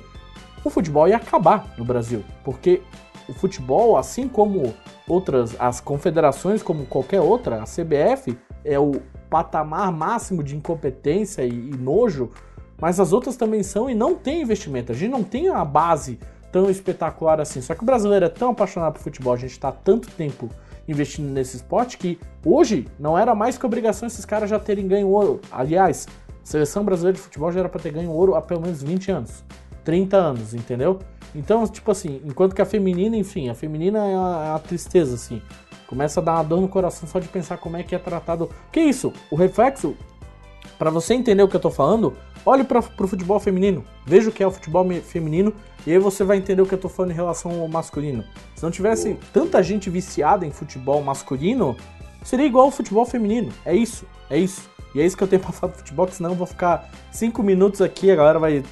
[0.62, 2.22] o futebol ia acabar no Brasil.
[2.44, 2.82] Porque
[3.26, 4.74] o futebol, assim como
[5.08, 8.92] outras, as confederações, como qualquer outra, a CBF é o
[9.30, 12.30] patamar máximo de incompetência e, e nojo,
[12.80, 14.92] mas as outras também são e não tem investimento.
[14.92, 16.18] A gente não tem uma base
[16.52, 17.60] tão espetacular assim.
[17.60, 20.48] Só que o brasileiro é tão apaixonado por futebol, a gente está tanto tempo
[20.86, 25.08] investindo nesse esporte que hoje não era mais que obrigação esses caras já terem ganho
[25.08, 25.40] ouro.
[25.50, 28.82] Aliás, a seleção brasileira de futebol já era para ter ganho ouro há pelo menos
[28.82, 29.42] 20 anos,
[29.82, 31.00] 30 anos, entendeu?
[31.34, 35.14] Então, tipo assim, enquanto que a feminina, enfim, a feminina é a, é a tristeza,
[35.14, 35.42] assim.
[35.86, 38.48] Começa a dar uma dor no coração só de pensar como é que é tratado.
[38.70, 39.12] Que isso?
[39.30, 39.96] O reflexo,
[40.78, 43.84] para você entender o que eu tô falando, olhe para pro futebol feminino.
[44.06, 45.52] Veja o que é o futebol feminino
[45.86, 48.24] e aí você vai entender o que eu tô falando em relação ao masculino.
[48.54, 51.76] Se não tivesse tanta gente viciada em futebol masculino,
[52.22, 53.52] seria igual ao futebol feminino.
[53.64, 54.68] É isso, é isso.
[54.94, 56.90] E é isso que eu tenho pra falar do futebol, que senão eu vou ficar
[57.10, 58.62] cinco minutos aqui, a galera vai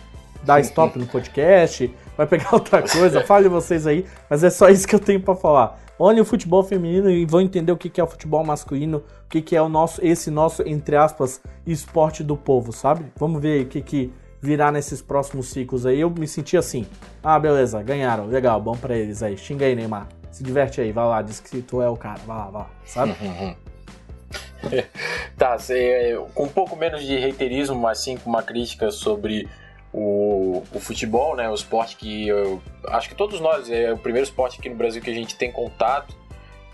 [0.44, 4.86] dar stop no podcast, vai pegar outra coisa, fale vocês aí, mas é só isso
[4.86, 5.80] que eu tenho para falar.
[5.98, 9.54] Olhem o futebol feminino e vão entender o que é o futebol masculino, o que
[9.54, 13.04] é o nosso, esse nosso, entre aspas, esporte do povo, sabe?
[13.16, 16.00] Vamos ver aí o que, que virá nesses próximos ciclos aí.
[16.00, 16.86] Eu me senti assim,
[17.22, 19.36] ah, beleza, ganharam, legal, bom para eles aí.
[19.36, 20.08] Xinga aí, Neymar.
[20.32, 22.70] Se diverte aí, vai lá, diz que tu é o cara, vai lá, vai lá,
[22.84, 23.14] sabe?
[25.36, 29.48] tá, cê, com um pouco menos de reiterismo, mas sim com uma crítica sobre
[29.92, 31.48] o, o, futebol, né?
[31.48, 35.02] O esporte que eu acho que todos nós é o primeiro esporte aqui no Brasil
[35.02, 36.14] que a gente tem contato.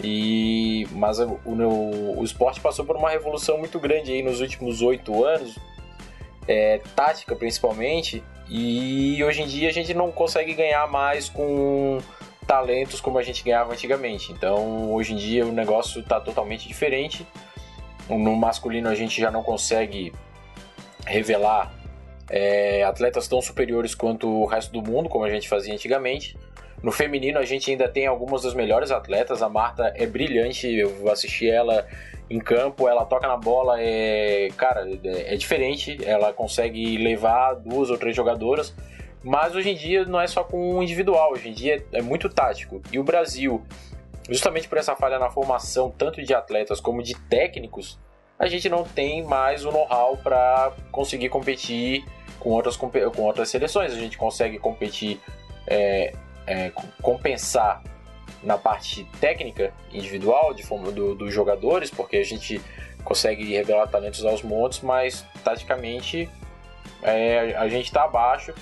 [0.03, 4.81] E mas o, o, o esporte passou por uma revolução muito grande aí nos últimos
[4.81, 5.59] oito anos,
[6.47, 8.23] é, tática principalmente.
[8.49, 11.99] E hoje em dia a gente não consegue ganhar mais com
[12.47, 14.31] talentos como a gente ganhava antigamente.
[14.31, 17.27] Então hoje em dia o negócio está totalmente diferente.
[18.09, 20.12] No masculino a gente já não consegue
[21.05, 21.77] revelar
[22.30, 26.36] é, atletas tão superiores quanto o resto do mundo, como a gente fazia antigamente.
[26.82, 29.42] No feminino, a gente ainda tem algumas das melhores atletas.
[29.42, 31.86] A Marta é brilhante, eu assisti ela
[32.30, 35.98] em campo, ela toca na bola, é, cara, é, diferente.
[36.05, 38.74] Ela consegue levar duas ou três jogadoras.
[39.24, 42.28] Mas hoje em dia não é só com o individual, hoje em dia é muito
[42.28, 42.80] tático.
[42.92, 43.62] E o Brasil,
[44.30, 47.98] justamente por essa falha na formação, tanto de atletas como de técnicos,
[48.38, 52.05] a gente não tem mais o know-how para conseguir competir
[52.39, 53.93] com outras, com outras seleções.
[53.93, 55.20] A gente consegue competir,
[55.66, 56.12] é,
[56.47, 57.82] é, compensar
[58.43, 60.62] na parte técnica individual de
[60.93, 62.60] do, dos jogadores, porque a gente
[63.05, 66.28] consegue revelar talentos aos montes, mas taticamente
[67.02, 68.55] é, a gente está abaixo.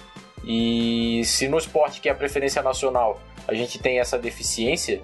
[0.44, 5.02] E se no esporte que é a preferência nacional a gente tem essa deficiência,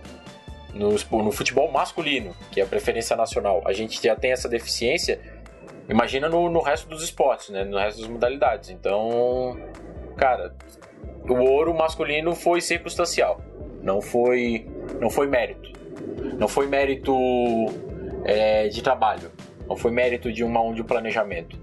[0.75, 0.91] no,
[1.23, 5.21] no futebol masculino, que é a preferência nacional, a gente já tem essa deficiência,
[5.89, 7.65] Imagina no, no resto dos esportes, né?
[7.65, 8.71] No resto das modalidades.
[8.71, 9.59] Então,
[10.17, 10.55] cara,
[11.29, 13.41] o ouro masculino foi circunstancial.
[13.83, 14.67] Não foi,
[15.01, 15.73] não foi mérito.
[16.39, 17.15] Não foi mérito
[18.25, 19.31] é, de trabalho.
[19.69, 21.59] Não foi mérito de, uma, de um planejamento.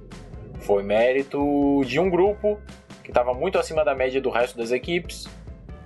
[0.59, 2.59] Foi mérito de um grupo
[3.03, 5.27] que estava muito acima da média do resto das equipes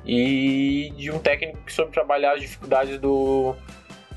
[0.06, 3.56] e de um técnico que soube trabalhar as dificuldades do,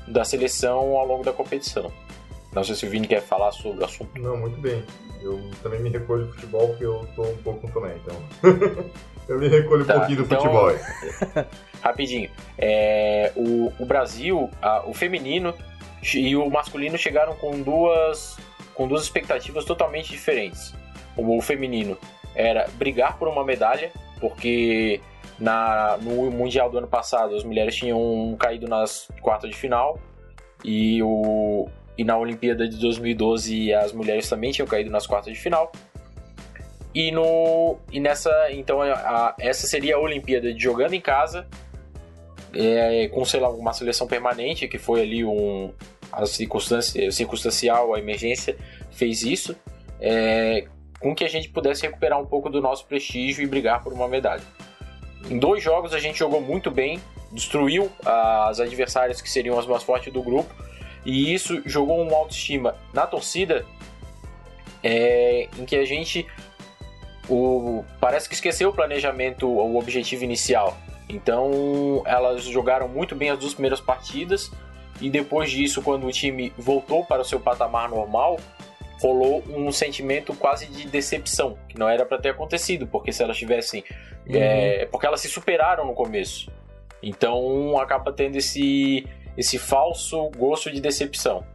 [0.07, 1.91] da seleção ao longo da competição.
[2.57, 4.19] Não sei se o Vini quer falar sobre o assunto.
[4.19, 4.83] Não, muito bem.
[5.21, 8.15] Eu também me recolho do futebol porque eu tô um pouco Tomé, então.
[9.29, 10.71] eu me recolho tá, um pouquinho do então, futebol.
[11.81, 12.31] rapidinho.
[12.57, 15.53] É, o, o Brasil, a, o feminino
[16.15, 18.37] e o masculino chegaram com duas,
[18.73, 20.73] com duas expectativas totalmente diferentes.
[21.15, 21.95] O, o feminino
[22.33, 24.99] era brigar por uma medalha, porque
[25.39, 29.99] na, no Mundial do ano passado as mulheres tinham caído nas quartas de final
[30.63, 35.39] e o, e na Olimpíada de 2012 as mulheres também tinham caído nas quartas de
[35.39, 35.71] final.
[36.93, 41.47] E, no, e nessa, então, a, a, essa seria a Olimpíada de jogando em casa,
[42.53, 45.71] é, com, sei lá, uma seleção permanente, que foi ali um,
[46.11, 48.57] a circunstância, circunstancial, a emergência
[48.89, 49.55] fez isso,
[49.99, 50.65] é,
[50.99, 54.07] com que a gente pudesse recuperar um pouco do nosso prestígio e brigar por uma
[54.07, 54.43] medalha.
[55.29, 56.99] Em dois jogos a gente jogou muito bem,
[57.31, 60.51] destruiu as adversárias que seriam as mais fortes do grupo,
[61.07, 63.65] e isso jogou uma autoestima na torcida
[64.83, 66.27] é, em que a gente
[67.29, 70.77] o, parece que esqueceu o planejamento, o objetivo inicial.
[71.07, 74.51] Então elas jogaram muito bem as duas primeiras partidas
[74.99, 78.37] e depois disso, quando o time voltou para o seu patamar normal,
[78.99, 83.37] rolou um sentimento quase de decepção, que não era para ter acontecido, porque se elas
[83.37, 83.81] tivessem.
[84.27, 84.35] Uhum.
[84.35, 86.51] É, porque elas se superaram no começo.
[87.01, 89.07] Então acaba tendo esse,
[89.37, 91.45] esse falso gosto de decepção.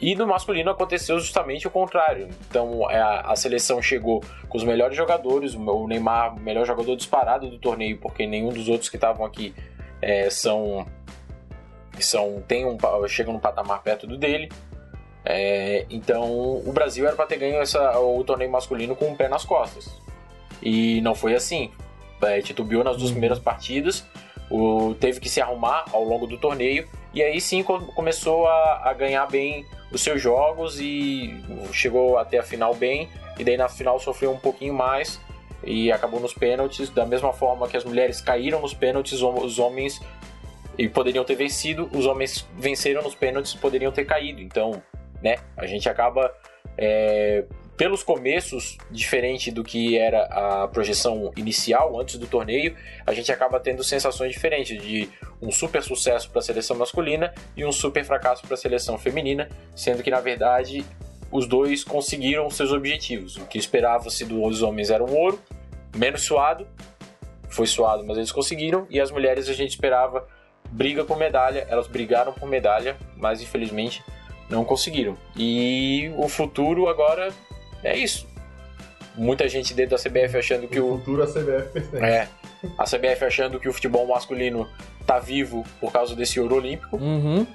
[0.00, 2.28] E no masculino aconteceu justamente o contrário.
[2.48, 6.94] Então é, a, a, seleção chegou com os melhores jogadores, o Neymar, o melhor jogador
[6.96, 9.54] disparado do torneio, porque nenhum dos outros que estavam aqui
[10.02, 10.86] é, são
[11.98, 12.76] são tem um
[13.08, 14.50] chegam no patamar perto do dele.
[15.24, 16.30] É, então
[16.64, 19.90] o Brasil era para ter ganho essa, o torneio masculino com o pé nas costas.
[20.62, 21.70] E não foi assim.
[22.22, 23.14] É, titubeou nas duas uhum.
[23.14, 24.06] primeiras partidas,
[24.50, 28.92] o, teve que se arrumar ao longo do torneio e aí sim começou a, a
[28.92, 33.08] ganhar bem os seus jogos e chegou até a final bem.
[33.38, 35.18] E daí na final sofreu um pouquinho mais
[35.64, 36.90] e acabou nos pênaltis.
[36.90, 39.98] Da mesma forma que as mulheres caíram nos pênaltis, os homens
[40.76, 44.42] e poderiam ter vencido, os homens venceram nos pênaltis, poderiam ter caído.
[44.42, 44.82] Então,
[45.22, 46.30] né, a gente acaba
[46.76, 47.46] é,
[47.76, 52.74] pelos começos, diferente do que era a projeção inicial antes do torneio,
[53.06, 55.08] a gente acaba tendo sensações diferentes de
[55.42, 59.48] um super sucesso para a seleção masculina e um super fracasso para a seleção feminina,
[59.74, 60.84] sendo que na verdade
[61.30, 63.36] os dois conseguiram seus objetivos.
[63.36, 65.38] O que esperava-se dos homens era um ouro,
[65.94, 66.66] menos suado,
[67.48, 70.26] foi suado, mas eles conseguiram, e as mulheres a gente esperava
[70.70, 74.02] briga por medalha, elas brigaram por medalha, mas infelizmente
[74.48, 75.16] não conseguiram.
[75.36, 77.32] E o futuro agora
[77.86, 78.26] é isso.
[79.16, 80.98] Muita gente dentro da CBF achando que o.
[80.98, 82.04] Futuro a CBF pertence.
[82.04, 82.28] É.
[82.76, 84.68] A CBF achando que o futebol masculino
[85.06, 86.96] tá vivo por causa desse ouro olímpico.
[86.96, 87.46] Uhum.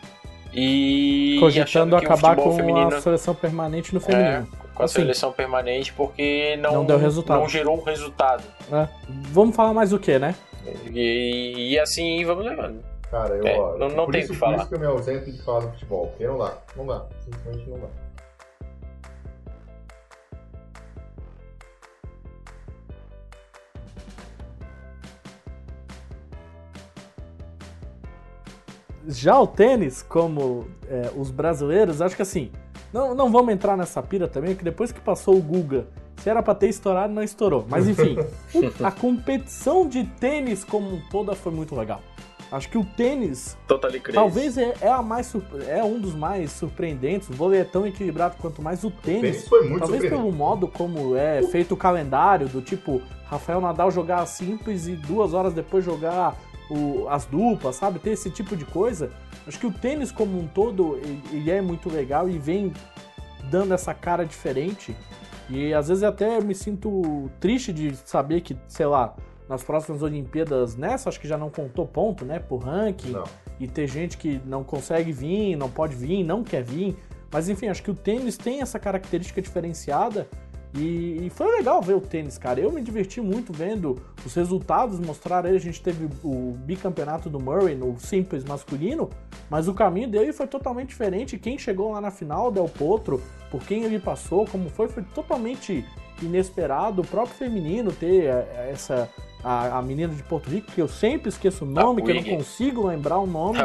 [0.54, 1.38] E.
[1.40, 2.96] Cogitando acabar com feminino...
[2.96, 4.48] a seleção permanente no feminino.
[4.54, 7.40] É, com a assim, seleção permanente porque não, não deu resultado.
[7.40, 8.44] Não gerou resultado.
[8.72, 8.88] É.
[9.32, 10.36] Vamos falar mais o que, né?
[10.92, 12.84] E, e, assim vamos levando.
[13.10, 14.54] Cara, eu, é, não, não tem o que falar.
[14.54, 16.58] Por isso que eu me ausento de falar do futebol, porque não dá.
[16.76, 17.06] Não dá.
[17.24, 17.88] Simplesmente não dá.
[29.08, 32.52] Já o tênis, como é, os brasileiros, acho que assim,
[32.94, 35.88] não, não vamos entrar nessa pira também, que depois que passou o Guga,
[36.18, 37.66] se era pra ter estourado, não estourou.
[37.68, 38.18] Mas enfim,
[38.84, 42.02] a competição de tênis como um todo foi muito legal.
[42.52, 43.58] Acho que o tênis
[44.14, 45.34] talvez é, é, a mais
[45.68, 47.30] é um dos mais surpreendentes.
[47.30, 49.20] O vôlei é tão equilibrado quanto mais o tênis.
[49.20, 53.62] O tênis foi muito talvez pelo modo como é feito o calendário, do tipo Rafael
[53.62, 56.38] Nadal jogar simples e duas horas depois jogar
[56.72, 58.00] o, as duplas, sabe?
[58.00, 59.12] Ter esse tipo de coisa.
[59.46, 61.00] Acho que o tênis como um todo,
[61.32, 62.72] ele é muito legal e vem
[63.50, 64.96] dando essa cara diferente.
[65.50, 69.14] E às vezes até me sinto triste de saber que, sei lá,
[69.50, 73.12] nas próximas Olimpíadas, nessa acho que já não contou ponto, né, por ranking.
[73.12, 73.26] Não.
[73.60, 76.96] E ter gente que não consegue vir, não pode vir, não quer vir.
[77.30, 80.28] Mas enfim, acho que o tênis tem essa característica diferenciada
[80.74, 82.60] e, e, foi legal ver o tênis, cara.
[82.60, 85.56] Eu me diverti muito vendo os resultados mostrar aí.
[85.56, 89.10] A gente teve o bicampeonato do Murray no simples masculino,
[89.50, 91.38] mas o caminho dele foi totalmente diferente.
[91.38, 95.86] Quem chegou lá na final, Del Potro, por quem ele passou, como foi, foi totalmente
[96.22, 97.02] inesperado.
[97.02, 99.10] O próprio feminino ter é, essa.
[99.44, 102.24] A, a menina de Porto Rico, que eu sempre esqueço o nome, que eu não
[102.24, 103.58] consigo lembrar o nome.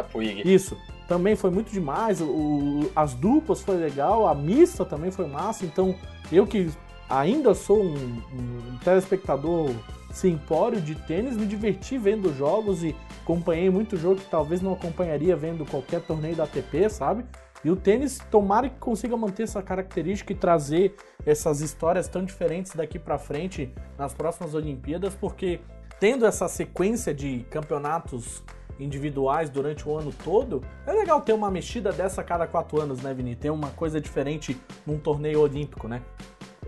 [0.43, 0.77] Isso
[1.07, 2.21] também foi muito demais.
[2.21, 5.65] O, as duplas foi legal, a mista também foi massa.
[5.65, 5.95] Então,
[6.33, 6.71] eu que
[7.09, 9.71] ainda sou um, um telespectador
[10.11, 15.37] simpório de tênis, me diverti vendo jogos e acompanhei muito jogo que talvez não acompanharia
[15.37, 17.25] vendo qualquer torneio da ATP, sabe?
[17.65, 22.75] E o tênis, tomara que consiga manter essa característica e trazer essas histórias tão diferentes
[22.75, 25.61] daqui para frente nas próximas Olimpíadas, porque
[25.99, 28.43] tendo essa sequência de campeonatos
[28.79, 33.03] individuais durante o ano todo, é legal ter uma mexida dessa a cada quatro anos,
[33.03, 33.35] né, Vini?
[33.35, 34.57] Ter uma coisa diferente
[34.87, 36.03] num torneio olímpico, né?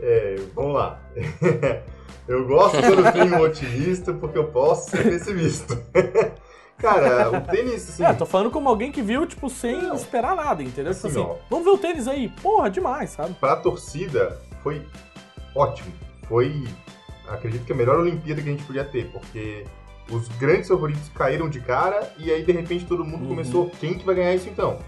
[0.00, 1.00] É, vamos lá.
[2.28, 5.78] eu gosto quando tem um otimista porque eu posso ser pessimista.
[6.78, 8.04] Cara, o tênis, assim...
[8.04, 9.96] É, tô falando como alguém que viu, tipo, sem não.
[9.96, 10.94] esperar nada, entendeu?
[10.94, 12.28] Tipo assim, assim vamos ver o tênis aí.
[12.40, 13.34] Porra, demais, sabe?
[13.34, 14.86] Pra torcida, foi
[15.56, 15.92] ótimo.
[16.28, 16.64] Foi,
[17.26, 19.64] acredito que a melhor Olimpíada que a gente podia ter, porque
[20.10, 23.28] os grandes favoritos caíram de cara e aí, de repente, todo mundo uhum.
[23.28, 24.78] começou, quem que vai ganhar isso então?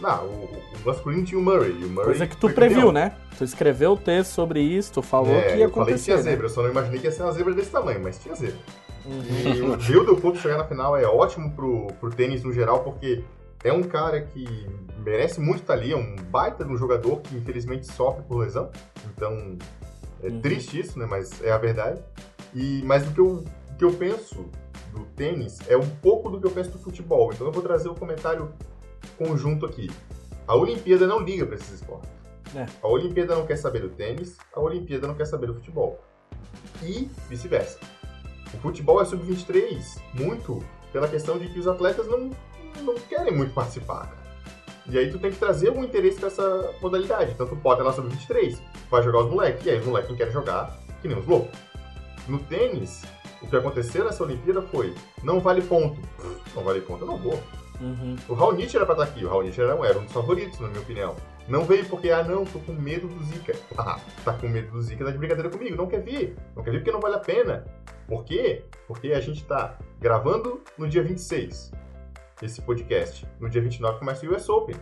[0.00, 0.44] Não, o,
[0.82, 1.72] o masculino tinha o Murray.
[1.72, 2.92] O Murray Coisa que tu previu, campeão.
[2.92, 3.16] né?
[3.38, 6.14] Tu escreveu o texto sobre isso, tu falou É, que ia eu falei que tinha
[6.16, 6.22] acontecer, né?
[6.22, 8.58] zebra, eu só não imaginei que ia ser uma zebra desse tamanho, mas tinha zebra.
[9.06, 9.54] Uhum.
[9.54, 12.80] E o Rio do Ponto chegar na final é ótimo pro, pro tênis no geral,
[12.82, 13.22] porque
[13.62, 14.46] é um cara que
[15.04, 18.70] merece muito estar ali, é um baita de um jogador que infelizmente sofre por lesão.
[19.14, 19.56] Então,
[20.22, 20.40] é Uhum.
[20.40, 21.06] triste isso, né?
[21.08, 22.00] Mas é a verdade.
[22.54, 24.46] E, mas o que, eu, o que eu penso
[24.92, 27.30] do tênis é um pouco do que eu penso do futebol.
[27.32, 28.48] Então eu vou trazer o comentário
[29.16, 29.90] conjunto aqui.
[30.46, 32.10] A Olimpíada não liga para esses esportes.
[32.54, 32.66] É.
[32.82, 36.00] A Olimpíada não quer saber do tênis, a Olimpíada não quer saber do futebol.
[36.82, 37.78] E vice-versa.
[38.52, 42.30] O futebol é sub-23 muito pela questão de que os atletas não,
[42.82, 44.24] não querem muito participar, cara.
[44.86, 47.32] E aí tu tem que trazer algum interesse pra essa modalidade.
[47.32, 48.58] Então tu bota lá sub-23,
[48.90, 51.58] vai jogar os moleques, e aí os moleques não querem jogar que nem os loucos.
[52.28, 53.02] No tênis,
[53.42, 56.00] o que aconteceu nessa Olimpíada foi, não vale ponto.
[56.54, 57.42] Não vale ponto, eu não vou.
[57.80, 58.16] Uhum.
[58.28, 60.68] O Raonic era pra estar aqui, o Raonic era, um- era um dos favoritos, na
[60.68, 61.16] minha opinião.
[61.48, 63.54] Não veio porque, ah não, tô com medo do Zika.
[63.76, 65.76] Ah, tá com medo do Zika, tá de brincadeira comigo.
[65.76, 66.36] Não quer vir.
[66.56, 67.66] Não quer vir porque não vale a pena.
[68.06, 68.64] Por quê?
[68.86, 71.72] Porque a gente tá gravando no dia 26
[72.42, 73.26] esse podcast.
[73.40, 74.76] No dia 29 começa o US Open.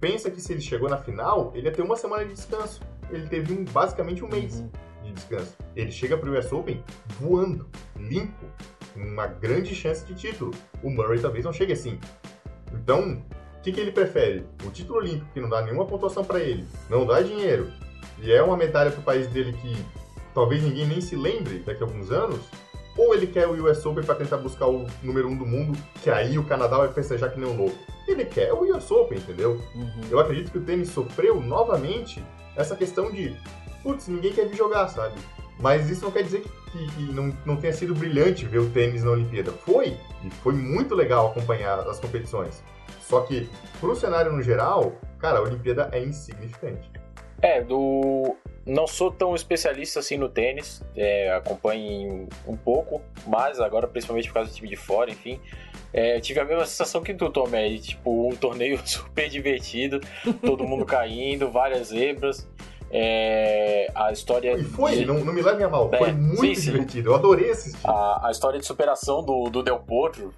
[0.00, 2.80] Pensa que se ele chegou na final, ele ia ter uma semana de descanso.
[3.10, 4.70] Ele teve um, basicamente um mês Uhum.
[5.04, 5.56] de descanso.
[5.74, 6.82] Ele chega pro US Open
[7.18, 7.66] voando,
[7.96, 8.44] limpo,
[9.02, 10.52] uma grande chance de título.
[10.82, 11.98] O Murray talvez não chegue assim.
[12.72, 13.22] Então,
[13.58, 14.46] o que, que ele prefere?
[14.64, 17.70] O título olímpico, que não dá nenhuma pontuação para ele, não dá dinheiro,
[18.20, 19.76] e é uma medalha pro país dele que
[20.34, 22.40] talvez ninguém nem se lembre daqui a alguns anos?
[22.96, 26.10] Ou ele quer o US Open para tentar buscar o número um do mundo, que
[26.10, 27.78] aí o Canadá vai festejar que nem um louco?
[28.08, 29.60] Ele quer o US Open, entendeu?
[29.74, 30.00] Uhum.
[30.10, 32.24] Eu acredito que o tênis sofreu novamente
[32.56, 33.36] essa questão de,
[33.88, 35.14] putz, ninguém quer vir jogar, sabe?
[35.58, 38.68] Mas isso não quer dizer que, que- que não, não tenha sido brilhante ver o
[38.70, 39.50] tênis na Olimpíada.
[39.50, 42.62] Foi, e foi muito legal acompanhar as competições.
[43.00, 43.48] Só que,
[43.80, 46.90] pro cenário no geral, cara, a Olimpíada é insignificante.
[47.40, 48.36] É, do.
[48.66, 54.34] Não sou tão especialista assim no tênis, é, acompanho um pouco, mas agora principalmente por
[54.34, 55.40] causa do time de fora, enfim.
[55.90, 60.00] É, tive a mesma sensação que tu, Tom, aí, tipo, um torneio super divertido,
[60.44, 62.46] todo mundo caindo, várias zebras.
[62.90, 64.56] É, a história.
[64.56, 66.70] E foi, de- não, não me leve a mal, É, foi muito sim, sim.
[66.72, 67.10] divertido.
[67.10, 67.78] Eu adorei assistir.
[67.84, 70.32] a, a história de superação do, do Del Potro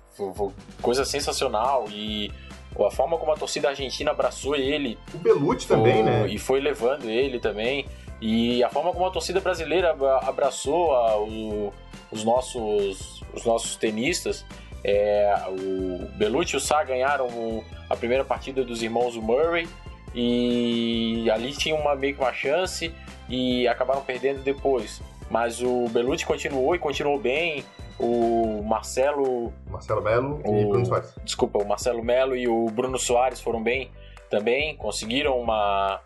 [0.82, 2.31] coisa sensacional e
[2.78, 6.28] a forma como a torcida argentina abraçou ele O Belucci também, o- né?
[6.28, 7.86] E foi levando ele também.
[8.20, 11.72] E a forma como a torcida brasileira abra- abraçou a- o-
[12.12, 14.44] os, nossos, os nossos tenistas.
[14.82, 19.68] É, o Belucci e o Sá ganharam a primeira partida dos irmãos Murray.
[20.15, 22.93] E ali tinha uma, meio que uma chance
[23.28, 25.01] e acabaram perdendo depois.
[25.31, 27.65] Mas o Belucci continuou e continuou bem.
[27.99, 31.15] O Marcelo Marcelo Melo e O- Bruno Soares.
[31.23, 33.91] desculpa, o Marcelo Melo e o Bruno Soares foram bem
[34.31, 36.01] também, conseguiram uma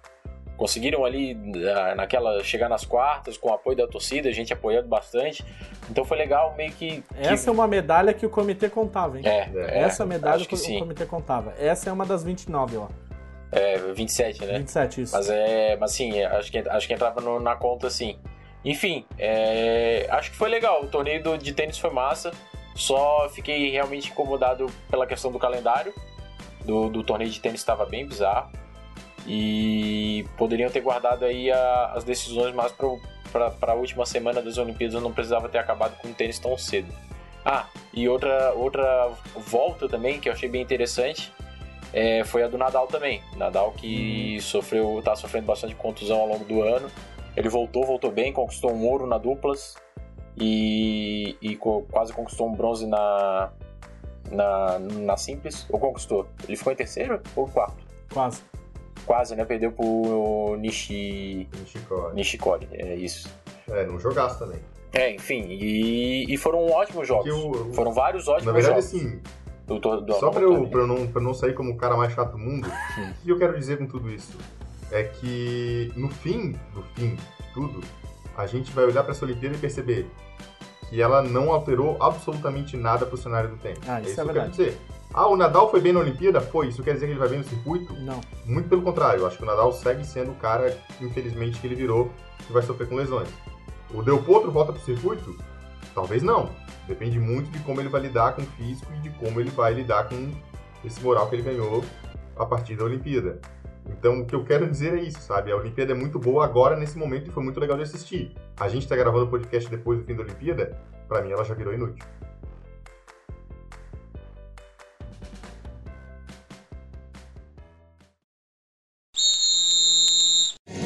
[0.56, 1.36] conseguiram ali
[1.68, 5.44] ah, naquela chegar nas quartas com o apoio da torcida, a gente apoiando bastante.
[5.88, 9.22] Então foi legal meio que, que- Essa é uma medalha que o comitê contava, hein?
[9.26, 11.54] é, É, Essa medalha que que o comitê contava.
[11.58, 12.86] Essa é uma das 29, ó.
[13.54, 14.58] É 27, né?
[14.58, 15.12] 27, isso.
[15.16, 18.18] Mas é, mas sim, acho que acho que entrava no- na conta sim.
[18.64, 20.82] Enfim, é, acho que foi legal.
[20.82, 22.32] O torneio do- de tênis foi massa.
[22.74, 25.92] Só fiquei realmente incomodado pela questão do calendário.
[26.64, 28.50] Do, do torneio de tênis estava bem bizarro.
[29.26, 35.00] E poderiam ter guardado aí a- as decisões mais para a última semana das Olimpíadas.
[35.02, 36.92] Não precisava ter acabado com o tênis tão cedo.
[37.44, 41.30] Ah, e outra, outra volta também que eu achei bem interessante
[41.94, 43.22] é, foi a do Nadal também.
[43.36, 46.90] Nadal que sofreu, tá sofrendo bastante contusão ao longo do ano.
[47.36, 49.76] Ele voltou, voltou bem, conquistou um ouro na duplas
[50.36, 53.50] e, e co- quase conquistou um bronze na,
[54.30, 55.66] na, na simples.
[55.70, 56.26] Ou conquistou?
[56.46, 57.76] Ele ficou em terceiro ou quarto?
[58.12, 58.42] Quase.
[59.06, 59.44] Quase, né?
[59.44, 62.14] Perdeu pro Nishi, Nishikori.
[62.14, 63.28] Nishikori, é isso.
[63.70, 64.60] É, num jogaço também.
[64.92, 67.24] É, enfim, e, e foram ótimos jogos.
[67.24, 68.94] Que o- Foram vários ótimos Na verdade, jogos.
[68.94, 69.20] assim,
[69.66, 69.80] do,
[70.14, 72.32] Só pra eu, pra, eu não, pra eu não sair como o cara mais chato
[72.32, 74.36] do mundo, o que eu quero dizer com tudo isso?
[74.90, 77.22] É que no fim, no fim de
[77.54, 77.80] tudo,
[78.36, 80.06] a gente vai olhar pra essa Olimpíada e perceber
[80.88, 83.80] que ela não alterou absolutamente nada pro cenário do tênis.
[83.88, 84.56] Ah, isso isso é que eu verdade.
[84.56, 84.80] quero dizer.
[85.12, 86.40] Ah, o Nadal foi bem na Olimpíada?
[86.40, 86.68] Foi.
[86.68, 87.92] Isso quer dizer que ele vai bem no circuito?
[88.00, 88.20] Não.
[88.44, 89.20] Muito pelo contrário.
[89.20, 92.10] Eu acho que o Nadal segue sendo o cara, infelizmente, que ele virou,
[92.46, 93.28] que vai sofrer com lesões.
[93.92, 95.36] O Del Potro volta pro circuito?
[95.94, 96.50] Talvez não.
[96.88, 99.72] Depende muito de como ele vai lidar com o físico e de como ele vai
[99.72, 100.32] lidar com
[100.84, 101.84] esse moral que ele ganhou
[102.36, 103.40] a partir da Olimpíada.
[103.86, 105.52] Então, o que eu quero dizer é isso, sabe?
[105.52, 108.34] A Olimpíada é muito boa agora, nesse momento, e foi muito legal de assistir.
[108.58, 110.76] A gente tá gravando o podcast depois do fim da Olimpíada,
[111.06, 112.04] pra mim ela já virou inútil.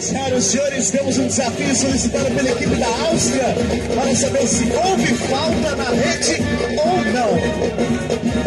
[0.01, 3.47] Senhoras e senhores, temos um desafio solicitado pela equipe da Áustria
[3.95, 6.37] para saber se houve falta na rede
[6.79, 8.39] ou não.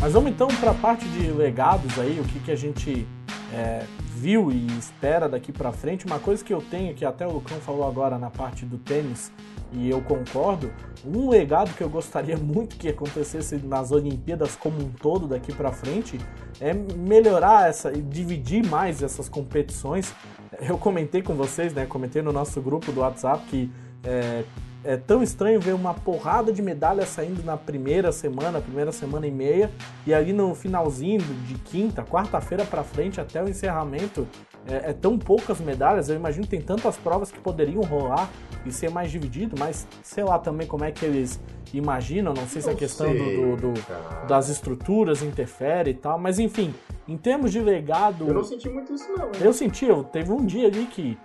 [0.00, 3.06] Mas vamos então para a parte de legados aí, o que, que a gente
[3.54, 6.06] é, viu e espera daqui para frente.
[6.06, 9.32] Uma coisa que eu tenho, que até o Lucão falou agora na parte do tênis,
[9.72, 10.72] e eu concordo,
[11.04, 15.72] um legado que eu gostaria muito que acontecesse nas Olimpíadas como um todo daqui para
[15.72, 16.18] frente
[16.60, 20.12] é melhorar essa e dividir mais essas competições.
[20.60, 21.86] Eu comentei com vocês, né?
[21.86, 23.70] Comentei no nosso grupo do WhatsApp que
[24.04, 24.44] é,
[24.82, 29.30] é tão estranho ver uma porrada de medalhas saindo na primeira semana, primeira semana e
[29.30, 29.70] meia,
[30.06, 34.26] e ali no finalzinho de quinta, quarta-feira para frente até o encerramento,
[34.66, 36.08] é, é, tão poucas medalhas.
[36.08, 38.30] Eu imagino que tem tantas provas que poderiam rolar
[38.64, 41.38] e ser mais dividido, mas sei lá também como é que eles
[41.72, 42.32] imaginam.
[42.34, 46.38] Não sei se a questão sei, do, do- do- das estruturas interfere e tal, mas
[46.38, 46.74] enfim,
[47.08, 48.26] em termos de legado.
[48.26, 49.26] Eu não senti muito isso, não.
[49.26, 49.32] hein?
[49.40, 51.18] Eu senti, eu teve um dia ali que,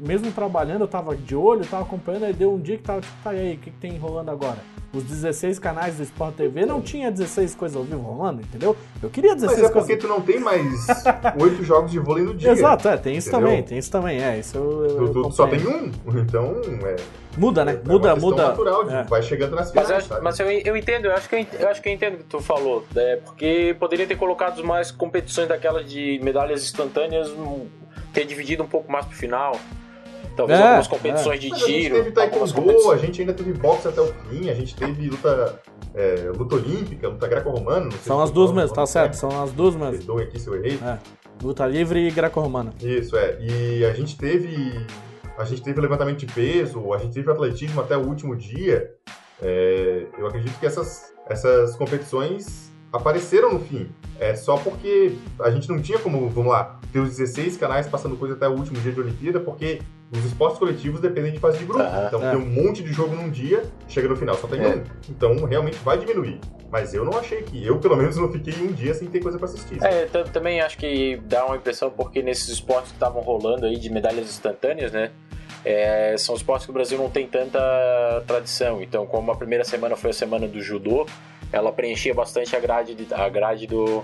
[0.00, 3.14] mesmo trabalhando, eu tava de olho, tava acompanhando, aí deu um dia que tava tipo,
[3.24, 4.58] tá e aí, o que, que tem rolando agora?
[4.92, 8.76] Os 16 canais do Sport TV não tinha 16 coisas ao vivo rolando, entendeu?
[9.02, 9.88] Eu queria 16 Mas é coisas.
[9.88, 10.86] porque tu não tem mais
[11.40, 12.50] oito jogos de vôlei no dia.
[12.50, 13.48] Exato, é, tem isso Entendeu?
[13.48, 15.90] também, tem isso também, é, isso eu, eu, eu só tem um,
[16.20, 16.96] então é,
[17.36, 17.72] Muda, né?
[17.72, 18.48] é uma muda, questão muda.
[18.48, 19.02] natural, de- é.
[19.04, 20.20] vai chegando nas Mas, eu, finais, sabe?
[20.22, 22.24] mas eu, eu entendo, eu acho, que eu, eu acho que eu entendo o que
[22.24, 22.84] tu falou.
[22.94, 27.32] É, porque poderia ter colocado mais competições daquelas de medalhas instantâneas,
[28.12, 29.52] ter dividido um pouco mais pro final.
[30.36, 31.94] Talvez É, algumas competições de Mas a gente tiro.
[32.04, 35.60] teve algumas taekwondo, a gente ainda teve boxe até o fim, a gente teve luta,
[35.94, 37.84] é, luta olímpica, luta greco-romana.
[37.84, 39.30] não sei São as duas mesmo, tá nome certo, certo.
[39.32, 39.98] são as duas mesmo.
[39.98, 40.78] Perdoem aqui se eu errei.
[40.82, 40.98] É.
[41.42, 42.72] Luta livre e greco-romana.
[42.80, 43.36] Isso, é.
[43.40, 44.86] E a gente teve.
[45.36, 48.90] A gente teve levantamento de peso, a gente teve atletismo até o último dia.
[49.40, 53.90] É, eu acredito que essas, essas competições apareceram no fim.
[54.20, 58.16] É só porque a gente não tinha como, vamos lá, ter os 16 canais passando
[58.16, 59.80] coisa até o último dia de Olimpíada, porque
[60.12, 61.82] os esportes coletivos dependem de fase de grupo.
[61.82, 62.04] Aham.
[62.06, 62.30] então É.
[62.30, 64.68] tem um monte de jogo num dia, chega no final, só tem É.
[64.68, 64.82] um.
[65.08, 66.38] Então realmente vai diminuir.
[66.70, 67.66] Mas eu não achei que.
[67.66, 69.82] Eu, pelo menos, não fiquei um dia sem ter coisa pra assistir.
[69.84, 73.76] É, eu também acho que dá uma impressão porque nesses esportes que estavam rolando aí
[73.76, 75.10] de medalhas instantâneas, né?
[75.64, 77.60] é, são esportes que o Brasil não tem tanta
[78.26, 78.82] tradição.
[78.82, 81.06] Então, como a primeira semana foi a semana do judô,
[81.52, 84.02] ela preenchia bastante a grade, de- a grade do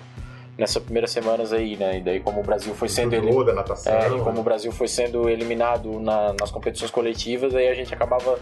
[0.58, 1.98] nessas primeiras semanas aí, né?
[1.98, 3.92] E daí como o Brasil foi sendo ele, da natação.
[3.92, 7.94] é, e como o Brasil foi sendo eliminado na- nas competições coletivas, aí a gente
[7.94, 8.38] acabava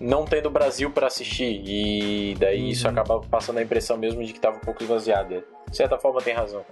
[0.00, 2.92] não tendo o Brasil para assistir e daí isso Uhum.
[2.92, 5.42] acaba passando a impressão mesmo de que estava um pouco esvaziado.
[5.70, 6.62] De certa forma tem razão.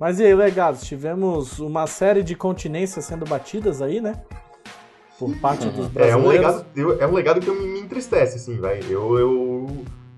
[0.00, 4.14] Mas e aí, legados, tivemos uma série de continências sendo batidas aí, né?
[5.18, 6.24] Por parte dos É brasileiros.
[6.24, 8.78] um legado, eu- é um legado que me, me entristece, assim, vai.
[8.88, 9.66] Eu, eu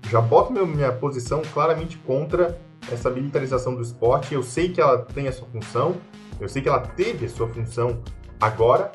[0.07, 2.55] já boto meu- minha posição claramente contra
[2.91, 4.33] essa militarização do esporte.
[4.33, 5.97] Eu sei que ela tem a sua função,
[6.39, 8.01] eu sei que ela teve a sua função
[8.39, 8.91] agora,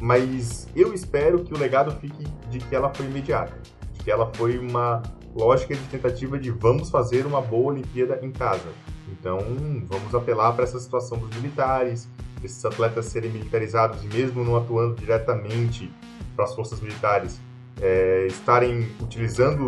[0.00, 3.58] mas eu espero que o legado fique de que ela foi imediata,
[3.92, 5.02] de que ela foi uma
[5.34, 8.68] lógica de tentativa de vamos fazer uma boa Olimpíada em casa.
[9.08, 9.38] Então,
[9.86, 12.08] vamos apelar para essa situação dos militares,
[12.40, 15.90] desses atletas serem militarizados e mesmo não atuando diretamente
[16.34, 17.40] para as forças militares,
[17.80, 19.66] é, estarem utilizando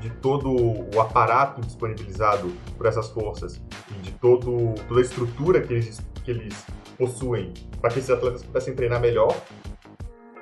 [0.00, 0.50] de todo
[0.94, 3.60] o aparato disponibilizado por essas forças
[3.90, 6.64] e de todo, toda a estrutura que eles, que eles
[6.96, 9.34] possuem para que esses atletas pudessem treinar melhor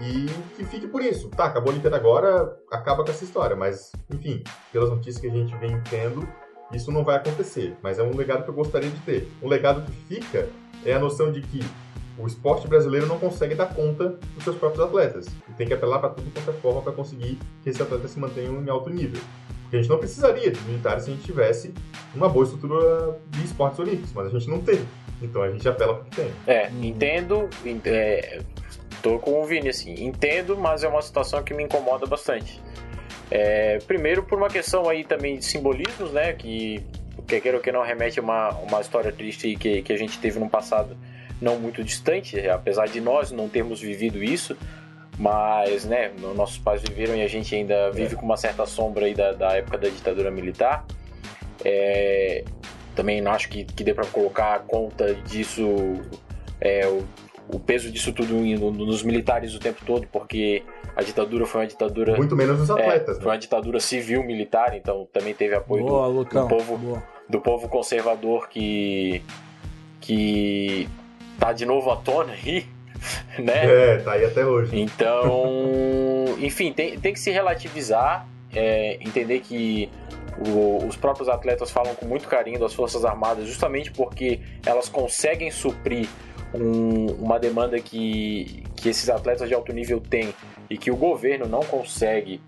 [0.00, 0.26] e
[0.56, 1.28] que fique por isso.
[1.30, 5.30] Tá, acabou a Olimpíada agora, acaba com essa história, mas, enfim, pelas notícias que a
[5.30, 6.26] gente vem tendo,
[6.72, 9.28] isso não vai acontecer, mas é um legado que eu gostaria de ter.
[9.42, 10.48] Um legado que fica
[10.84, 11.60] é a noção de que
[12.18, 15.26] o esporte brasileiro não consegue dar conta dos seus próprios atletas.
[15.48, 18.18] E tem que apelar para tudo quanto é forma para conseguir que esses atletas se
[18.18, 19.20] mantenham em alto nível.
[19.62, 21.74] Porque a gente não precisaria de militares se a gente tivesse
[22.14, 24.80] uma boa estrutura de esportes olímpicos, mas a gente não tem.
[25.20, 26.30] Então a gente apela para o que tem.
[26.46, 28.40] É, entendo, en- é,
[29.02, 32.60] tô com o Vini, assim, entendo, mas é uma situação que me incomoda bastante.
[33.30, 36.82] É, primeiro por uma questão aí também de simbolismos, né, que
[37.26, 40.18] quer queira ou que não remete a uma, uma história triste que, que a gente
[40.18, 40.96] teve no passado
[41.40, 44.56] não muito distante, apesar de nós não termos vivido isso,
[45.18, 49.14] mas, né, nossos pais viveram e a gente ainda vive com uma certa sombra aí
[49.14, 50.84] da, da época da ditadura militar.
[51.64, 52.44] É,
[52.94, 55.64] também não acho que, que dê para colocar a conta disso,
[56.60, 57.04] é, o,
[57.52, 60.62] o peso disso tudo indo nos militares o tempo todo, porque
[60.94, 62.16] a ditadura foi uma ditadura.
[62.16, 63.32] Muito menos os é, atletas, foi né?
[63.32, 66.46] uma ditadura civil militar, então também teve apoio do- Boa, Lucão.
[66.46, 67.02] do povo Boa.
[67.28, 69.22] do povo conservador que
[70.00, 70.88] que
[71.38, 72.66] tá de novo à tona aí,
[73.38, 73.64] né?
[73.94, 74.78] É, tá aí até hoje.
[74.78, 79.90] Então, enfim, tem, tem que se relativizar, é, entender que
[80.46, 85.50] o- os próprios atletas falam com muito carinho das Forças Armadas, justamente porque elas conseguem
[85.50, 86.08] suprir
[86.54, 90.32] um- uma demanda que, que esses atletas de alto nível têm
[90.70, 92.40] e que o governo não consegue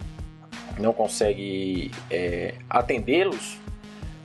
[0.79, 3.59] não consegue é, atendê-los,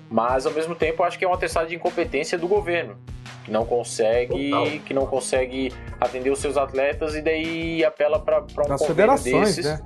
[0.09, 2.95] mas ao mesmo tempo acho que é um atestado de incompetência do governo
[3.43, 4.65] que não consegue Total.
[4.85, 9.65] que não consegue atender os seus atletas e daí apela para um Das federações, desses
[9.65, 9.79] né?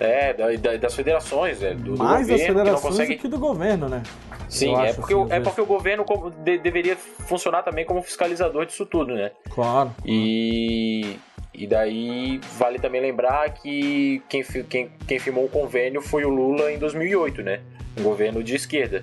[0.00, 3.14] é da- da- das federações é, do, do Mais das governo que não federações consegue
[3.16, 4.02] do que do governo, né?
[4.48, 5.44] sim Eu é porque assim, é vezes.
[5.44, 6.04] porque o governo
[6.44, 9.92] de- deveria funcionar também como fiscalizador disso tudo né Claro.
[10.04, 11.16] e,
[11.52, 16.70] e daí vale também lembrar que quem, quem, quem firmou o convênio foi o Lula
[16.72, 17.60] em 2008, né?
[17.98, 19.00] Um governo de esquerda.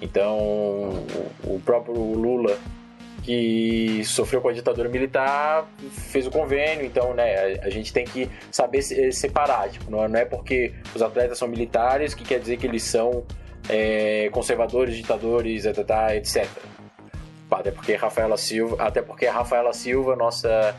[0.00, 2.56] Então, o, o próprio Lula,
[3.22, 6.84] que sofreu com a ditadura militar, fez o convênio.
[6.86, 9.68] Então, né, a, gente tem que saber se- separar.
[9.68, 12.82] Tipo, não, é- não é porque os atletas são militares que quer dizer que eles
[12.82, 13.24] são
[13.68, 15.84] é, conservadores, ditadores, etc,
[16.14, 16.46] etc.
[17.50, 20.74] Até porque Rafaela Silva, até porque a Rafaela Silva, nossa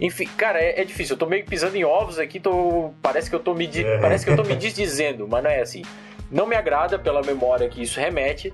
[0.00, 1.14] enfim, cara, é, é difícil.
[1.14, 3.98] Eu tô meio pisando em ovos aqui, tô parece que eu tô me É.
[3.98, 5.82] parece que eu tô me desdizendo, mas não é assim.
[6.30, 8.52] Não me agrada pela memória que isso remete,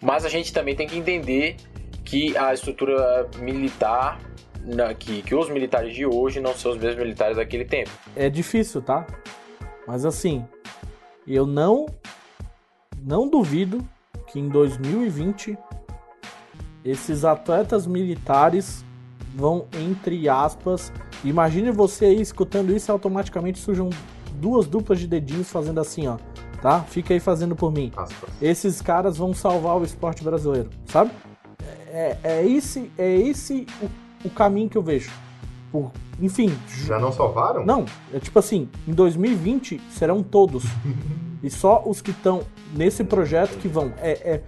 [0.00, 1.56] mas a gente também tem que entender
[2.10, 4.18] que a estrutura militar
[4.64, 7.88] na- que, que os militares de hoje não são os mesmos militares daquele tempo.
[8.16, 9.06] É difícil, tá?
[9.86, 10.44] Mas assim,
[11.26, 11.86] eu não
[13.00, 13.86] não duvido
[14.26, 15.56] que em 2020
[16.84, 18.84] esses atletas militares
[19.34, 20.92] vão entre aspas,
[21.24, 23.88] imagine você aí escutando isso e automaticamente surjam
[24.34, 26.16] duas duplas de dedinhos fazendo assim, ó,
[26.60, 26.80] tá?
[26.82, 27.92] Fica aí fazendo por mim.
[27.96, 28.30] Aspas.
[28.42, 31.12] Esses caras vão salvar o esporte brasileiro, sabe?
[31.92, 35.10] É, é esse, é esse o, o caminho que eu vejo.
[35.72, 35.90] Por,
[36.20, 37.64] enfim, Já não salvaram?
[37.64, 40.64] não, é tipo assim, em 2020 serão todos.
[41.42, 42.42] e só os que estão
[42.74, 43.92] nesse projeto que vão.
[43.98, 44.42] É, é,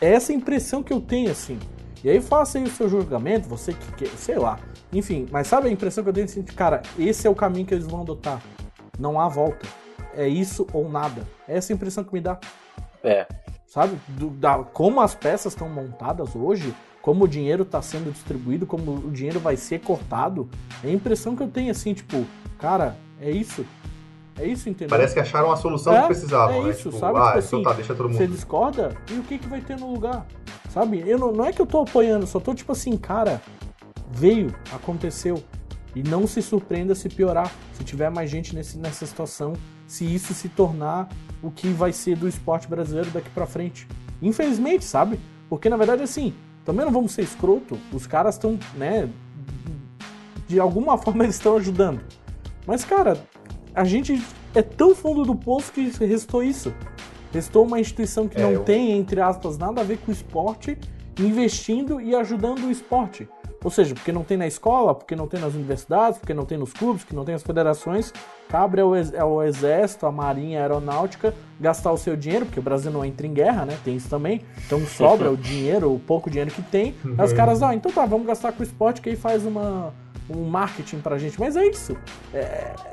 [0.00, 1.58] é essa impressão que eu tenho, assim.
[2.04, 4.58] E aí faça aí o seu julgamento, você que quer, sei lá.
[4.92, 7.64] Enfim, mas sabe a impressão que eu tenho assim, de, cara, esse é o caminho
[7.64, 8.42] que eles vão adotar.
[8.98, 9.66] Não há volta.
[10.14, 11.22] É isso ou nada.
[11.48, 12.38] É essa impressão que me dá
[13.02, 13.26] É,
[13.72, 13.98] sabe?
[14.08, 18.92] Do- da, como as peças estão montadas hoje, como o dinheiro está sendo distribuído, como
[18.92, 20.46] o dinheiro vai ser cortado,
[20.84, 22.26] é a impressão que eu tenho assim, tipo,
[22.58, 23.64] cara, é isso.
[24.38, 24.90] É isso, entendeu?
[24.90, 26.70] Parece que acharam a solução É, que precisavam, é né?
[26.70, 27.18] isso, tipo, sabe?
[27.18, 28.32] ah, Tipo então assim, tá, deixa todo Você mundo.
[28.34, 30.26] discorda e o que, que vai ter no lugar?
[30.70, 31.02] Sabe?
[31.06, 33.40] Eu não, não é que eu tô apoiando, só tô tipo assim, cara,
[34.10, 35.42] veio, aconteceu.
[35.94, 39.52] E não se surpreenda se piorar, se tiver mais gente nesse, nessa situação,
[39.86, 41.08] se isso se tornar
[41.42, 43.86] o que vai ser do esporte brasileiro daqui pra frente.
[44.22, 45.20] Infelizmente, sabe?
[45.50, 46.32] Porque na verdade, assim,
[46.64, 49.08] também não vamos ser escroto, os caras estão, né,
[50.48, 52.00] de alguma forma eles estão ajudando.
[52.66, 53.22] Mas, cara,
[53.74, 54.22] a gente
[54.54, 56.72] é tão fundo do poço que restou isso.
[57.32, 60.14] Restou uma instituição que É, não eu- tem, entre aspas, nada a ver com o
[60.14, 60.78] esporte,
[61.18, 63.28] investindo e ajudando o esporte.
[63.64, 66.58] Ou seja, porque não tem na escola, porque não tem nas universidades, porque não tem
[66.58, 68.12] nos clubes, porque não tem nas federações,
[68.48, 72.62] cabe ao, ex- ao exército, à marinha, à aeronáutica gastar o seu dinheiro, porque o
[72.62, 73.78] Brasil não entra em guerra, né?
[73.84, 74.40] Tem isso também.
[74.66, 76.94] Então sobra o dinheiro, o pouco dinheiro que tem.
[77.16, 79.94] Aí os caras, ah, então tá, vamos gastar com o esporte que aí faz uma,
[80.28, 81.38] um marketing pra gente.
[81.38, 81.96] Mas é isso.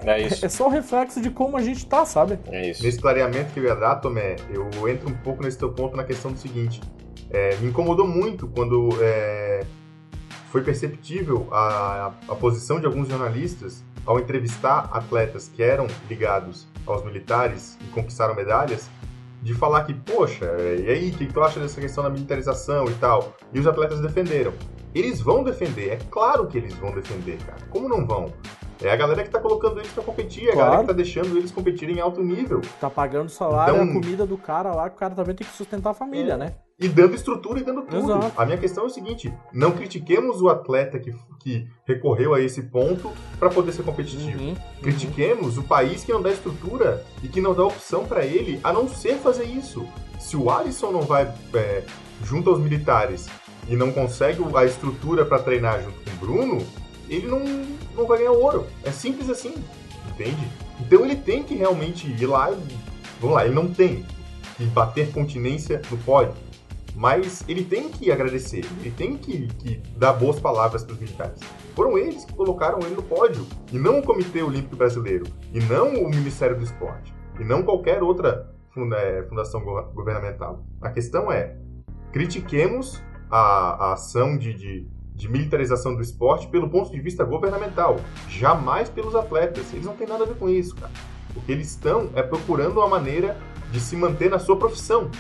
[0.06, 0.46] é isso.
[0.46, 2.38] É só o reflexo de como a gente tá, sabe?
[2.52, 2.84] É isso.
[2.84, 6.04] Nesse clareamento que eu ia dar, Tomé, eu entro um pouco nesse teu ponto na
[6.04, 6.80] questão do seguinte.
[7.32, 9.62] É, me incomodou muito quando é,
[10.52, 17.04] foi perceptível a, a posição de alguns jornalistas ao entrevistar atletas que eram ligados aos
[17.04, 18.90] militares e conquistaram medalhas,
[19.42, 20.46] de falar que, poxa,
[20.80, 23.38] e aí, o que tu acha dessa questão da militarização e tal?
[23.54, 24.54] E os atletas defenderam.
[24.94, 27.60] Eles vão defender, é claro que eles vão defender, cara.
[27.70, 28.34] Como não vão?
[28.82, 30.66] É a galera que tá colocando eles pra competir, é a Claro.
[30.70, 32.62] galera que tá deixando eles competirem em alto nível.
[32.80, 35.46] Tá pagando o salário, Então- a comida do cara lá, que o cara também tem
[35.46, 36.38] que sustentar a família, É.
[36.38, 36.54] né?
[36.80, 38.14] E dando estrutura e dando tudo.
[38.14, 38.32] Exato.
[38.38, 42.62] A minha questão é o seguinte: não critiquemos o atleta que, que recorreu a esse
[42.62, 44.40] ponto para poder ser competitivo.
[44.42, 48.62] Uhum, Critiquemos o país que não dá estrutura e que não dá opção para ele
[48.64, 49.86] a não ser fazer isso.
[50.18, 51.84] Se o Alisson não vai é,
[52.24, 53.28] junto aos militares
[53.68, 56.66] e não consegue a estrutura para treinar junto com o Bruno,
[57.10, 57.40] ele não,
[57.96, 58.68] não vai ganhar ouro.
[58.84, 59.54] É simples assim,
[60.10, 60.48] entende?
[60.80, 62.90] Então ele tem que realmente ir lá e.
[63.20, 64.06] Vamos lá, ele não tem
[64.56, 66.34] que bater continência no pódio.
[66.96, 71.40] Mas ele tem que agradecer, ele tem que, que dar boas palavras para os militares.
[71.76, 75.94] Foram eles que colocaram ele no pódio, e não o Comitê Olímpico Brasileiro, e não
[76.04, 78.54] o Ministério do Esporte, e não qualquer outra
[78.98, 80.66] eh, fundação go- governamental.
[80.82, 81.56] A questão é,
[82.12, 84.88] critiquemos a, a ação de, de,
[85.20, 87.98] de militarização do esporte pelo ponto de vista governamental,
[88.30, 89.72] jamais pelos atletas.
[89.74, 90.92] Eles não têm nada a ver com isso, cara.
[91.36, 93.38] O que eles estão é procurando uma maneira
[93.70, 95.12] de se manter na sua profissão.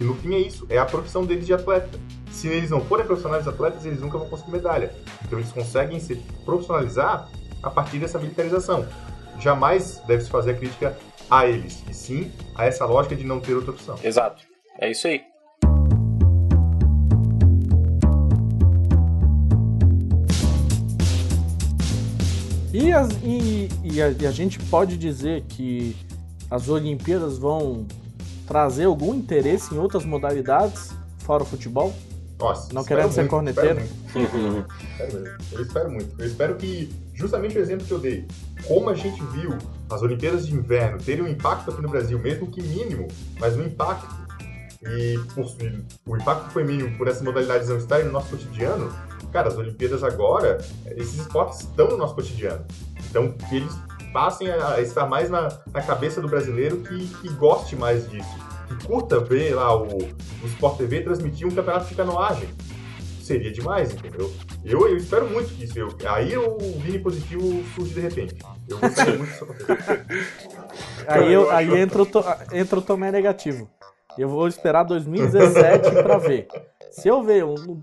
[0.00, 2.00] E no fim é isso, é a profissão deles de atleta.
[2.32, 4.92] Se eles não forem profissionais atletas, eles nunca vão conseguir medalha.
[5.24, 7.28] Então eles conseguem se profissionalizar
[7.62, 8.84] a partir dessa militarização.
[9.38, 10.98] Jamais deve-se fazer a crítica
[11.30, 13.96] a eles, e sim a essa lógica de não ter outra opção.
[14.02, 14.42] Exato.
[14.80, 15.22] É isso aí.
[22.74, 25.96] E, as- e- e a, e a gente pode dizer que
[26.50, 27.86] as Olimpíadas vão
[28.48, 30.90] trazer algum interesse em outras modalidades
[31.20, 31.94] fora o futebol?
[32.38, 33.80] Nossa, Não querendo ser muito, corneteiro.
[33.80, 34.74] espero muito.
[34.82, 35.36] Espero.
[35.52, 36.20] Eu espero muito.
[36.20, 38.26] Eu espero que, justamente o exemplo que eu dei,
[38.66, 39.56] como a gente viu
[39.88, 43.06] as Olimpíadas de Inverno terem um impacto aqui no Brasil, mesmo que mínimo,
[43.38, 44.12] mas um impacto.
[44.82, 45.46] E por-
[46.06, 48.92] o impacto foi mínimo por essas modalidades não estarem no nosso cotidiano,
[49.34, 50.58] cara, as Olimpíadas agora,
[50.96, 52.64] esses esportes estão no nosso cotidiano.
[53.10, 53.74] Então, que eles
[54.12, 58.30] passem a, estar mais na, na cabeça do brasileiro que, que goste mais disso.
[58.68, 62.48] Que curta ver lá o, o Sport TV transmitir um campeonato de canoagem
[63.20, 64.32] seria demais, entendeu?
[64.64, 65.78] Eu, eu espero muito que isso.
[65.78, 68.36] Eu, aí o Vini positivo surge de repente.
[68.68, 70.04] Eu gostaria muito acontecer.
[71.06, 73.70] Aí, eu, aí entra, o to, entra o Tomé negativo.
[74.16, 76.48] Eu vou esperar 2017 pra ver.
[76.96, 77.82] Se eu ver um, um-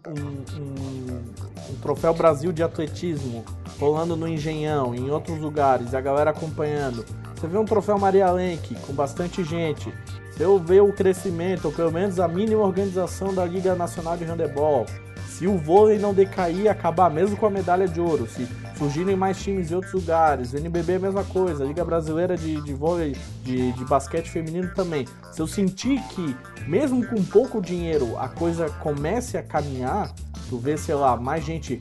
[0.58, 1.22] um-
[1.70, 3.44] um troféu Brasil de atletismo
[3.78, 7.06] rolando no Engenhão, em outros lugares, a galera acompanhando.
[7.36, 9.94] Você vê um troféu Maria Lenk com bastante gente.
[10.38, 14.24] Se eu ver o crescimento, ou pelo menos a mínima organização da Liga Nacional de
[14.24, 14.86] Handebol.
[15.28, 18.48] Se o vôlei não decair acabar mesmo com a medalha de ouro, se
[18.82, 22.36] surgirem mais times em outros lugares, o NBB é a mesma coisa, a Liga Brasileira
[22.36, 25.08] de, de vôlei, de, de basquete feminino também.
[25.32, 26.36] Se eu sentir que,
[26.68, 30.12] mesmo com pouco dinheiro, a coisa comece a caminhar,
[30.50, 31.80] tu vê, sei lá, mais gente.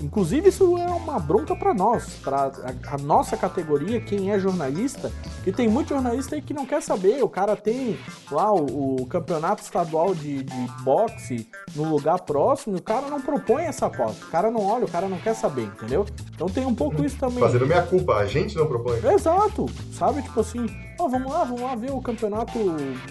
[0.00, 5.10] Inclusive, isso é uma bronca pra nós, pra a, a nossa categoria, quem é jornalista,
[5.44, 7.22] que tem muito jornalista aí que não quer saber.
[7.22, 7.98] O cara tem
[8.30, 13.20] lá o, o campeonato estadual de, de boxe no lugar próximo, e o cara não
[13.20, 14.24] propõe essa pauta.
[14.24, 16.06] O cara não olha, o cara não quer saber, entendeu?
[16.34, 17.38] Então tem um pouco isso também.
[17.38, 18.98] Fazendo minha culpa, a gente não propõe.
[19.12, 20.22] Exato, sabe?
[20.22, 20.66] Tipo assim,
[20.98, 22.58] ó, vamos lá, vamos lá ver o campeonato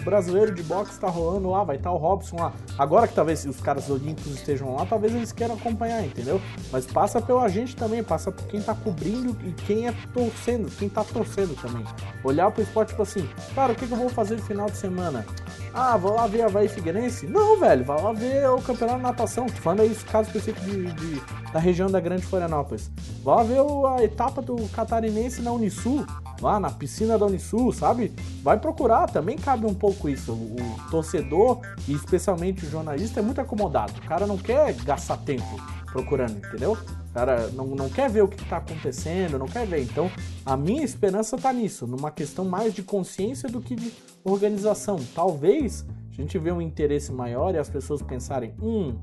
[0.04, 2.52] brasileiro de boxe tá rolando lá, vai estar o Robson lá.
[2.78, 6.40] Agora que talvez os caras olímpicos estejam lá, talvez eles queiram acompanhar, entendeu?
[6.72, 10.88] Mas passa pela gente também, passa por quem tá cobrindo e quem é torcendo, quem
[10.88, 11.84] tá torcendo também.
[12.24, 14.76] Olhar pro esporte, tipo assim, cara, o que, que eu vou fazer no final de
[14.78, 15.26] semana?
[15.74, 17.26] Ah, vou lá ver a Havaí Figueirense?
[17.26, 19.46] Não, velho, vai lá ver o campeonato de natação.
[19.46, 21.22] Tô falando aí caso específico de, de-
[21.52, 22.90] da região da Grande Florianópolis.
[23.22, 23.60] Vai lá ver
[24.00, 26.06] a etapa do catarinense na Unisul,
[26.40, 28.12] lá na piscina da Unisul, sabe?
[28.42, 30.32] Vai procurar, também cabe um pouco isso.
[30.32, 33.92] O, o torcedor, e especialmente o jornalista, é muito acomodado.
[34.02, 35.60] O cara não quer gastar tempo
[35.92, 36.72] procurando, entendeu?
[36.72, 39.82] O cara não, não quer ver o que tá acontecendo, não quer ver.
[39.82, 40.10] Então,
[40.44, 43.92] a minha esperança tá nisso, numa questão mais de consciência do que de
[44.24, 44.98] organização.
[45.14, 48.96] Talvez a gente vê um interesse maior e as pessoas pensarem, hum,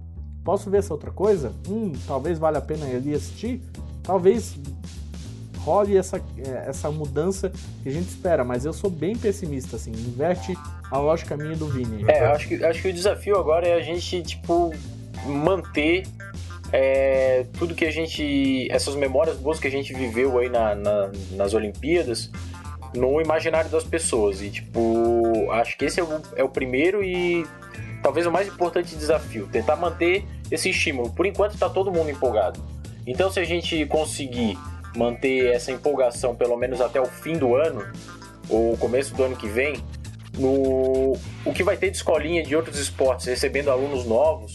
[0.44, 1.54] posso ver essa outra coisa?
[1.70, 3.62] Hum, talvez valha a pena ali assistir?
[4.02, 4.58] Talvez
[5.60, 7.52] role essa, eh, essa mudança
[7.84, 10.58] que a gente espera, mas eu sou bem pessimista, assim, inverte
[10.90, 12.06] a lógica minha do Vini.
[12.08, 14.74] É, acho que, acho que o desafio agora é a gente, tipo,
[15.26, 16.08] manter
[16.72, 18.68] é, tudo que a gente.
[18.72, 22.30] essas memórias boas que a gente viveu aí na, na- nas Olimpíadas
[22.96, 24.42] no imaginário das pessoas.
[24.42, 27.46] E, tipo, acho que esse é o, é o primeiro e
[28.02, 29.48] talvez o mais importante desafio.
[29.52, 31.10] Tentar manter esse estímulo.
[31.12, 32.60] Por enquanto tá todo mundo empolgado.
[33.06, 34.58] Então, se a gente conseguir
[34.96, 37.86] manter essa empolgação pelo menos até o fim do ano,
[38.50, 39.76] ou começo do ano que vem,
[40.38, 41.16] no
[41.46, 44.54] o que vai ter de escolinha de outros esportes recebendo alunos novos,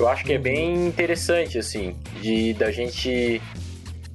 [0.00, 3.40] eu acho que é bem interessante assim, de da gente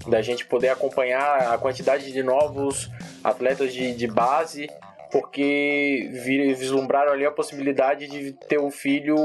[0.08, 2.92] da gente poder acompanhar a quantidade de novos
[3.24, 4.70] atletas de, de base,
[5.12, 9.16] porque vi- vislumbraram ali a possibilidade de ter um filho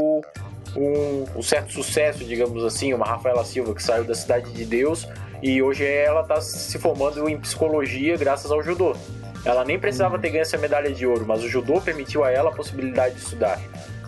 [0.76, 5.06] um, um certo sucesso, digamos assim, uma Rafaela Silva que saiu da Cidade de Deus
[5.42, 8.94] e hoje ela está se formando em psicologia graças ao judô.
[9.44, 12.50] Ela nem precisava ter ganho essa medalha de ouro, mas o judô permitiu a ela
[12.50, 13.58] a possibilidade de estudar.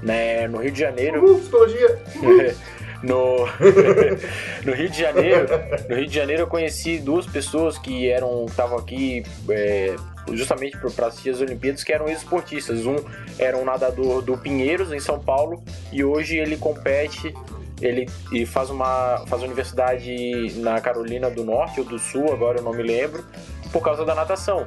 [0.02, 0.48] Né?
[0.48, 1.98] No Rio de Janeiro, Uhul, psicologia.
[3.02, 3.46] no,
[4.64, 5.46] no Rio de Janeiro,
[5.88, 9.96] no Rio de Janeiro eu conheci duas pessoas que eram estavam aqui é,
[10.32, 12.86] justamente para assistir as Olimpíadas, que eram esportistas.
[12.86, 12.96] Um
[13.38, 15.62] era um nadador do Pinheiros em São Paulo
[15.92, 17.34] e hoje ele compete
[17.80, 22.62] ele e faz uma faz universidade na Carolina do Norte ou do Sul, agora eu
[22.62, 23.24] não me lembro,
[23.72, 24.64] por causa da natação.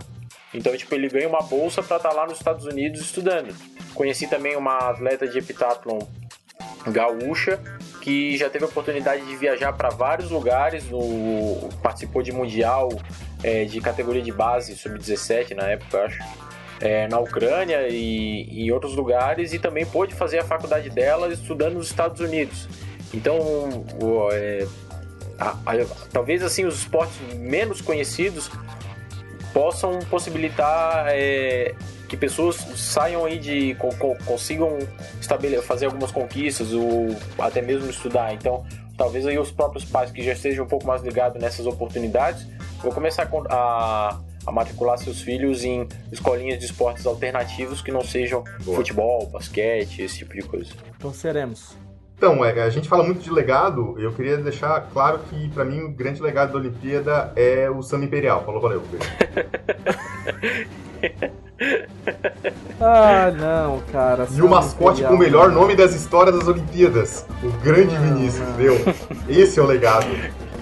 [0.56, 3.53] Então, tipo, ele ganha uma bolsa para estar lá nos Estados Unidos estudando.
[3.94, 5.99] Conheci também uma atleta de heptatlon
[6.88, 7.60] gaúcha
[8.02, 12.90] que já teve a oportunidade de viajar para vários lugares, no, participou de mundial
[13.44, 16.19] é, de categoria de base sub-17 na época, acho,
[16.80, 21.73] é, na Ucrânia e em outros lugares e também pôde fazer a faculdade dela estudando
[21.73, 22.69] nos Estados Unidos.
[23.14, 23.38] Então,
[24.02, 24.68] o, é,
[25.40, 28.49] a, a, talvez assim os esportes menos conhecidos
[29.56, 31.73] possam possibilitar é,
[32.10, 33.73] que pessoas saiam aí de
[34.26, 34.77] consigam
[35.22, 38.34] estabelecer, fazer algumas conquistas ou até mesmo estudar.
[38.34, 38.65] Então,
[38.98, 42.45] talvez aí os próprios pais que já estejam um pouco mais ligados nessas oportunidades
[42.84, 48.44] vão começar a, a matricular seus filhos em escolinhas de esportes alternativos que não sejam
[48.61, 48.76] Boa.
[48.76, 50.73] futebol, basquete, esse tipo de coisa.
[50.98, 51.77] Então seremos.
[52.17, 55.81] Então, é, a gente fala muito de legado, eu queria deixar claro que, para mim,
[55.81, 58.43] o grande legado da Olimpíada é o Samba Imperial.
[58.45, 58.81] Falou, valeu.
[62.79, 64.27] ah, não, cara.
[64.31, 67.25] E o mascote com o melhor nome das histórias das Olimpíadas.
[67.43, 68.77] O grande Vinícius, entendeu?
[69.27, 70.07] Esse é o legado.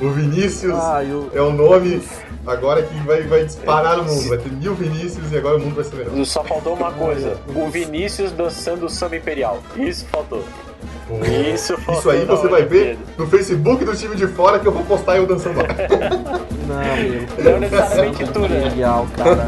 [0.01, 1.29] O Vinícius ah, eu...
[1.35, 2.01] é o nome
[2.47, 4.27] agora que vai, vai disparar no mundo.
[4.27, 6.25] Vai ter mil Vinícius e agora o mundo vai ser melhor.
[6.25, 9.61] Só faltou uma coisa: o Vinícius dançando o samba imperial.
[9.77, 10.43] Isso faltou.
[11.53, 14.83] Isso, Isso aí você vai ver no Facebook do time de fora que eu vou
[14.83, 15.67] postar eu dançando lá.
[16.67, 17.51] Não, meu.
[17.53, 18.69] Não necessariamente tudo, né?
[18.69, 19.45] Legal, cara.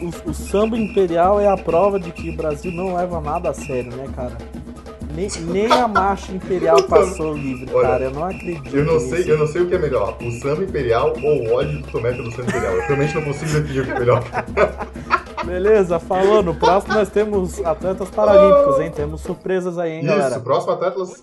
[0.00, 3.54] O, o samba imperial é a prova de que o Brasil não leva nada a
[3.54, 4.36] sério, né, cara?
[5.18, 8.04] Nem, nem a marcha imperial passou livre, Olha, cara.
[8.04, 8.76] Eu não acredito.
[8.76, 11.54] Eu não, sei, eu não sei o que é melhor, o samba imperial ou o
[11.54, 12.74] ódio do Tomé pelo samba imperial.
[12.74, 14.22] Eu realmente não consigo definir o que é melhor.
[15.44, 16.40] Beleza, falou.
[16.42, 18.92] No próximo nós temos atletas paralímpicos, hein?
[18.94, 20.30] Temos surpresas aí, hein, Isso, galera?
[20.30, 21.22] Isso, próximo atletas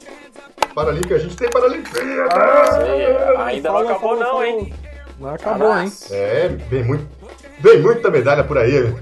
[0.73, 1.15] paralímpicos.
[1.15, 1.99] A gente tem paralímpicos.
[2.31, 4.43] Ah, ainda não acabou, falou, não, falou.
[4.43, 4.73] hein?
[5.19, 5.91] Não acabou, hein?
[6.11, 7.07] É, vem muito.
[7.59, 8.93] Vem muita medalha por aí.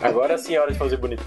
[0.00, 1.24] Agora sim é hora de fazer bonito.